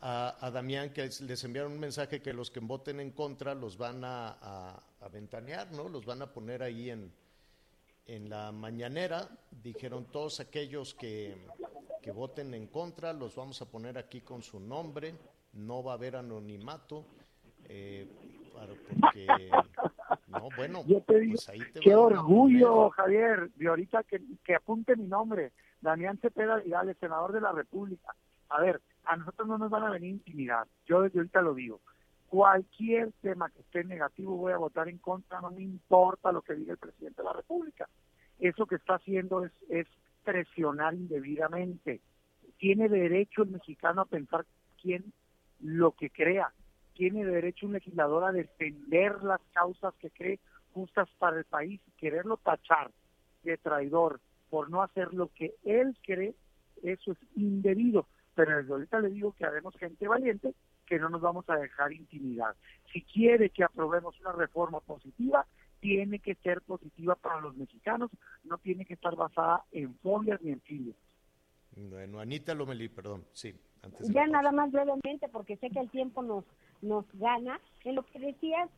a, 0.00 0.44
a 0.44 0.50
Damián 0.50 0.92
que 0.92 1.02
les- 1.02 1.20
les 1.20 1.44
enviaron 1.44 1.70
un 1.72 1.78
mensaje 1.78 2.20
que 2.20 2.32
los 2.32 2.50
que 2.50 2.58
voten 2.58 2.98
en 2.98 3.12
contra 3.12 3.54
los 3.54 3.76
van 3.78 4.04
a, 4.04 4.30
a, 4.40 4.82
a 5.00 5.08
ventanear, 5.08 5.70
¿no? 5.70 5.88
Los 5.88 6.04
van 6.04 6.20
a 6.22 6.32
poner 6.32 6.64
ahí 6.64 6.90
en, 6.90 7.12
en 8.06 8.28
la 8.28 8.50
mañanera. 8.50 9.28
Dijeron 9.52 10.04
todos 10.10 10.40
aquellos 10.40 10.94
que, 10.94 11.46
que 12.02 12.10
voten 12.10 12.52
en 12.54 12.66
contra, 12.66 13.12
los 13.12 13.36
vamos 13.36 13.62
a 13.62 13.70
poner 13.70 13.96
aquí 13.96 14.20
con 14.20 14.42
su 14.42 14.60
nombre, 14.60 15.14
no 15.54 15.82
va 15.82 15.92
a 15.92 15.94
haber 15.94 16.16
anonimato. 16.16 17.04
eh, 17.68 18.06
porque, 19.00 19.50
no, 20.28 20.48
bueno, 20.56 20.84
Yo 20.86 21.00
te 21.02 21.18
digo, 21.20 21.34
pues 21.34 21.48
ahí 21.48 21.60
te 21.72 21.80
qué 21.80 21.94
orgullo. 21.94 22.90
Javier, 22.90 23.50
de 23.54 23.68
ahorita 23.68 24.02
que, 24.04 24.20
que 24.44 24.54
apunte 24.54 24.94
mi 24.96 25.06
nombre, 25.06 25.52
Damián 25.80 26.18
Cepeda 26.18 26.56
Vidal, 26.56 26.90
el 26.90 26.96
senador 26.98 27.32
de 27.32 27.40
la 27.40 27.52
República. 27.52 28.14
A 28.50 28.60
ver, 28.60 28.80
a 29.04 29.16
nosotros 29.16 29.48
no 29.48 29.58
nos 29.58 29.70
van 29.70 29.84
a 29.84 29.90
venir 29.90 30.10
a 30.10 30.16
intimidar, 30.16 30.66
yo 30.86 31.02
desde 31.02 31.18
ahorita 31.18 31.40
lo 31.42 31.54
digo. 31.54 31.80
Cualquier 32.28 33.12
tema 33.20 33.50
que 33.50 33.60
esté 33.60 33.84
negativo 33.84 34.36
voy 34.36 34.52
a 34.52 34.58
votar 34.58 34.88
en 34.88 34.98
contra, 34.98 35.40
no 35.40 35.50
me 35.50 35.62
importa 35.62 36.32
lo 36.32 36.42
que 36.42 36.54
diga 36.54 36.72
el 36.72 36.78
presidente 36.78 37.22
de 37.22 37.28
la 37.28 37.34
República. 37.34 37.88
Eso 38.38 38.66
que 38.66 38.76
está 38.76 38.94
haciendo 38.94 39.44
es, 39.44 39.52
es 39.68 39.86
presionar 40.24 40.94
indebidamente. 40.94 42.00
Tiene 42.58 42.88
derecho 42.88 43.42
el 43.42 43.50
mexicano 43.50 44.02
a 44.02 44.06
pensar 44.06 44.46
quién 44.80 45.12
lo 45.60 45.92
que 45.92 46.10
crea. 46.10 46.52
Tiene 46.94 47.24
derecho 47.24 47.66
un 47.66 47.72
legislador 47.72 48.24
a 48.24 48.32
defender 48.32 49.22
las 49.22 49.40
causas 49.52 49.94
que 49.94 50.10
cree 50.10 50.40
justas 50.72 51.08
para 51.18 51.38
el 51.38 51.44
país 51.44 51.80
quererlo 51.96 52.36
tachar 52.36 52.90
de 53.42 53.56
traidor 53.56 54.20
por 54.50 54.70
no 54.70 54.82
hacer 54.82 55.14
lo 55.14 55.28
que 55.28 55.54
él 55.64 55.96
cree, 56.02 56.34
eso 56.82 57.12
es 57.12 57.18
indebido. 57.36 58.06
Pero 58.34 58.56
desde 58.56 58.72
ahorita 58.72 59.00
le 59.00 59.10
digo 59.10 59.32
que 59.32 59.44
haremos 59.44 59.74
gente 59.76 60.06
valiente, 60.08 60.54
que 60.86 60.98
no 60.98 61.08
nos 61.08 61.20
vamos 61.20 61.48
a 61.48 61.56
dejar 61.56 61.92
intimidar. 61.92 62.54
Si 62.92 63.02
quiere 63.02 63.50
que 63.50 63.64
aprobemos 63.64 64.18
una 64.20 64.32
reforma 64.32 64.80
positiva, 64.80 65.46
tiene 65.82 66.20
que 66.20 66.36
ser 66.36 66.62
positiva 66.62 67.16
para 67.16 67.40
los 67.40 67.56
mexicanos, 67.56 68.08
no 68.44 68.56
tiene 68.58 68.84
que 68.86 68.94
estar 68.94 69.16
basada 69.16 69.64
en 69.72 69.92
fobias 69.96 70.40
ni 70.40 70.52
en 70.52 70.60
filias. 70.60 70.96
Bueno, 71.74 72.20
Anita 72.20 72.54
Lomelí, 72.54 72.88
perdón, 72.88 73.24
sí. 73.32 73.52
Antes 73.82 74.08
Ya 74.08 74.26
nada 74.28 74.44
pausa. 74.44 74.52
más 74.52 74.70
brevemente, 74.70 75.28
porque 75.28 75.56
sé 75.56 75.70
que 75.70 75.80
el 75.80 75.90
tiempo 75.90 76.22
nos, 76.22 76.44
nos 76.82 77.04
gana. 77.14 77.60
En 77.82 77.96
lo 77.96 78.04
que 78.04 78.20
decías, 78.20 78.70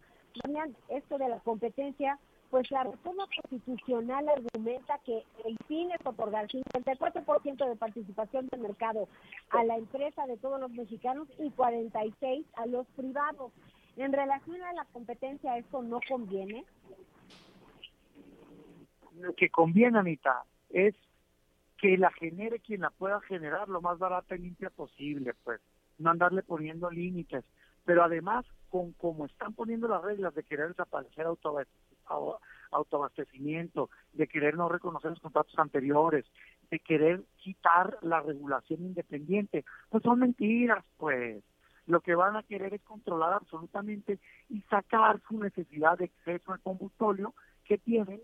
esto 0.89 1.19
de 1.19 1.29
la 1.29 1.41
competencia, 1.41 2.19
pues 2.51 2.71
la 2.71 2.85
reforma 2.85 3.27
constitucional 3.43 4.27
argumenta 4.29 4.99
que 5.05 5.25
el 5.45 5.59
fin 5.69 5.91
es 5.91 6.07
otorgar 6.07 6.49
54% 6.49 7.69
de 7.69 7.77
participación 7.77 8.49
de 8.49 8.57
mercado 8.57 9.09
a 9.51 9.63
la 9.65 9.77
empresa 9.77 10.27
de 10.27 10.39
todos 10.39 10.59
los 10.59 10.71
mexicanos 10.71 11.29
y 11.39 11.51
46% 11.51 12.47
a 12.55 12.67
los 12.67 12.87
privados. 12.97 13.53
En 13.97 14.13
relación 14.13 14.61
a 14.63 14.73
la 14.73 14.85
competencia, 14.87 15.57
¿esto 15.57 15.83
no 15.83 16.01
conviene? 16.09 16.65
Lo 19.21 19.33
que 19.35 19.49
conviene, 19.51 19.99
Anita, 19.99 20.43
es 20.71 20.95
que 21.79 21.97
la 21.97 22.11
genere 22.11 22.59
quien 22.59 22.81
la 22.81 22.91
pueda 22.91 23.21
generar 23.21 23.69
lo 23.69 23.81
más 23.81 23.99
barata 23.99 24.35
y 24.35 24.39
limpia 24.39 24.71
posible, 24.71 25.35
pues, 25.45 25.61
no 25.99 26.11
andarle 26.11 26.43
poniendo 26.43 26.91
límites. 26.91 27.45
Pero 27.85 28.03
además, 28.03 28.45
con 28.71 28.93
como 28.93 29.27
están 29.27 29.53
poniendo 29.53 29.87
las 29.87 30.03
reglas 30.03 30.35
de 30.35 30.43
querer 30.43 30.69
desaparecer 30.69 31.27
autoabastecimiento, 32.71 33.91
de 34.15 34.27
querer 34.27 34.57
no 34.57 34.69
reconocer 34.69 35.11
los 35.11 35.21
contratos 35.21 35.57
anteriores, 35.59 36.25
de 36.71 36.81
querer 36.81 37.23
quitar 37.37 37.99
la 38.03 38.21
regulación 38.21 38.81
independiente, 38.83 39.65
pues 39.91 40.03
son 40.03 40.19
mentiras, 40.19 40.85
pues. 40.97 41.45
Lo 41.87 42.01
que 42.01 42.15
van 42.15 42.37
a 42.37 42.43
querer 42.43 42.75
es 42.75 42.83
controlar 42.83 43.33
absolutamente 43.35 44.19
y 44.49 44.61
sacar 44.63 45.21
su 45.29 45.39
necesidad 45.39 45.99
de 45.99 46.07
exceso 46.07 46.53
de 46.53 46.59
combustible 46.61 47.29
que 47.65 47.79
tienen 47.79 48.21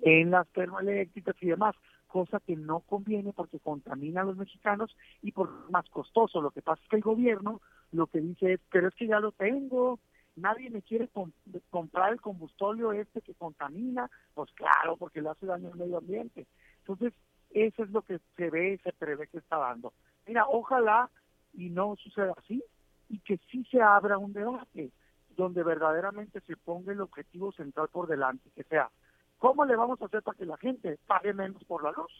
en 0.00 0.30
las 0.30 0.48
termoeléctricas 0.48 1.36
y 1.40 1.46
demás, 1.46 1.74
cosa 2.06 2.40
que 2.40 2.56
no 2.56 2.80
conviene 2.80 3.32
porque 3.32 3.60
contamina 3.60 4.22
a 4.22 4.24
los 4.24 4.36
mexicanos 4.36 4.96
y 5.22 5.32
por 5.32 5.70
más 5.70 5.88
costoso. 5.90 6.40
Lo 6.40 6.50
que 6.50 6.62
pasa 6.62 6.82
es 6.82 6.88
que 6.88 6.96
el 6.96 7.02
gobierno 7.02 7.60
lo 7.92 8.06
que 8.06 8.20
dice 8.20 8.54
es, 8.54 8.60
pero 8.70 8.88
es 8.88 8.94
que 8.94 9.06
ya 9.06 9.20
lo 9.20 9.32
tengo, 9.32 10.00
nadie 10.36 10.70
me 10.70 10.82
quiere 10.82 11.08
com- 11.08 11.32
comprar 11.70 12.12
el 12.12 12.20
combustóleo 12.20 12.92
este 12.92 13.20
que 13.20 13.34
contamina, 13.34 14.10
pues 14.34 14.50
claro, 14.52 14.96
porque 14.96 15.22
le 15.22 15.28
hace 15.28 15.46
daño 15.46 15.68
al 15.72 15.78
medio 15.78 15.98
ambiente. 15.98 16.46
Entonces, 16.78 17.12
eso 17.50 17.82
es 17.84 17.90
lo 17.90 18.02
que 18.02 18.18
se 18.36 18.50
ve, 18.50 18.80
se 18.82 18.92
prevé 18.92 19.28
que 19.28 19.38
está 19.38 19.58
dando. 19.58 19.92
Mira, 20.26 20.46
ojalá 20.48 21.10
y 21.52 21.70
no 21.70 21.96
suceda 21.96 22.34
así 22.36 22.62
y 23.08 23.18
que 23.20 23.38
sí 23.50 23.64
se 23.70 23.80
abra 23.80 24.18
un 24.18 24.32
debate 24.32 24.90
donde 25.36 25.62
verdaderamente 25.62 26.40
se 26.42 26.56
ponga 26.56 26.92
el 26.92 27.00
objetivo 27.00 27.52
central 27.52 27.88
por 27.88 28.06
delante, 28.06 28.50
que 28.54 28.64
sea, 28.64 28.90
¿cómo 29.38 29.64
le 29.64 29.76
vamos 29.76 30.00
a 30.00 30.06
hacer 30.06 30.22
para 30.22 30.36
que 30.36 30.46
la 30.46 30.56
gente 30.56 30.98
pague 31.06 31.32
menos 31.32 31.62
por 31.64 31.82
la 31.82 31.92
luz 31.92 32.12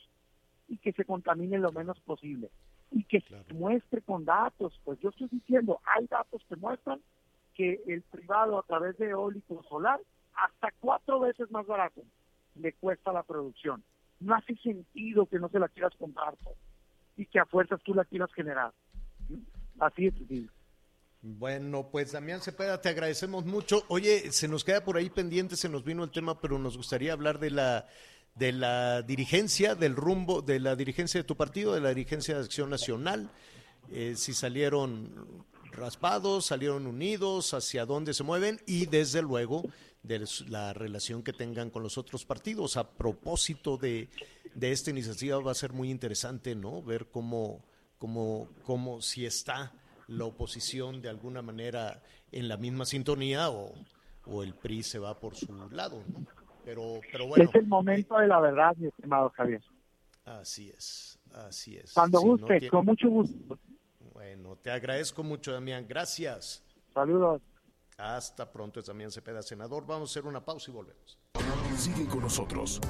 y 0.69 0.79
que 0.79 0.93
se 0.93 1.05
contamine 1.05 1.59
lo 1.59 1.73
menos 1.73 1.99
posible? 2.01 2.51
Y 2.91 3.05
que 3.05 3.23
Claro. 3.23 3.45
se 3.45 3.55
muestre 3.55 4.03
con 4.03 4.25
datos, 4.25 4.79
pues 4.85 4.99
yo 5.01 5.11
estoy 5.11 5.29
diciendo, 5.29 5.81
hay 5.85 6.07
datos 6.07 6.43
que 6.49 6.57
muestran 6.57 7.01
que 7.55 7.83
el 7.87 8.03
privado 8.03 8.59
a 8.59 8.63
través 8.63 8.97
de 8.99 9.11
eólico 9.11 9.63
solar 9.69 10.01
hasta 10.35 10.73
cuatro 10.81 11.21
veces 11.21 11.51
más 11.51 11.67
barato 11.67 12.03
le 12.55 12.73
cuesta 12.75 13.13
la 13.13 13.23
producción. 13.23 13.83
No 14.21 14.35
hace 14.35 14.55
sentido 14.57 15.27
que 15.27 15.39
no 15.39 15.49
se 15.49 15.59
la 15.59 15.69
quieras 15.69 15.95
comprar 15.99 16.35
pues, 16.43 16.57
y 17.17 17.27
que 17.27 17.39
a 17.39 17.47
fuerzas 17.47 17.81
tú 17.83 17.95
la 17.95 18.05
quieras 18.05 18.33
generar. 18.33 18.73
Así 19.79 20.07
es. 20.07 20.15
Sí. 20.29 20.49
Bueno, 21.23 21.89
pues 21.91 22.13
Damián 22.13 22.41
Cepeda, 22.41 22.81
te 22.81 22.89
agradecemos 22.89 23.45
mucho. 23.45 23.85
Oye, 23.89 24.33
se 24.33 24.49
nos 24.49 24.65
queda 24.65 24.85
por 24.85 24.97
ahí 24.97 25.09
pendiente, 25.09 25.57
se 25.57 25.69
nos 25.69 25.85
vino 25.85 26.03
el 26.03 26.11
tema, 26.11 26.41
pero 26.41 26.59
nos 26.59 26.77
gustaría 26.77 27.13
hablar 27.13 27.39
de 27.39 27.51
la 27.51 27.87
de 28.35 28.53
la 28.53 29.03
dirigencia, 29.03 29.75
del 29.75 29.95
rumbo, 29.95 30.43
de 30.43 30.59
la 30.59 30.75
dirigencia 30.75 31.21
de 31.21 31.25
tu 31.25 31.37
partido, 31.37 31.75
de 31.75 31.81
la 31.81 31.91
dirigencia 31.91 32.35
de 32.35 32.45
Acción 32.45 32.71
Nacional, 32.71 33.31
eh, 33.91 34.15
si 34.17 34.33
salieron 34.33 35.45
raspados, 35.71 36.47
salieron 36.47 36.87
unidos, 36.87 37.55
hacia 37.55 37.85
dónde 37.87 38.15
se 38.15 38.23
mueven 38.23 38.61
y 38.67 38.87
desde 38.87 39.23
luego 39.23 39.63
de 40.03 40.27
la 40.49 40.73
relación 40.73 41.23
que 41.23 41.33
tengan 41.33 41.71
con 41.71 41.83
los 41.83 41.99
otros 41.99 42.25
partidos. 42.25 42.77
A 42.77 42.91
propósito 42.91 43.77
de, 43.77 44.09
de 44.55 44.73
esta 44.73 44.91
iniciativa 44.91 45.39
va 45.39 45.53
a 45.53 45.55
ser 45.55 45.73
muy 45.73 45.91
interesante, 45.91 46.55
¿no? 46.55 46.83
Ver 46.83 47.07
cómo, 47.11 47.63
cómo, 48.03 48.49
cómo 48.65 49.01
si 49.01 49.25
está 49.25 49.73
la 50.09 50.25
oposición 50.25 51.01
de 51.01 51.09
alguna 51.09 51.41
manera 51.41 52.03
en 52.33 52.49
la 52.49 52.57
misma 52.57 52.85
sintonía 52.85 53.49
o, 53.51 53.75
o 54.27 54.43
el 54.43 54.55
PRI 54.55 54.83
se 54.83 54.99
va 54.99 55.21
por 55.21 55.37
su 55.37 55.55
lado, 55.71 56.03
¿no? 56.13 56.27
Pero, 56.65 57.01
pero 57.13 57.29
bueno. 57.29 57.45
Es 57.45 57.55
el 57.55 57.69
momento 57.69 58.19
de 58.19 58.27
la 58.27 58.41
verdad, 58.41 58.75
mi 58.77 58.89
estimado 58.89 59.31
Javier. 59.31 59.63
Así 60.25 60.71
es, 60.71 61.17
así 61.33 61.77
es. 61.77 61.93
Cuando 61.93 62.21
guste, 62.21 62.69
con 62.69 62.87
mucho 62.87 63.09
gusto. 63.09 63.57
Bueno, 64.13 64.57
te 64.57 64.73
agradezco 64.73 65.23
mucho, 65.23 65.53
Damián. 65.53 65.87
Gracias. 65.89 66.65
Saludos. 66.93 67.41
Hasta 67.99 68.51
pronto, 68.51 68.81
es 68.81 68.87
Damián 68.87 69.13
Cepeda, 69.13 69.43
senador. 69.43 69.87
Vamos 69.87 70.11
a 70.11 70.13
hacer 70.13 70.29
una 70.29 70.45
pausa 70.45 70.73
y 70.73 70.75
volvemos. 70.75 71.21
Sigue 71.77 72.07
con 72.09 72.23
nosotros. 72.23 72.81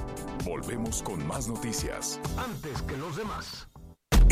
Volvemos 0.43 1.03
con 1.03 1.25
más 1.27 1.47
noticias. 1.47 2.19
Antes 2.35 2.81
que 2.81 2.97
los 2.97 3.15
demás. 3.15 3.69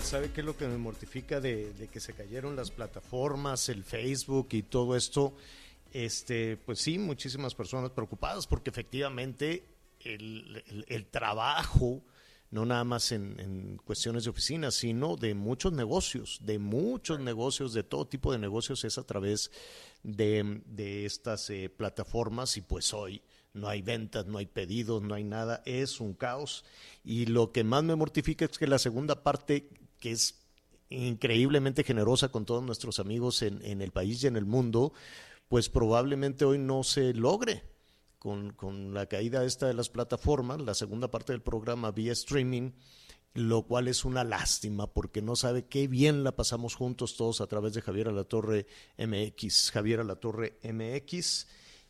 ¿Sabe 0.00 0.30
qué 0.32 0.40
es 0.40 0.46
lo 0.46 0.56
que 0.56 0.66
me 0.66 0.78
mortifica 0.78 1.40
de, 1.40 1.88
que 1.92 2.00
se 2.00 2.12
cayeron 2.12 2.56
las 2.56 2.70
plataformas, 2.70 3.68
el 3.68 3.84
Facebook 3.84 4.48
y 4.52 4.62
todo 4.62 4.96
esto? 4.96 5.34
Este, 5.92 6.56
pues 6.56 6.80
sí, 6.80 6.98
muchísimas 6.98 7.54
personas 7.54 7.90
preocupadas 7.90 8.46
porque 8.46 8.70
efectivamente 8.70 9.64
el, 10.04 11.06
trabajo, 11.10 12.02
no 12.50 12.64
nada 12.64 12.84
más 12.84 13.12
en, 13.12 13.80
cuestiones 13.84 14.24
de 14.24 14.30
oficinas, 14.30 14.74
sino 14.74 15.16
de 15.16 15.34
muchos 15.34 15.72
negocios, 15.72 16.38
de 16.42 16.58
muchos 16.58 17.20
negocios, 17.20 17.72
de 17.72 17.82
todo 17.82 18.06
tipo 18.06 18.32
de 18.32 18.38
negocios 18.38 18.84
es 18.84 18.98
a 18.98 19.04
través 19.04 19.50
de, 20.02 21.04
estas 21.04 21.50
eh, 21.50 21.68
plataformas 21.68 22.56
y 22.56 22.60
pues 22.62 22.94
hoy 22.94 23.22
no 23.54 23.68
hay 23.68 23.82
ventas, 23.82 24.26
no 24.26 24.38
hay 24.38 24.46
pedidos, 24.46 25.02
no 25.02 25.14
hay 25.14 25.24
nada, 25.24 25.62
es 25.66 26.00
un 26.00 26.14
caos. 26.14 26.64
Y 27.04 27.26
lo 27.26 27.52
que 27.52 27.64
más 27.64 27.84
me 27.84 27.96
mortifica 27.96 28.44
es 28.44 28.58
que 28.58 28.66
la 28.66 28.78
segunda 28.78 29.22
parte 29.22 29.68
que 29.98 30.12
es 30.12 30.46
increíblemente 30.90 31.84
generosa 31.84 32.28
con 32.28 32.44
todos 32.44 32.62
nuestros 32.62 32.98
amigos 32.98 33.42
en, 33.42 33.64
en 33.64 33.82
el 33.82 33.90
país 33.90 34.22
y 34.22 34.26
en 34.26 34.36
el 34.36 34.46
mundo, 34.46 34.92
pues 35.48 35.68
probablemente 35.68 36.44
hoy 36.44 36.58
no 36.58 36.82
se 36.82 37.14
logre. 37.14 37.64
Con, 38.18 38.94
la 38.94 39.06
caída 39.06 39.44
esta 39.44 39.68
de 39.68 39.74
las 39.74 39.90
plataformas, 39.90 40.60
la 40.60 40.74
segunda 40.74 41.08
parte 41.08 41.32
del 41.32 41.40
programa 41.40 41.92
vía 41.92 42.12
streaming, 42.12 42.72
lo 43.34 43.62
cual 43.62 43.86
es 43.86 44.04
una 44.04 44.24
lástima 44.24 44.92
porque 44.92 45.22
no 45.22 45.36
sabe 45.36 45.66
qué 45.66 45.86
bien 45.86 46.24
la 46.24 46.34
pasamos 46.34 46.74
juntos 46.74 47.16
todos 47.16 47.40
a 47.40 47.46
través 47.46 47.74
de 47.74 47.82
Javier 47.82 48.08
Alatorre 48.08 48.66
MX. 48.98 49.70
Javier 49.70 50.00
Alatorre 50.00 50.58
MX 50.64 51.46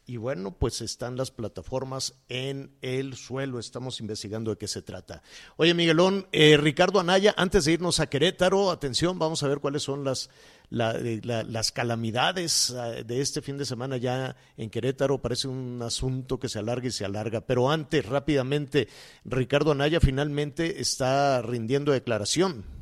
y 0.08 0.16
bueno, 0.16 0.52
pues 0.52 0.80
están 0.80 1.18
las 1.18 1.30
plataformas 1.30 2.14
en 2.30 2.74
el 2.80 3.14
suelo. 3.14 3.58
Estamos 3.58 4.00
investigando 4.00 4.50
de 4.50 4.56
qué 4.56 4.66
se 4.66 4.80
trata. 4.80 5.22
Oye, 5.58 5.74
Miguelón, 5.74 6.26
eh, 6.32 6.56
Ricardo 6.56 6.98
Anaya, 6.98 7.34
antes 7.36 7.66
de 7.66 7.72
irnos 7.72 8.00
a 8.00 8.06
Querétaro, 8.06 8.70
atención, 8.70 9.18
vamos 9.18 9.42
a 9.42 9.48
ver 9.48 9.58
cuáles 9.58 9.82
son 9.82 10.04
las, 10.04 10.30
eh, 10.70 11.20
las 11.22 11.72
calamidades 11.72 12.70
eh, 12.70 13.04
de 13.04 13.20
este 13.20 13.42
fin 13.42 13.58
de 13.58 13.66
semana 13.66 13.98
ya 13.98 14.34
en 14.56 14.70
Querétaro. 14.70 15.20
Parece 15.20 15.46
un 15.46 15.82
asunto 15.82 16.40
que 16.40 16.48
se 16.48 16.58
alarga 16.58 16.88
y 16.88 16.92
se 16.92 17.04
alarga. 17.04 17.42
Pero 17.42 17.70
antes, 17.70 18.06
rápidamente, 18.06 18.88
Ricardo 19.26 19.72
Anaya 19.72 20.00
finalmente 20.00 20.80
está 20.80 21.42
rindiendo 21.42 21.92
declaración. 21.92 22.77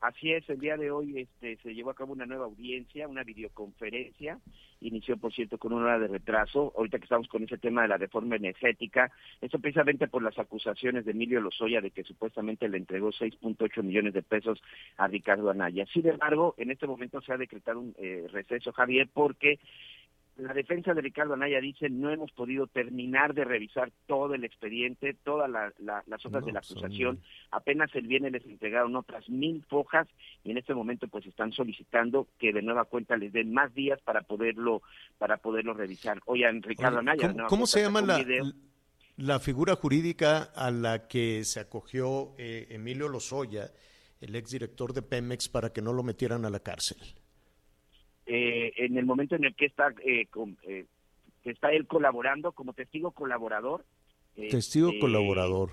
Así 0.00 0.32
es, 0.32 0.48
el 0.48 0.60
día 0.60 0.76
de 0.76 0.92
hoy 0.92 1.18
este, 1.18 1.56
se 1.56 1.74
llevó 1.74 1.90
a 1.90 1.94
cabo 1.94 2.12
una 2.12 2.24
nueva 2.24 2.44
audiencia, 2.44 3.08
una 3.08 3.24
videoconferencia, 3.24 4.38
inició 4.80 5.16
por 5.16 5.32
cierto 5.32 5.58
con 5.58 5.72
una 5.72 5.86
hora 5.86 5.98
de 5.98 6.06
retraso, 6.06 6.72
ahorita 6.76 6.98
que 6.98 7.04
estamos 7.04 7.26
con 7.26 7.42
ese 7.42 7.58
tema 7.58 7.82
de 7.82 7.88
la 7.88 7.96
reforma 7.96 8.36
energética, 8.36 9.10
esto 9.40 9.58
precisamente 9.58 10.06
por 10.06 10.22
las 10.22 10.38
acusaciones 10.38 11.04
de 11.04 11.10
Emilio 11.10 11.40
Lozoya 11.40 11.80
de 11.80 11.90
que 11.90 12.04
supuestamente 12.04 12.68
le 12.68 12.78
entregó 12.78 13.10
6.8 13.10 13.82
millones 13.82 14.14
de 14.14 14.22
pesos 14.22 14.62
a 14.98 15.08
Ricardo 15.08 15.50
Anaya. 15.50 15.84
Sin 15.92 16.06
embargo, 16.06 16.54
en 16.58 16.70
este 16.70 16.86
momento 16.86 17.20
se 17.20 17.32
ha 17.32 17.36
decretado 17.36 17.80
un 17.80 17.94
eh, 17.98 18.28
receso, 18.30 18.72
Javier, 18.72 19.08
porque 19.12 19.58
la 20.38 20.54
defensa 20.54 20.94
de 20.94 21.00
Ricardo 21.00 21.34
Anaya 21.34 21.60
dice 21.60 21.90
no 21.90 22.10
hemos 22.10 22.30
podido 22.30 22.68
terminar 22.68 23.34
de 23.34 23.44
revisar 23.44 23.90
todo 24.06 24.34
el 24.34 24.44
expediente, 24.44 25.14
todas 25.24 25.50
las 25.50 26.26
hojas 26.26 26.44
de 26.44 26.52
la 26.52 26.60
acusación. 26.60 27.20
Apenas 27.50 27.92
el 27.94 28.06
viernes 28.06 28.32
les 28.32 28.44
entregaron 28.46 28.94
otras 28.94 29.28
mil 29.28 29.64
fojas 29.68 30.06
y 30.44 30.52
en 30.52 30.58
este 30.58 30.74
momento 30.74 31.08
pues 31.08 31.26
están 31.26 31.52
solicitando 31.52 32.28
que 32.38 32.52
de 32.52 32.62
nueva 32.62 32.84
cuenta 32.84 33.16
les 33.16 33.32
den 33.32 33.52
más 33.52 33.74
días 33.74 34.00
para 34.02 34.22
poderlo 34.22 34.82
para 35.18 35.38
poderlo 35.38 35.74
revisar. 35.74 36.20
Oigan, 36.26 36.62
Ricardo 36.62 37.00
Anaya. 37.00 37.34
¿Cómo, 37.48 37.66
se 37.66 37.82
llama 37.82 38.00
la, 38.00 38.24
la, 39.16 39.40
figura 39.40 39.74
jurídica 39.74 40.44
a 40.54 40.70
la 40.70 41.08
que 41.08 41.42
se 41.44 41.58
acogió 41.58 42.34
eh, 42.38 42.68
Emilio 42.70 43.08
Lozoya, 43.08 43.72
el 44.20 44.36
exdirector 44.36 44.92
de 44.92 45.02
Pemex, 45.02 45.48
para 45.48 45.72
que 45.72 45.82
no 45.82 45.92
lo 45.92 46.04
metieran 46.04 46.44
a 46.44 46.50
la 46.50 46.60
cárcel? 46.60 46.98
Eh, 48.30 48.74
en 48.76 48.98
el 48.98 49.06
momento 49.06 49.36
en 49.36 49.44
el 49.44 49.56
que 49.56 49.64
está, 49.64 49.88
eh, 50.04 50.28
eh, 50.64 50.84
que 51.42 51.50
está 51.50 51.72
él 51.72 51.86
colaborando 51.86 52.52
como 52.52 52.74
testigo 52.74 53.10
colaborador. 53.12 53.86
testigo 54.36 54.92
colaborador. 55.00 55.70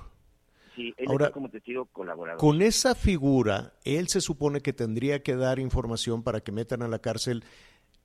Sí, 0.73 0.93
él 0.95 1.07
Ahora, 1.09 1.25
está 1.25 1.33
como 1.33 1.49
testigo 1.49 1.85
colaborador. 1.87 2.39
Con 2.39 2.61
esa 2.61 2.95
figura, 2.95 3.73
él 3.83 4.07
se 4.07 4.21
supone 4.21 4.61
que 4.61 4.71
tendría 4.71 5.21
que 5.21 5.35
dar 5.35 5.59
información 5.59 6.23
para 6.23 6.39
que 6.39 6.53
metan 6.53 6.81
a 6.81 6.87
la 6.87 6.99
cárcel 6.99 7.43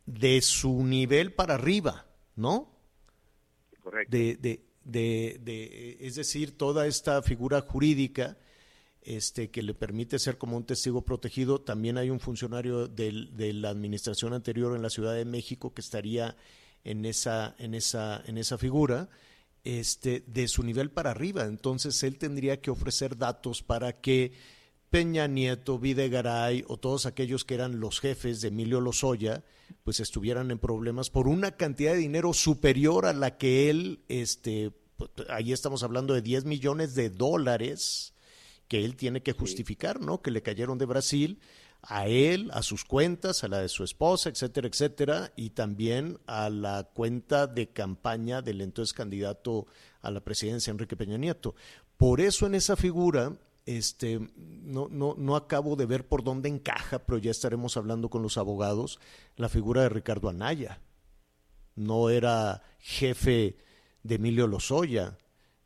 de 0.05 0.40
su 0.40 0.82
nivel 0.84 1.32
para 1.32 1.55
arriba, 1.55 2.07
¿no? 2.34 2.72
Correcto. 3.84 4.16
De, 4.16 4.34
de, 4.34 4.64
de, 4.82 5.38
de, 5.40 5.96
es 6.01 6.16
decir, 6.16 6.59
toda 6.59 6.88
esta 6.88 7.22
figura 7.22 7.61
jurídica 7.61 8.36
este, 9.03 9.51
que 9.51 9.62
le 9.62 9.74
permite 9.74 10.18
ser 10.18 10.38
como 10.38 10.57
un 10.57 10.64
testigo 10.64 11.03
protegido. 11.03 11.61
También 11.61 11.98
hay 11.98 12.11
un 12.11 12.20
funcionario 12.20 12.88
de 12.88 13.53
la 13.55 13.70
administración 13.70 14.32
anterior 14.32 14.76
en 14.76 14.82
la 14.82 14.90
Ciudad 14.90 15.14
de 15.14 15.24
México 15.24 15.72
que 15.74 15.80
estaría 15.80 16.36
en 16.84 17.05
esa, 17.05 17.55
en 17.59 17.74
esa, 17.74 18.22
en 18.26 18.38
esa 18.38 18.59
figura. 18.59 19.09
Este, 19.62 20.24
de 20.26 20.48
su 20.48 20.62
nivel 20.62 20.90
para 20.90 21.11
arriba. 21.11 21.44
Entonces 21.44 22.03
él 22.03 22.16
tendría 22.16 22.62
que 22.62 22.70
ofrecer 22.70 23.18
datos 23.18 23.62
para 23.62 24.01
que 24.01 24.32
Peña 24.88 25.28
Nieto, 25.28 25.78
Videgaray 25.78 26.64
o 26.66 26.76
todos 26.76 27.07
aquellos 27.07 27.44
que 27.44 27.55
eran 27.55 27.78
los 27.78 28.01
jefes 28.01 28.40
de 28.40 28.48
Emilio 28.48 28.80
Lozoya, 28.80 29.44
pues 29.84 30.01
estuvieran 30.01 30.51
en 30.51 30.59
problemas 30.59 31.11
por 31.11 31.28
una 31.28 31.53
cantidad 31.53 31.92
de 31.92 31.98
dinero 31.98 32.32
superior 32.32 33.07
a 33.07 33.12
la 33.12 33.38
que 33.38 33.70
él, 33.70 34.01
este, 34.09 34.72
pues, 34.96 35.11
ahí 35.28 35.53
estamos 35.53 35.84
hablando 35.84 36.12
de 36.12 36.22
10 36.22 36.44
millones 36.44 36.94
de 36.94 37.09
dólares, 37.09 38.14
que 38.71 38.85
él 38.85 38.95
tiene 38.95 39.21
que 39.21 39.33
justificar, 39.33 40.01
¿no? 40.01 40.23
Que 40.23 40.31
le 40.31 40.43
cayeron 40.43 40.79
de 40.79 40.87
Brasil 40.87 41.41
a 41.83 42.07
él, 42.07 42.53
a 42.55 42.62
sus 42.62 42.85
cuentas, 42.85 43.43
a 43.43 43.49
la 43.49 43.59
de 43.59 43.68
su 43.68 43.83
esposa, 43.83 44.29
etcétera, 44.29 44.68
etcétera, 44.68 45.33
y 45.35 45.51
también 45.51 46.21
a 46.29 46.49
la 46.51 46.85
cuenta 46.95 47.49
de 47.49 47.71
campaña 47.71 48.43
del 48.43 48.61
entonces 48.61 48.93
candidato 48.93 49.66
a 50.03 50.12
la 50.12 50.21
presidencia, 50.21 50.71
Enrique 50.71 50.97
Peña 50.97 51.18
Nieto. 51.18 51.57
Por 51.97 52.21
eso 52.21 52.47
en 52.47 52.55
esa 52.55 52.77
figura, 52.77 53.37
este, 53.66 54.21
no, 54.37 54.87
no, 54.89 55.16
no 55.18 55.35
acabo 55.35 55.75
de 55.75 55.87
ver 55.87 56.07
por 56.07 56.23
dónde 56.23 56.49
encaja, 56.49 57.01
pero 57.01 57.18
ya 57.18 57.33
estaremos 57.33 57.77
hablando 57.77 58.09
con 58.09 58.23
los 58.23 58.39
abogados, 58.39 59.01
la 59.35 59.49
figura 59.49 59.83
de 59.83 59.89
Ricardo 59.89 60.29
Anaya. 60.29 60.81
no 61.75 62.09
era 62.09 62.62
jefe 62.79 63.57
de 64.05 64.14
Emilio 64.14 64.47
Lozoya. 64.47 65.18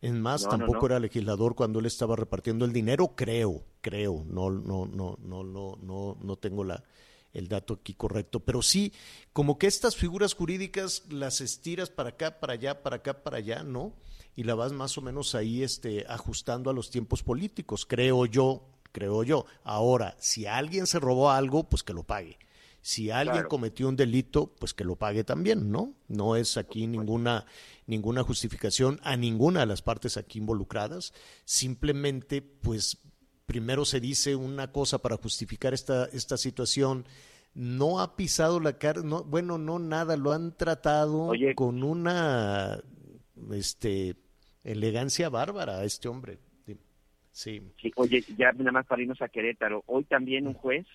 Es 0.04 0.12
más, 0.12 0.42
No, 0.42 0.58
no, 0.58 0.58
tampoco 0.58 0.80
no. 0.80 0.86
era 0.86 1.00
legislador 1.00 1.54
cuando 1.54 1.78
él 1.78 1.86
estaba 1.86 2.14
repartiendo 2.14 2.66
el 2.66 2.74
dinero, 2.74 3.12
creo, 3.16 3.64
creo, 3.80 4.22
no, 4.28 4.50
no, 4.50 4.84
no, 4.84 5.16
no, 5.22 5.42
no, 5.42 5.78
no, 5.80 6.18
no 6.20 6.36
tengo 6.36 6.62
la, 6.62 6.84
el 7.32 7.48
dato 7.48 7.72
aquí 7.80 7.94
correcto, 7.94 8.40
pero 8.40 8.60
sí, 8.60 8.92
como 9.32 9.56
que 9.56 9.66
estas 9.66 9.96
figuras 9.96 10.34
jurídicas 10.34 11.04
las 11.08 11.40
estiras 11.40 11.88
para 11.88 12.10
acá, 12.10 12.38
para 12.38 12.52
allá, 12.52 12.82
para 12.82 12.96
acá, 12.96 13.22
para 13.22 13.38
allá, 13.38 13.62
¿no? 13.62 13.94
Y 14.36 14.42
la 14.42 14.54
vas 14.54 14.72
más 14.72 14.98
o 14.98 15.00
menos 15.00 15.34
ahí 15.34 15.62
este, 15.62 16.04
ajustando 16.06 16.68
a 16.68 16.74
los 16.74 16.90
tiempos 16.90 17.22
políticos, 17.22 17.86
creo 17.86 18.26
yo, 18.26 18.62
creo 18.92 19.22
yo. 19.22 19.46
Ahora, 19.62 20.16
si 20.18 20.44
alguien 20.44 20.86
se 20.86 21.00
robó 21.00 21.30
algo, 21.30 21.64
pues 21.64 21.82
que 21.82 21.94
lo 21.94 22.02
pague. 22.02 22.38
Si 22.86 23.10
alguien 23.10 23.36
Claro. 23.36 23.48
cometió 23.48 23.88
un 23.88 23.96
delito, 23.96 24.52
pues 24.58 24.74
que 24.74 24.84
lo 24.84 24.96
pague 24.96 25.24
también, 25.24 25.70
¿no? 25.72 25.94
No 26.06 26.36
es 26.36 26.58
aquí 26.58 26.86
ninguna, 26.86 27.46
ninguna 27.86 28.22
justificación 28.22 29.00
a 29.02 29.16
ninguna 29.16 29.60
de 29.60 29.66
las 29.66 29.80
partes 29.80 30.18
aquí 30.18 30.38
involucradas. 30.38 31.14
Simplemente, 31.46 32.42
pues, 32.42 32.98
primero 33.46 33.86
se 33.86 34.00
dice 34.00 34.36
una 34.36 34.70
cosa 34.70 34.98
para 34.98 35.16
justificar 35.16 35.72
esta, 35.72 36.04
esta 36.12 36.36
situación. 36.36 37.06
No 37.54 38.00
ha 38.00 38.16
pisado 38.16 38.60
la 38.60 38.76
cara, 38.76 39.00
no, 39.02 39.24
bueno, 39.24 39.56
no 39.56 39.78
nada, 39.78 40.18
lo 40.18 40.32
han 40.32 40.54
tratado 40.54 41.22
Oye. 41.28 41.54
con 41.54 41.82
una 41.84 42.82
este 43.52 44.16
elegancia 44.62 45.30
bárbara 45.30 45.78
a 45.78 45.84
este 45.84 46.08
hombre. 46.08 46.38
Sí. 47.32 47.62
Sí, 47.80 47.90
oye, 47.96 48.22
ya 48.36 48.52
nada 48.52 48.72
más 48.72 48.86
para 48.86 49.00
irnos 49.00 49.22
a 49.22 49.28
Querétaro, 49.28 49.82
hoy 49.86 50.04
también 50.04 50.46
un 50.46 50.52
juez 50.54 50.86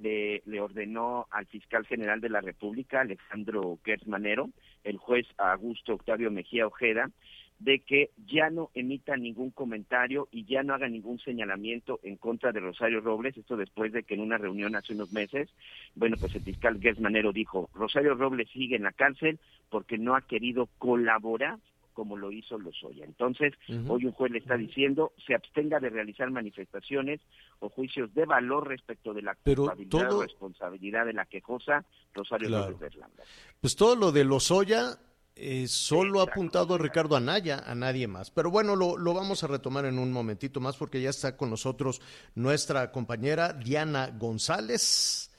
le, 0.00 0.42
le 0.46 0.60
ordenó 0.60 1.26
al 1.30 1.46
fiscal 1.46 1.86
general 1.86 2.20
de 2.20 2.28
la 2.28 2.40
República, 2.40 3.00
Alejandro 3.00 3.78
Gertz 3.84 4.06
Manero, 4.06 4.50
el 4.84 4.98
juez 4.98 5.26
Augusto 5.38 5.94
Octavio 5.94 6.30
Mejía 6.30 6.66
Ojeda, 6.66 7.10
de 7.58 7.80
que 7.80 8.10
ya 8.26 8.50
no 8.50 8.70
emita 8.74 9.16
ningún 9.16 9.50
comentario 9.50 10.28
y 10.30 10.44
ya 10.44 10.62
no 10.62 10.74
haga 10.74 10.88
ningún 10.88 11.18
señalamiento 11.18 12.00
en 12.02 12.16
contra 12.16 12.52
de 12.52 12.60
Rosario 12.60 13.00
Robles, 13.00 13.36
esto 13.36 13.56
después 13.56 13.92
de 13.92 14.02
que 14.02 14.14
en 14.14 14.20
una 14.20 14.36
reunión 14.36 14.76
hace 14.76 14.92
unos 14.92 15.12
meses, 15.12 15.48
bueno, 15.94 16.16
pues 16.20 16.34
el 16.34 16.42
fiscal 16.42 16.78
Gertz 16.80 17.00
Manero 17.00 17.32
dijo, 17.32 17.70
Rosario 17.74 18.14
Robles 18.14 18.50
sigue 18.50 18.76
en 18.76 18.82
la 18.82 18.92
cárcel 18.92 19.38
porque 19.70 19.96
no 19.96 20.14
ha 20.14 20.20
querido 20.20 20.68
colaborar 20.78 21.58
como 21.96 22.16
lo 22.18 22.30
hizo 22.30 22.58
Lozoya. 22.58 23.06
Entonces, 23.06 23.54
hoy 23.88 24.04
un 24.04 24.12
juez 24.12 24.30
le 24.30 24.38
está 24.38 24.56
diciendo 24.58 25.12
se 25.26 25.34
abstenga 25.34 25.80
de 25.80 25.88
realizar 25.88 26.30
manifestaciones 26.30 27.20
o 27.60 27.70
juicios 27.70 28.12
de 28.14 28.26
valor 28.26 28.68
respecto 28.68 29.14
de 29.14 29.22
la 29.22 29.34
Pero 29.42 29.62
culpabilidad 29.62 30.08
todo- 30.10 30.18
o 30.18 30.22
responsabilidad 30.22 31.06
de 31.06 31.14
la 31.14 31.24
quejosa 31.24 31.84
Rosario 32.12 32.48
Claro. 32.48 32.76
Berlanga. 32.76 33.22
Pues 33.62 33.74
todo 33.74 33.96
lo 33.96 34.12
de 34.12 34.24
Lozoya 34.24 34.98
eh, 35.38 35.66
solo 35.68 36.20
ha 36.20 36.24
apuntado 36.24 36.74
a 36.74 36.78
Ricardo 36.78 37.16
Anaya, 37.16 37.62
a 37.66 37.74
nadie 37.74 38.06
más. 38.08 38.30
Pero 38.30 38.50
bueno, 38.50 38.74
lo, 38.76 38.96
lo 38.98 39.12
vamos 39.14 39.42
a 39.44 39.46
retomar 39.46 39.84
en 39.86 39.98
un 39.98 40.12
momentito 40.12 40.60
más 40.60 40.76
porque 40.76 41.00
ya 41.00 41.10
está 41.10 41.36
con 41.36 41.50
nosotros 41.50 42.00
nuestra 42.34 42.90
compañera 42.92 43.52
Diana 43.52 44.10
González, 44.18 45.30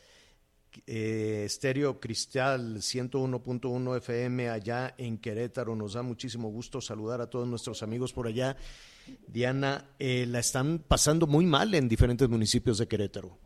eh, 0.86 1.44
Estéreo 1.46 2.00
Cristal 2.00 2.78
101.1 2.78 3.98
FM 3.98 4.50
allá 4.50 4.94
en 4.98 5.18
Querétaro. 5.18 5.76
Nos 5.76 5.94
da 5.94 6.04
muchísimo 6.04 6.50
gusto 6.50 6.82
saludar 6.82 7.22
a 7.22 7.30
todos 7.30 7.48
nuestros 7.48 7.84
amigos 7.84 8.14
por 8.14 8.28
allá. 8.28 8.56
Diana, 9.28 9.86
eh, 10.00 10.26
la 10.28 10.40
están 10.40 10.80
pasando 10.80 11.28
muy 11.28 11.46
mal 11.46 11.74
en 11.74 11.88
diferentes 11.88 12.28
municipios 12.30 12.78
de 12.78 12.88
Querétaro. 12.88 13.38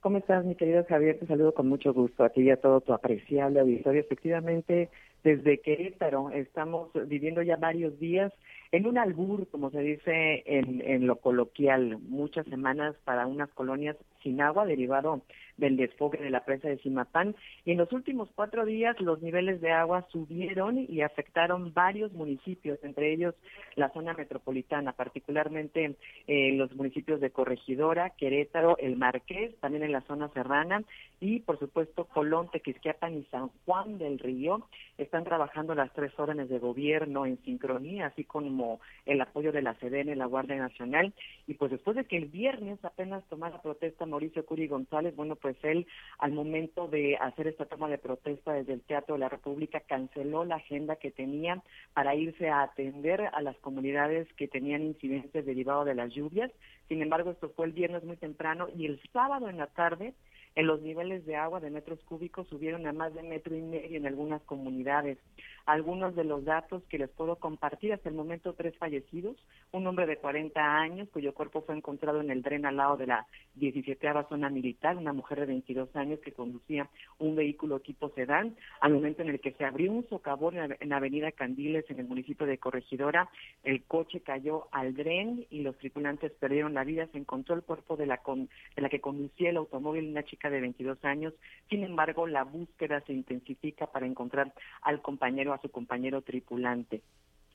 ¿Cómo 0.00 0.18
estás, 0.18 0.44
mi 0.44 0.54
querido 0.54 0.84
Javier? 0.88 1.18
Te 1.18 1.26
saludo 1.26 1.52
con 1.52 1.68
mucho 1.68 1.92
gusto 1.92 2.24
a 2.24 2.28
ti 2.28 2.42
y 2.42 2.50
a 2.50 2.60
todo 2.60 2.80
tu 2.80 2.92
apreciable 2.92 3.60
auditorio. 3.60 4.00
Efectivamente, 4.00 4.88
desde 5.24 5.60
Querétaro 5.60 6.30
estamos 6.30 6.90
viviendo 7.06 7.42
ya 7.42 7.56
varios 7.56 7.98
días 7.98 8.32
en 8.72 8.86
un 8.86 8.98
albur, 8.98 9.48
como 9.48 9.70
se 9.70 9.80
dice 9.80 10.42
en, 10.46 10.80
en 10.80 11.06
lo 11.06 11.16
coloquial, 11.16 11.98
muchas 11.98 12.46
semanas 12.46 12.94
para 13.04 13.26
unas 13.26 13.50
colonias 13.50 13.96
sin 14.26 14.40
agua 14.40 14.66
derivado 14.66 15.22
del 15.56 15.76
desfogue 15.76 16.18
de 16.18 16.30
la 16.30 16.44
presa 16.44 16.68
de 16.68 16.78
Simapán. 16.78 17.36
Y 17.64 17.70
en 17.70 17.78
los 17.78 17.92
últimos 17.92 18.28
cuatro 18.34 18.64
días 18.66 19.00
los 19.00 19.22
niveles 19.22 19.60
de 19.60 19.70
agua 19.70 20.06
subieron 20.10 20.84
y 20.88 21.02
afectaron 21.02 21.72
varios 21.72 22.12
municipios, 22.12 22.78
entre 22.82 23.12
ellos 23.12 23.34
la 23.76 23.90
zona 23.92 24.14
metropolitana, 24.14 24.92
particularmente 24.92 25.96
eh, 26.26 26.52
los 26.52 26.74
municipios 26.74 27.20
de 27.20 27.30
Corregidora, 27.30 28.10
Querétaro, 28.10 28.76
El 28.78 28.96
Marqués, 28.96 29.54
también 29.60 29.84
en 29.84 29.92
la 29.92 30.00
zona 30.02 30.28
serrana 30.30 30.82
y 31.20 31.40
por 31.40 31.58
supuesto 31.58 32.04
Colón, 32.06 32.50
Tequisquiapan 32.50 33.16
y 33.16 33.24
San 33.30 33.50
Juan 33.64 33.98
del 33.98 34.18
Río. 34.18 34.66
Están 34.98 35.24
trabajando 35.24 35.74
las 35.74 35.92
tres 35.92 36.12
órdenes 36.18 36.48
de 36.48 36.58
gobierno 36.58 37.26
en 37.26 37.38
sincronía, 37.44 38.06
así 38.06 38.24
como 38.24 38.80
el 39.04 39.20
apoyo 39.20 39.52
de 39.52 39.62
la 39.62 39.74
CDN, 39.74 40.18
la 40.18 40.26
Guardia 40.26 40.56
Nacional. 40.56 41.12
Y 41.46 41.54
pues 41.54 41.70
después 41.70 41.96
de 41.96 42.04
que 42.04 42.16
el 42.16 42.26
viernes 42.26 42.82
apenas 42.84 43.24
tomara 43.28 43.62
protesta 43.62 44.06
Mauricio 44.16 44.46
Curi 44.46 44.66
González, 44.66 45.14
bueno, 45.14 45.36
pues 45.36 45.56
él 45.62 45.86
al 46.18 46.32
momento 46.32 46.88
de 46.88 47.18
hacer 47.20 47.48
esta 47.48 47.66
toma 47.66 47.86
de 47.90 47.98
protesta 47.98 48.54
desde 48.54 48.72
el 48.72 48.80
Teatro 48.80 49.14
de 49.14 49.20
la 49.20 49.28
República 49.28 49.80
canceló 49.80 50.42
la 50.46 50.56
agenda 50.56 50.96
que 50.96 51.10
tenía 51.10 51.62
para 51.92 52.14
irse 52.14 52.48
a 52.48 52.62
atender 52.62 53.20
a 53.20 53.42
las 53.42 53.58
comunidades 53.58 54.26
que 54.38 54.48
tenían 54.48 54.84
incidentes 54.84 55.44
derivados 55.44 55.84
de 55.84 55.94
las 55.94 56.14
lluvias. 56.14 56.50
Sin 56.88 57.02
embargo, 57.02 57.30
esto 57.30 57.50
fue 57.50 57.66
el 57.66 57.72
viernes 57.72 58.04
muy 58.04 58.16
temprano 58.16 58.68
y 58.74 58.86
el 58.86 58.98
sábado 59.12 59.50
en 59.50 59.58
la 59.58 59.66
tarde 59.66 60.14
en 60.54 60.66
los 60.66 60.80
niveles 60.80 61.26
de 61.26 61.36
agua 61.36 61.60
de 61.60 61.68
metros 61.68 62.02
cúbicos 62.04 62.48
subieron 62.48 62.86
a 62.86 62.92
más 62.94 63.12
de 63.12 63.22
metro 63.22 63.54
y 63.54 63.60
medio 63.60 63.98
en 63.98 64.06
algunas 64.06 64.40
comunidades. 64.44 65.18
Algunos 65.66 66.14
de 66.14 66.24
los 66.24 66.44
datos 66.44 66.82
que 66.88 66.98
les 66.98 67.10
puedo 67.10 67.36
compartir, 67.36 67.92
hasta 67.92 68.08
el 68.08 68.14
momento 68.14 68.54
tres 68.54 68.76
fallecidos, 68.78 69.36
un 69.72 69.86
hombre 69.86 70.06
de 70.06 70.16
40 70.16 70.60
años 70.60 71.08
cuyo 71.12 71.34
cuerpo 71.34 71.62
fue 71.62 71.76
encontrado 71.76 72.20
en 72.20 72.30
el 72.30 72.42
dren 72.42 72.64
al 72.66 72.76
lado 72.76 72.96
de 72.96 73.06
la 73.06 73.26
17 73.56 74.06
zona 74.28 74.48
militar, 74.48 74.96
una 74.96 75.12
mujer 75.12 75.40
de 75.40 75.46
22 75.46 75.94
años 75.96 76.20
que 76.20 76.32
conducía 76.32 76.88
un 77.18 77.34
vehículo 77.34 77.80
tipo 77.80 78.10
sedán, 78.10 78.54
al 78.80 78.92
momento 78.94 79.22
en 79.22 79.30
el 79.30 79.40
que 79.40 79.52
se 79.52 79.64
abrió 79.64 79.90
un 79.90 80.08
socavón 80.08 80.56
en 80.56 80.68
la- 80.70 80.76
en 80.78 80.88
la 80.90 80.96
avenida 80.98 81.32
Candiles, 81.32 81.84
en 81.90 81.98
el 81.98 82.06
municipio 82.06 82.46
de 82.46 82.58
Corregidora, 82.58 83.28
el 83.64 83.82
coche 83.84 84.20
cayó 84.20 84.68
al 84.70 84.94
dren 84.94 85.46
y 85.50 85.62
los 85.62 85.76
tripulantes 85.78 86.30
perdieron 86.32 86.74
la 86.74 86.84
vida, 86.84 87.06
se 87.08 87.18
encontró 87.18 87.54
el 87.56 87.62
cuerpo 87.62 87.96
de 87.96 88.06
la, 88.06 88.18
con- 88.18 88.48
de 88.76 88.82
la 88.82 88.88
que 88.88 89.00
conducía 89.00 89.50
el 89.50 89.56
automóvil, 89.56 90.08
una 90.10 90.22
chica 90.22 90.48
de 90.48 90.60
22 90.60 91.04
años, 91.04 91.34
sin 91.68 91.82
embargo 91.82 92.26
la 92.28 92.44
búsqueda 92.44 93.00
se 93.00 93.12
intensifica 93.12 93.86
para 93.88 94.06
encontrar 94.06 94.52
al 94.82 95.02
compañero, 95.02 95.55
a 95.56 95.60
su 95.60 95.70
compañero 95.70 96.22
tripulante 96.22 97.02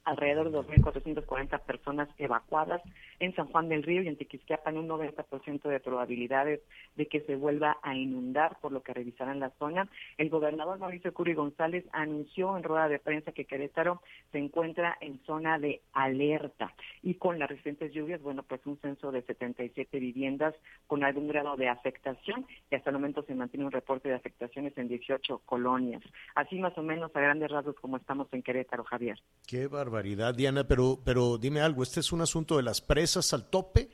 alrededor 0.03 0.51
de 0.51 0.57
2.440 0.57 1.59
personas 1.61 2.09
evacuadas 2.17 2.81
en 3.19 3.35
San 3.35 3.47
Juan 3.47 3.69
del 3.69 3.83
Río 3.83 4.01
y 4.01 4.07
en 4.07 4.17
Tiquisquiapan 4.17 4.77
un 4.77 4.89
90% 4.89 5.61
de 5.61 5.79
probabilidades 5.79 6.61
de 6.95 7.07
que 7.07 7.21
se 7.21 7.35
vuelva 7.35 7.77
a 7.83 7.95
inundar, 7.95 8.57
por 8.61 8.71
lo 8.71 8.81
que 8.81 8.93
revisarán 8.93 9.39
la 9.39 9.51
zona. 9.51 9.87
El 10.17 10.29
gobernador 10.29 10.79
Mauricio 10.79 11.13
Curi 11.13 11.33
González 11.33 11.85
anunció 11.91 12.57
en 12.57 12.63
rueda 12.63 12.87
de 12.89 12.99
prensa 12.99 13.31
que 13.31 13.45
Querétaro 13.45 14.01
se 14.31 14.39
encuentra 14.39 14.97
en 15.01 15.19
zona 15.25 15.59
de 15.59 15.81
alerta 15.93 16.73
y 17.03 17.15
con 17.15 17.37
las 17.37 17.49
recientes 17.49 17.93
lluvias, 17.93 18.21
bueno, 18.21 18.43
pues 18.43 18.61
un 18.65 18.77
censo 18.79 19.11
de 19.11 19.21
77 19.21 19.99
viviendas 19.99 20.55
con 20.87 21.03
algún 21.03 21.27
grado 21.27 21.55
de 21.57 21.69
afectación 21.69 22.45
y 22.69 22.75
hasta 22.75 22.89
el 22.89 22.95
momento 22.95 23.23
se 23.23 23.35
mantiene 23.35 23.65
un 23.65 23.71
reporte 23.71 24.09
de 24.09 24.15
afectaciones 24.15 24.77
en 24.77 24.87
18 24.87 25.39
colonias. 25.45 26.01
Así 26.35 26.57
más 26.57 26.77
o 26.77 26.83
menos 26.83 27.15
a 27.15 27.19
grandes 27.19 27.51
rasgos 27.51 27.75
como 27.75 27.97
estamos 27.97 28.27
en 28.31 28.41
Querétaro, 28.41 28.83
Javier. 28.83 29.19
Qué 29.47 29.67
barbaridad, 29.67 29.90
Diana, 30.35 30.67
pero, 30.67 30.99
pero 31.03 31.37
dime 31.37 31.61
algo, 31.61 31.83
¿este 31.83 31.99
es 31.99 32.11
un 32.11 32.21
asunto 32.21 32.57
de 32.57 32.63
las 32.63 32.81
presas 32.81 33.33
al 33.33 33.49
tope 33.49 33.89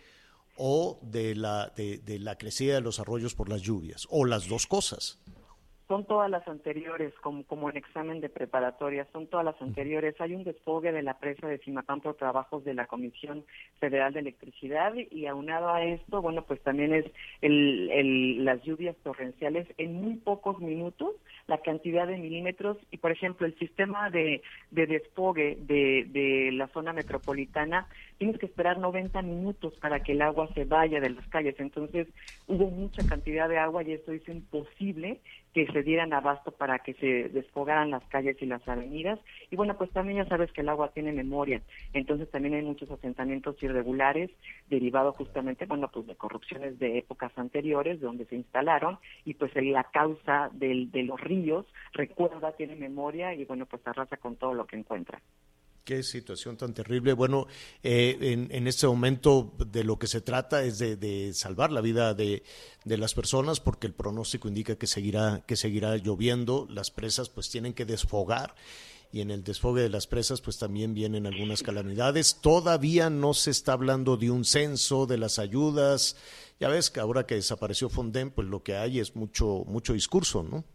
o 0.55 0.99
de 1.01 1.35
la, 1.35 1.73
de, 1.75 1.97
de 1.99 2.19
la 2.19 2.37
crecida 2.37 2.75
de 2.75 2.81
los 2.81 2.99
arroyos 2.99 3.35
por 3.35 3.49
las 3.49 3.61
lluvias? 3.61 4.07
¿O 4.09 4.25
las 4.25 4.47
dos 4.47 4.67
cosas? 4.67 5.19
Son 5.87 6.05
todas 6.05 6.29
las 6.29 6.45
anteriores, 6.47 7.13
como, 7.21 7.43
como 7.45 7.69
en 7.69 7.77
examen 7.77 8.19
de 8.19 8.27
preparatoria, 8.27 9.07
son 9.13 9.27
todas 9.27 9.45
las 9.45 9.61
anteriores. 9.61 10.19
Hay 10.19 10.35
un 10.35 10.43
desfogue 10.43 10.91
de 10.91 11.01
la 11.01 11.17
presa 11.17 11.47
de 11.47 11.59
Simapán 11.59 12.01
por 12.01 12.15
trabajos 12.15 12.65
de 12.65 12.73
la 12.73 12.87
Comisión 12.87 13.45
Federal 13.79 14.11
de 14.11 14.19
Electricidad 14.19 14.93
y 14.95 15.25
aunado 15.27 15.69
a 15.69 15.83
esto, 15.83 16.21
bueno, 16.21 16.43
pues 16.43 16.61
también 16.61 16.93
es 16.93 17.05
el, 17.41 17.89
el, 17.91 18.43
las 18.43 18.61
lluvias 18.63 18.97
torrenciales 18.97 19.67
en 19.77 19.93
muy 19.93 20.15
pocos 20.15 20.59
minutos, 20.59 21.15
la 21.47 21.59
cantidad 21.59 22.05
de 22.05 22.17
milímetros 22.17 22.77
y, 22.91 22.97
por 22.97 23.11
ejemplo, 23.11 23.47
el 23.47 23.57
sistema 23.57 24.09
de, 24.09 24.41
de 24.71 24.87
desfogue 24.87 25.57
de, 25.61 26.05
de 26.09 26.51
la 26.51 26.67
zona 26.67 26.91
metropolitana 26.91 27.87
tienes 28.17 28.37
que 28.37 28.47
esperar 28.47 28.79
90 28.79 29.21
minutos 29.21 29.73
para 29.79 30.01
que 30.01 30.13
el 30.13 30.21
agua 30.21 30.49
se 30.53 30.65
vaya 30.65 30.99
de 30.99 31.11
las 31.11 31.27
calles. 31.27 31.55
Entonces 31.59 32.07
hubo 32.47 32.69
mucha 32.69 33.05
cantidad 33.07 33.47
de 33.47 33.57
agua 33.57 33.83
y 33.83 33.93
esto 33.93 34.13
hizo 34.13 34.31
imposible 34.31 35.21
que 35.53 35.65
se 35.67 35.81
dieran 35.81 36.13
abasto 36.13 36.51
para 36.51 36.79
que 36.79 36.93
se 36.95 37.29
desfogaran 37.29 37.89
las 37.89 38.03
calles 38.09 38.37
y 38.41 38.45
las 38.45 38.67
avenidas. 38.67 39.19
Y 39.49 39.55
bueno, 39.55 39.77
pues 39.77 39.89
también 39.91 40.17
ya 40.17 40.29
sabes 40.29 40.51
que 40.51 40.61
el 40.61 40.69
agua 40.69 40.91
tiene 40.93 41.11
memoria. 41.11 41.61
Entonces 41.93 42.29
también 42.29 42.55
hay 42.55 42.61
muchos 42.61 42.91
asentamientos 42.91 43.61
irregulares 43.63 44.29
derivados 44.67 45.15
justamente, 45.15 45.65
bueno, 45.65 45.89
pues 45.91 46.05
de 46.07 46.15
corrupciones 46.15 46.77
de 46.79 46.99
épocas 46.99 47.31
anteriores 47.37 47.99
donde 47.99 48.25
se 48.25 48.35
instalaron 48.35 48.99
y 49.25 49.33
pues 49.33 49.51
la 49.55 49.85
causa 49.85 50.49
del, 50.53 50.91
de 50.91 51.03
los 51.03 51.19
ríos 51.19 51.65
recuerda, 51.93 52.51
tiene 52.51 52.75
memoria 52.75 53.33
y 53.33 53.45
bueno, 53.45 53.65
pues 53.65 53.85
arrasa 53.87 54.17
con 54.17 54.35
todo 54.35 54.53
lo 54.53 54.67
que 54.67 54.75
encuentra. 54.75 55.19
Qué 55.87 56.03
situación 56.03 56.57
tan 56.57 56.73
terrible. 56.73 57.13
Bueno, 57.13 57.47
eh, 57.81 58.17
en, 58.19 58.49
en, 58.51 58.67
este 58.67 58.85
momento 58.87 59.55
de 59.57 59.85
lo 59.85 59.97
que 59.97 60.07
se 60.07 60.19
trata 60.19 60.65
es 60.65 60.79
de, 60.79 61.31
salvar 61.33 61.71
la 61.71 61.79
vida 61.79 62.13
de, 62.13 62.43
de, 62.83 62.97
las 62.97 63.13
personas 63.13 63.61
porque 63.61 63.87
el 63.87 63.93
pronóstico 63.93 64.49
indica 64.49 64.75
que 64.75 64.85
seguirá, 64.85 65.45
que 65.47 65.55
seguirá 65.55 65.95
lloviendo. 65.95 66.67
Las 66.69 66.91
presas 66.91 67.29
pues 67.29 67.49
tienen 67.49 67.73
que 67.73 67.85
desfogar 67.85 68.53
y 69.13 69.21
en 69.21 69.31
el 69.31 69.45
desfogue 69.45 69.81
de 69.81 69.87
las 69.87 70.07
presas 70.07 70.41
pues 70.41 70.57
también 70.57 70.93
vienen 70.93 71.25
algunas 71.25 71.63
calamidades. 71.63 72.39
Todavía 72.41 73.09
no 73.09 73.33
se 73.33 73.51
está 73.51 73.71
hablando 73.71 74.17
de 74.17 74.29
un 74.29 74.43
censo, 74.43 75.05
de 75.05 75.17
las 75.17 75.39
ayudas. 75.39 76.17
Ya 76.59 76.67
ves 76.67 76.89
que 76.89 76.99
ahora 76.99 77.25
que 77.25 77.35
desapareció 77.35 77.87
Fonden 77.87 78.31
pues 78.31 78.49
lo 78.49 78.61
que 78.61 78.75
hay 78.75 78.99
es 78.99 79.15
mucho, 79.15 79.63
mucho 79.65 79.93
discurso, 79.93 80.43
¿no? 80.43 80.65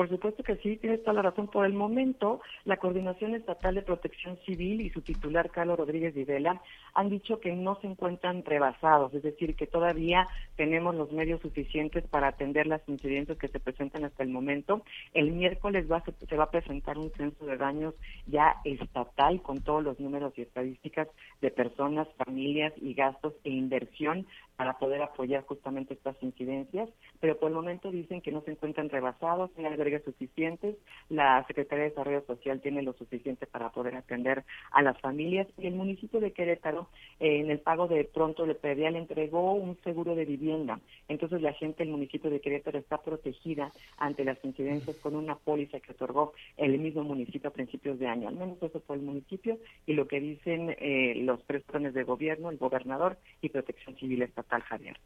Por 0.00 0.08
supuesto 0.08 0.42
que 0.42 0.56
sí, 0.56 0.78
tienes 0.78 1.02
toda 1.02 1.12
la 1.12 1.20
razón. 1.28 1.48
Por 1.48 1.66
el 1.66 1.74
momento, 1.74 2.40
la 2.64 2.78
Coordinación 2.78 3.34
Estatal 3.34 3.74
de 3.74 3.82
Protección 3.82 4.38
Civil 4.46 4.80
y 4.80 4.88
su 4.88 5.02
titular, 5.02 5.50
Carlos 5.50 5.78
Rodríguez 5.78 6.14
Vivela, 6.14 6.62
han 6.94 7.10
dicho 7.10 7.38
que 7.38 7.54
no 7.54 7.78
se 7.82 7.86
encuentran 7.86 8.42
rebasados, 8.42 9.12
es 9.12 9.22
decir, 9.22 9.54
que 9.56 9.66
todavía 9.66 10.26
tenemos 10.56 10.94
los 10.94 11.12
medios 11.12 11.42
suficientes 11.42 12.02
para 12.06 12.28
atender 12.28 12.66
las 12.66 12.80
incidencias 12.88 13.36
que 13.36 13.48
se 13.48 13.60
presentan 13.60 14.06
hasta 14.06 14.22
el 14.22 14.30
momento. 14.30 14.82
El 15.12 15.32
miércoles 15.32 15.84
va, 15.92 16.00
se, 16.00 16.12
se 16.12 16.34
va 16.34 16.44
a 16.44 16.50
presentar 16.50 16.96
un 16.96 17.10
censo 17.10 17.44
de 17.44 17.58
daños 17.58 17.92
ya 18.26 18.56
estatal 18.64 19.42
con 19.42 19.60
todos 19.60 19.84
los 19.84 20.00
números 20.00 20.32
y 20.38 20.40
estadísticas 20.40 21.08
de 21.42 21.50
personas, 21.50 22.08
familias 22.16 22.72
y 22.78 22.94
gastos 22.94 23.34
e 23.44 23.50
inversión 23.50 24.26
para 24.60 24.74
poder 24.74 25.00
apoyar 25.00 25.42
justamente 25.46 25.94
estas 25.94 26.22
incidencias, 26.22 26.90
pero 27.18 27.38
por 27.38 27.48
el 27.48 27.54
momento 27.54 27.90
dicen 27.90 28.20
que 28.20 28.30
no 28.30 28.42
se 28.42 28.50
encuentran 28.50 28.90
rebasados, 28.90 29.50
hay 29.56 29.64
albergues 29.64 30.04
suficientes, 30.04 30.76
la 31.08 31.42
Secretaría 31.46 31.84
de 31.84 31.88
Desarrollo 31.88 32.22
Social 32.26 32.60
tiene 32.60 32.82
lo 32.82 32.92
suficiente 32.92 33.46
para 33.46 33.70
poder 33.70 33.96
atender 33.96 34.44
a 34.72 34.82
las 34.82 35.00
familias. 35.00 35.48
Y 35.56 35.66
el 35.66 35.72
municipio 35.76 36.20
de 36.20 36.32
Querétaro 36.32 36.88
eh, 37.20 37.40
en 37.40 37.50
el 37.50 37.60
pago 37.60 37.88
de 37.88 38.04
pronto 38.04 38.44
de 38.44 38.54
predial 38.54 38.96
entregó 38.96 39.54
un 39.54 39.78
seguro 39.82 40.14
de 40.14 40.26
vivienda, 40.26 40.78
entonces 41.08 41.40
la 41.40 41.54
gente 41.54 41.82
del 41.82 41.92
municipio 41.92 42.28
de 42.28 42.42
Querétaro 42.42 42.78
está 42.78 42.98
protegida 42.98 43.72
ante 43.96 44.26
las 44.26 44.44
incidencias 44.44 44.94
con 44.96 45.16
una 45.16 45.36
póliza 45.36 45.80
que 45.80 45.92
otorgó 45.92 46.34
el 46.58 46.78
mismo 46.78 47.02
municipio 47.02 47.48
a 47.48 47.54
principios 47.54 47.98
de 47.98 48.08
año, 48.08 48.28
al 48.28 48.36
menos 48.36 48.62
eso 48.62 48.80
fue 48.86 48.96
el 48.96 49.02
municipio 49.02 49.56
y 49.86 49.94
lo 49.94 50.06
que 50.06 50.20
dicen 50.20 50.76
eh, 50.78 51.14
los 51.22 51.42
tres 51.46 51.62
planes 51.62 51.94
de 51.94 52.04
gobierno, 52.04 52.50
el 52.50 52.58
gobernador 52.58 53.16
y 53.40 53.48
Protección 53.48 53.96
Civil 53.96 54.20
Estatal. 54.20 54.49
Javier. 54.58 54.98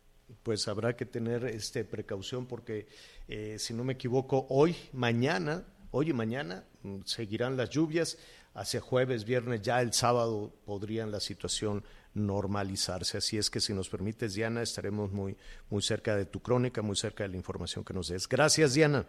Pues 0.42 0.68
habrá 0.68 0.96
que 0.96 1.06
tener 1.06 1.44
este 1.44 1.84
precaución 1.84 2.46
porque 2.46 2.86
eh, 3.28 3.58
si 3.58 3.74
no 3.74 3.84
me 3.84 3.94
equivoco 3.94 4.46
hoy, 4.48 4.76
mañana, 4.92 5.64
hoy 5.90 6.10
y 6.10 6.12
mañana 6.12 6.64
mm, 6.82 7.00
seguirán 7.04 7.56
las 7.56 7.70
lluvias. 7.70 8.18
Hacia 8.54 8.80
jueves, 8.80 9.24
viernes, 9.24 9.62
ya 9.62 9.80
el 9.80 9.92
sábado 9.92 10.54
podrían 10.64 11.10
la 11.10 11.18
situación 11.18 11.82
normalizarse. 12.14 13.18
Así 13.18 13.36
es 13.36 13.50
que 13.50 13.58
si 13.58 13.74
nos 13.74 13.88
permites, 13.88 14.34
Diana, 14.34 14.62
estaremos 14.62 15.10
muy, 15.10 15.36
muy 15.70 15.82
cerca 15.82 16.14
de 16.14 16.24
tu 16.24 16.40
crónica, 16.40 16.80
muy 16.80 16.94
cerca 16.94 17.24
de 17.24 17.30
la 17.30 17.36
información 17.36 17.84
que 17.84 17.92
nos 17.92 18.08
des. 18.08 18.28
Gracias, 18.28 18.74
Diana. 18.74 19.06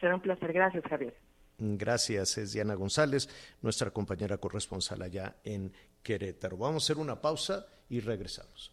Será 0.00 0.16
un 0.16 0.20
placer. 0.20 0.52
Gracias, 0.52 0.82
Javier. 0.84 1.14
Gracias, 1.58 2.38
es 2.38 2.52
Diana 2.52 2.74
González, 2.74 3.28
nuestra 3.60 3.92
compañera 3.92 4.36
corresponsal 4.38 5.00
allá 5.02 5.36
en 5.44 5.72
Querétaro. 6.02 6.56
Vamos 6.56 6.82
a 6.82 6.84
hacer 6.86 6.98
una 6.98 7.20
pausa 7.20 7.66
y 7.88 8.00
regresamos. 8.00 8.72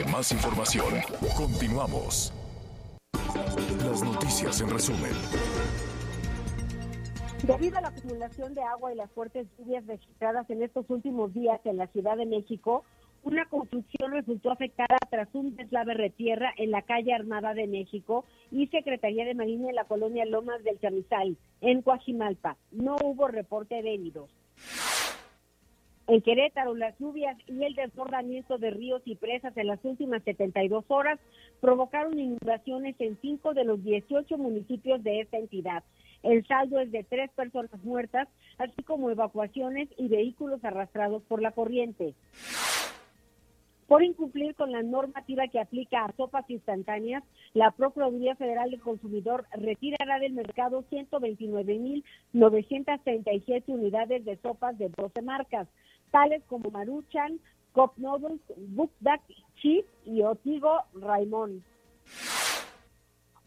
Hay 0.00 0.10
más 0.10 0.32
información. 0.32 0.94
Continuamos. 1.36 2.32
Las 3.84 4.02
noticias 4.02 4.58
en 4.62 4.70
resumen. 4.70 5.12
Debido 7.42 7.76
a 7.76 7.80
la 7.82 7.88
acumulación 7.88 8.54
de 8.54 8.62
agua 8.62 8.94
y 8.94 8.96
las 8.96 9.10
fuertes 9.10 9.46
lluvias 9.58 9.86
registradas 9.86 10.48
en 10.48 10.62
estos 10.62 10.88
últimos 10.88 11.34
días 11.34 11.60
en 11.64 11.76
la 11.76 11.86
Ciudad 11.88 12.16
de 12.16 12.24
México, 12.24 12.82
una 13.24 13.44
construcción 13.44 14.12
resultó 14.12 14.50
afectada 14.50 14.96
tras 15.10 15.28
un 15.34 15.54
deslave 15.54 15.94
de 15.94 16.08
tierra 16.08 16.50
en 16.56 16.70
la 16.70 16.80
calle 16.80 17.12
Armada 17.12 17.52
de 17.52 17.66
México 17.66 18.24
y 18.50 18.68
Secretaría 18.68 19.26
de 19.26 19.34
Marina 19.34 19.68
en 19.68 19.74
la 19.74 19.84
colonia 19.84 20.24
Lomas 20.24 20.64
del 20.64 20.80
Chamizal, 20.80 21.36
en 21.60 21.82
Coajimalpa. 21.82 22.56
No 22.70 22.96
hubo 23.04 23.28
reporte 23.28 23.82
de 23.82 23.94
heridos. 23.94 24.30
En 26.10 26.20
Querétaro, 26.22 26.74
las 26.74 26.98
lluvias 26.98 27.36
y 27.46 27.62
el 27.62 27.76
desbordamiento 27.76 28.58
de 28.58 28.72
ríos 28.72 29.00
y 29.04 29.14
presas 29.14 29.56
en 29.56 29.68
las 29.68 29.78
últimas 29.84 30.24
72 30.24 30.84
horas 30.88 31.20
provocaron 31.60 32.18
inundaciones 32.18 32.96
en 32.98 33.16
cinco 33.22 33.54
de 33.54 33.62
los 33.62 33.80
18 33.84 34.36
municipios 34.36 35.04
de 35.04 35.20
esta 35.20 35.38
entidad. 35.38 35.84
El 36.24 36.44
saldo 36.48 36.80
es 36.80 36.90
de 36.90 37.04
tres 37.04 37.30
personas 37.30 37.80
muertas, 37.84 38.26
así 38.58 38.82
como 38.82 39.12
evacuaciones 39.12 39.88
y 39.98 40.08
vehículos 40.08 40.64
arrastrados 40.64 41.22
por 41.28 41.40
la 41.40 41.52
corriente. 41.52 42.14
Por 43.86 44.02
incumplir 44.02 44.56
con 44.56 44.72
la 44.72 44.82
normativa 44.82 45.46
que 45.46 45.60
aplica 45.60 46.04
a 46.04 46.10
sopas 46.16 46.44
instantáneas, 46.48 47.22
la 47.54 47.70
Procuraduría 47.70 48.34
Federal 48.34 48.70
del 48.70 48.80
Consumidor 48.80 49.46
retirará 49.52 50.18
del 50.18 50.32
mercado 50.32 50.82
129.937 50.90 53.62
unidades 53.66 54.24
de 54.24 54.36
sopas 54.38 54.76
de 54.78 54.88
12 54.90 55.22
marcas, 55.22 55.68
tales 56.10 56.42
como 56.46 56.70
Maruchan, 56.70 57.40
Cop 57.72 57.94
Duck 57.96 59.20
Cheese 59.56 59.86
y 60.04 60.22
Otigo 60.22 60.82
Raimón. 60.94 61.62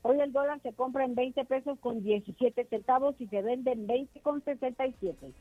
Hoy 0.02 0.20
el 0.20 0.34
dólar 0.34 0.60
se 0.62 0.74
compra 0.74 1.06
en 1.06 1.16
20 1.16 1.46
pesos 1.46 1.80
con 1.80 2.04
17 2.04 2.66
centavos 2.66 3.16
y 3.20 3.28
se 3.28 3.42
vende 3.42 3.72
en 3.72 3.88
20 3.88 4.20
con 4.22 4.44
67. 4.44 5.34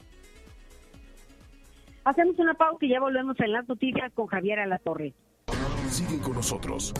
Hacemos 2.05 2.39
una 2.39 2.55
pausa 2.55 2.85
y 2.85 2.91
ya 2.91 3.01
volvemos 3.01 3.39
en 3.41 3.53
las 3.53 3.69
noticias 3.69 4.13
con 4.13 4.27
Javier 4.27 4.61
Alatorre. 4.61 5.15
Sigue 5.89 6.21
con 6.23 6.35
nosotros. 6.35 6.95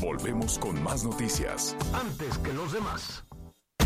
Volvemos 0.00 0.58
con 0.58 0.82
más 0.82 1.04
noticias. 1.04 1.76
Antes 1.92 2.38
que 2.38 2.52
los 2.52 2.72
demás. 2.72 3.26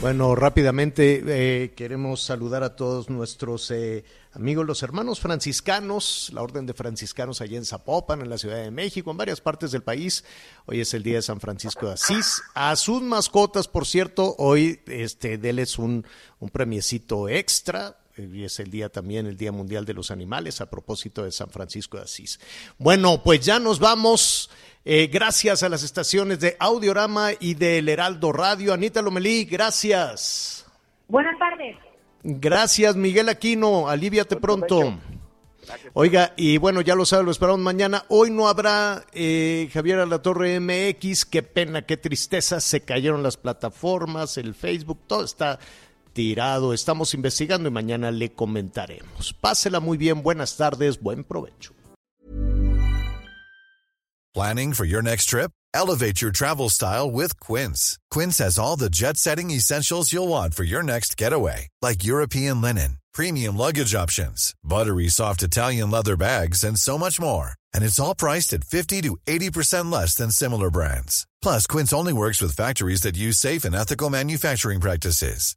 Bueno, 0.00 0.34
rápidamente 0.34 1.22
eh, 1.26 1.72
queremos 1.74 2.22
saludar 2.22 2.62
a 2.62 2.74
todos 2.74 3.10
nuestros 3.10 3.70
eh, 3.70 4.02
amigos, 4.32 4.64
los 4.64 4.82
hermanos 4.82 5.20
franciscanos, 5.20 6.30
la 6.32 6.40
Orden 6.40 6.64
de 6.64 6.72
Franciscanos 6.72 7.42
allá 7.42 7.58
en 7.58 7.66
Zapopan, 7.66 8.22
en 8.22 8.30
la 8.30 8.38
Ciudad 8.38 8.62
de 8.62 8.70
México, 8.70 9.10
en 9.10 9.18
varias 9.18 9.42
partes 9.42 9.72
del 9.72 9.82
país. 9.82 10.24
Hoy 10.64 10.80
es 10.80 10.94
el 10.94 11.02
día 11.02 11.16
de 11.16 11.22
San 11.22 11.38
Francisco 11.38 11.86
de 11.86 11.92
Asís. 11.92 12.42
A 12.54 12.74
sus 12.76 13.02
mascotas, 13.02 13.68
por 13.68 13.84
cierto, 13.84 14.34
hoy 14.38 14.80
este, 14.86 15.36
déles 15.36 15.78
un, 15.78 16.06
un 16.38 16.48
premiecito 16.48 17.28
extra. 17.28 17.98
Y 18.32 18.44
es 18.44 18.60
el 18.60 18.70
día 18.70 18.88
también, 18.88 19.26
el 19.26 19.36
Día 19.36 19.52
Mundial 19.52 19.84
de 19.84 19.94
los 19.94 20.10
Animales, 20.10 20.60
a 20.60 20.70
propósito 20.70 21.24
de 21.24 21.32
San 21.32 21.50
Francisco 21.50 21.96
de 21.96 22.04
Asís. 22.04 22.40
Bueno, 22.78 23.22
pues 23.22 23.40
ya 23.40 23.58
nos 23.58 23.78
vamos. 23.78 24.50
Eh, 24.84 25.08
gracias 25.12 25.62
a 25.62 25.68
las 25.68 25.82
estaciones 25.82 26.40
de 26.40 26.56
Audiorama 26.58 27.30
y 27.38 27.54
del 27.54 27.88
Heraldo 27.88 28.32
Radio. 28.32 28.72
Anita 28.72 29.02
Lomelí, 29.02 29.44
gracias. 29.44 30.66
Buenas 31.08 31.38
tardes. 31.38 31.76
Gracias, 32.22 32.96
Miguel 32.96 33.28
Aquino. 33.28 33.88
Aliviate 33.88 34.36
pronto. 34.36 34.98
Oiga, 35.92 36.32
y 36.36 36.58
bueno, 36.58 36.80
ya 36.80 36.94
lo 36.94 37.04
sabe, 37.04 37.24
lo 37.24 37.30
esperamos 37.30 37.60
mañana. 37.60 38.04
Hoy 38.08 38.30
no 38.30 38.48
habrá 38.48 39.04
eh, 39.12 39.68
Javier 39.72 40.00
Alatorre 40.00 40.58
MX. 40.60 41.24
Qué 41.24 41.42
pena, 41.42 41.82
qué 41.82 41.96
tristeza. 41.96 42.60
Se 42.60 42.82
cayeron 42.82 43.22
las 43.22 43.36
plataformas, 43.36 44.36
el 44.38 44.54
Facebook, 44.54 45.00
todo 45.06 45.24
está 45.24 45.58
tirado. 46.20 46.74
Estamos 46.74 47.14
investigando 47.14 47.68
y 47.68 47.72
mañana 47.72 48.10
le 48.10 48.28
comentaremos. 48.28 49.32
Pásela 49.40 49.80
muy 49.80 49.96
bien, 49.96 50.22
buenas 50.22 50.54
tardes, 50.56 51.00
buen 51.00 51.24
provecho. 51.24 51.72
Planning 54.34 54.74
for 54.74 54.84
your 54.84 55.02
next 55.02 55.26
trip? 55.30 55.50
Elevate 55.74 56.20
your 56.20 56.30
travel 56.30 56.68
style 56.68 57.10
with 57.10 57.40
Quince. 57.40 57.98
Quince 58.12 58.38
has 58.38 58.58
all 58.58 58.76
the 58.76 58.90
jet 58.90 59.16
setting 59.16 59.50
essentials 59.50 60.12
you'll 60.12 60.28
want 60.28 60.54
for 60.54 60.62
your 60.62 60.82
next 60.82 61.16
getaway, 61.16 61.68
like 61.82 62.04
European 62.04 62.60
linen, 62.60 62.98
premium 63.12 63.56
luggage 63.56 63.94
options, 63.94 64.54
buttery 64.62 65.08
soft 65.08 65.42
Italian 65.42 65.90
leather 65.90 66.16
bags, 66.16 66.62
and 66.62 66.78
so 66.78 66.98
much 66.98 67.18
more. 67.18 67.54
And 67.74 67.82
it's 67.82 67.98
all 67.98 68.14
priced 68.14 68.52
at 68.52 68.62
50 68.62 69.00
to 69.02 69.16
80% 69.26 69.90
less 69.90 70.14
than 70.14 70.30
similar 70.30 70.70
brands. 70.70 71.26
Plus, 71.42 71.66
Quince 71.66 71.92
only 71.92 72.12
works 72.12 72.42
with 72.42 72.52
factories 72.56 73.02
that 73.02 73.16
use 73.16 73.38
safe 73.38 73.64
and 73.64 73.74
ethical 73.74 74.10
manufacturing 74.10 74.80
practices. 74.80 75.56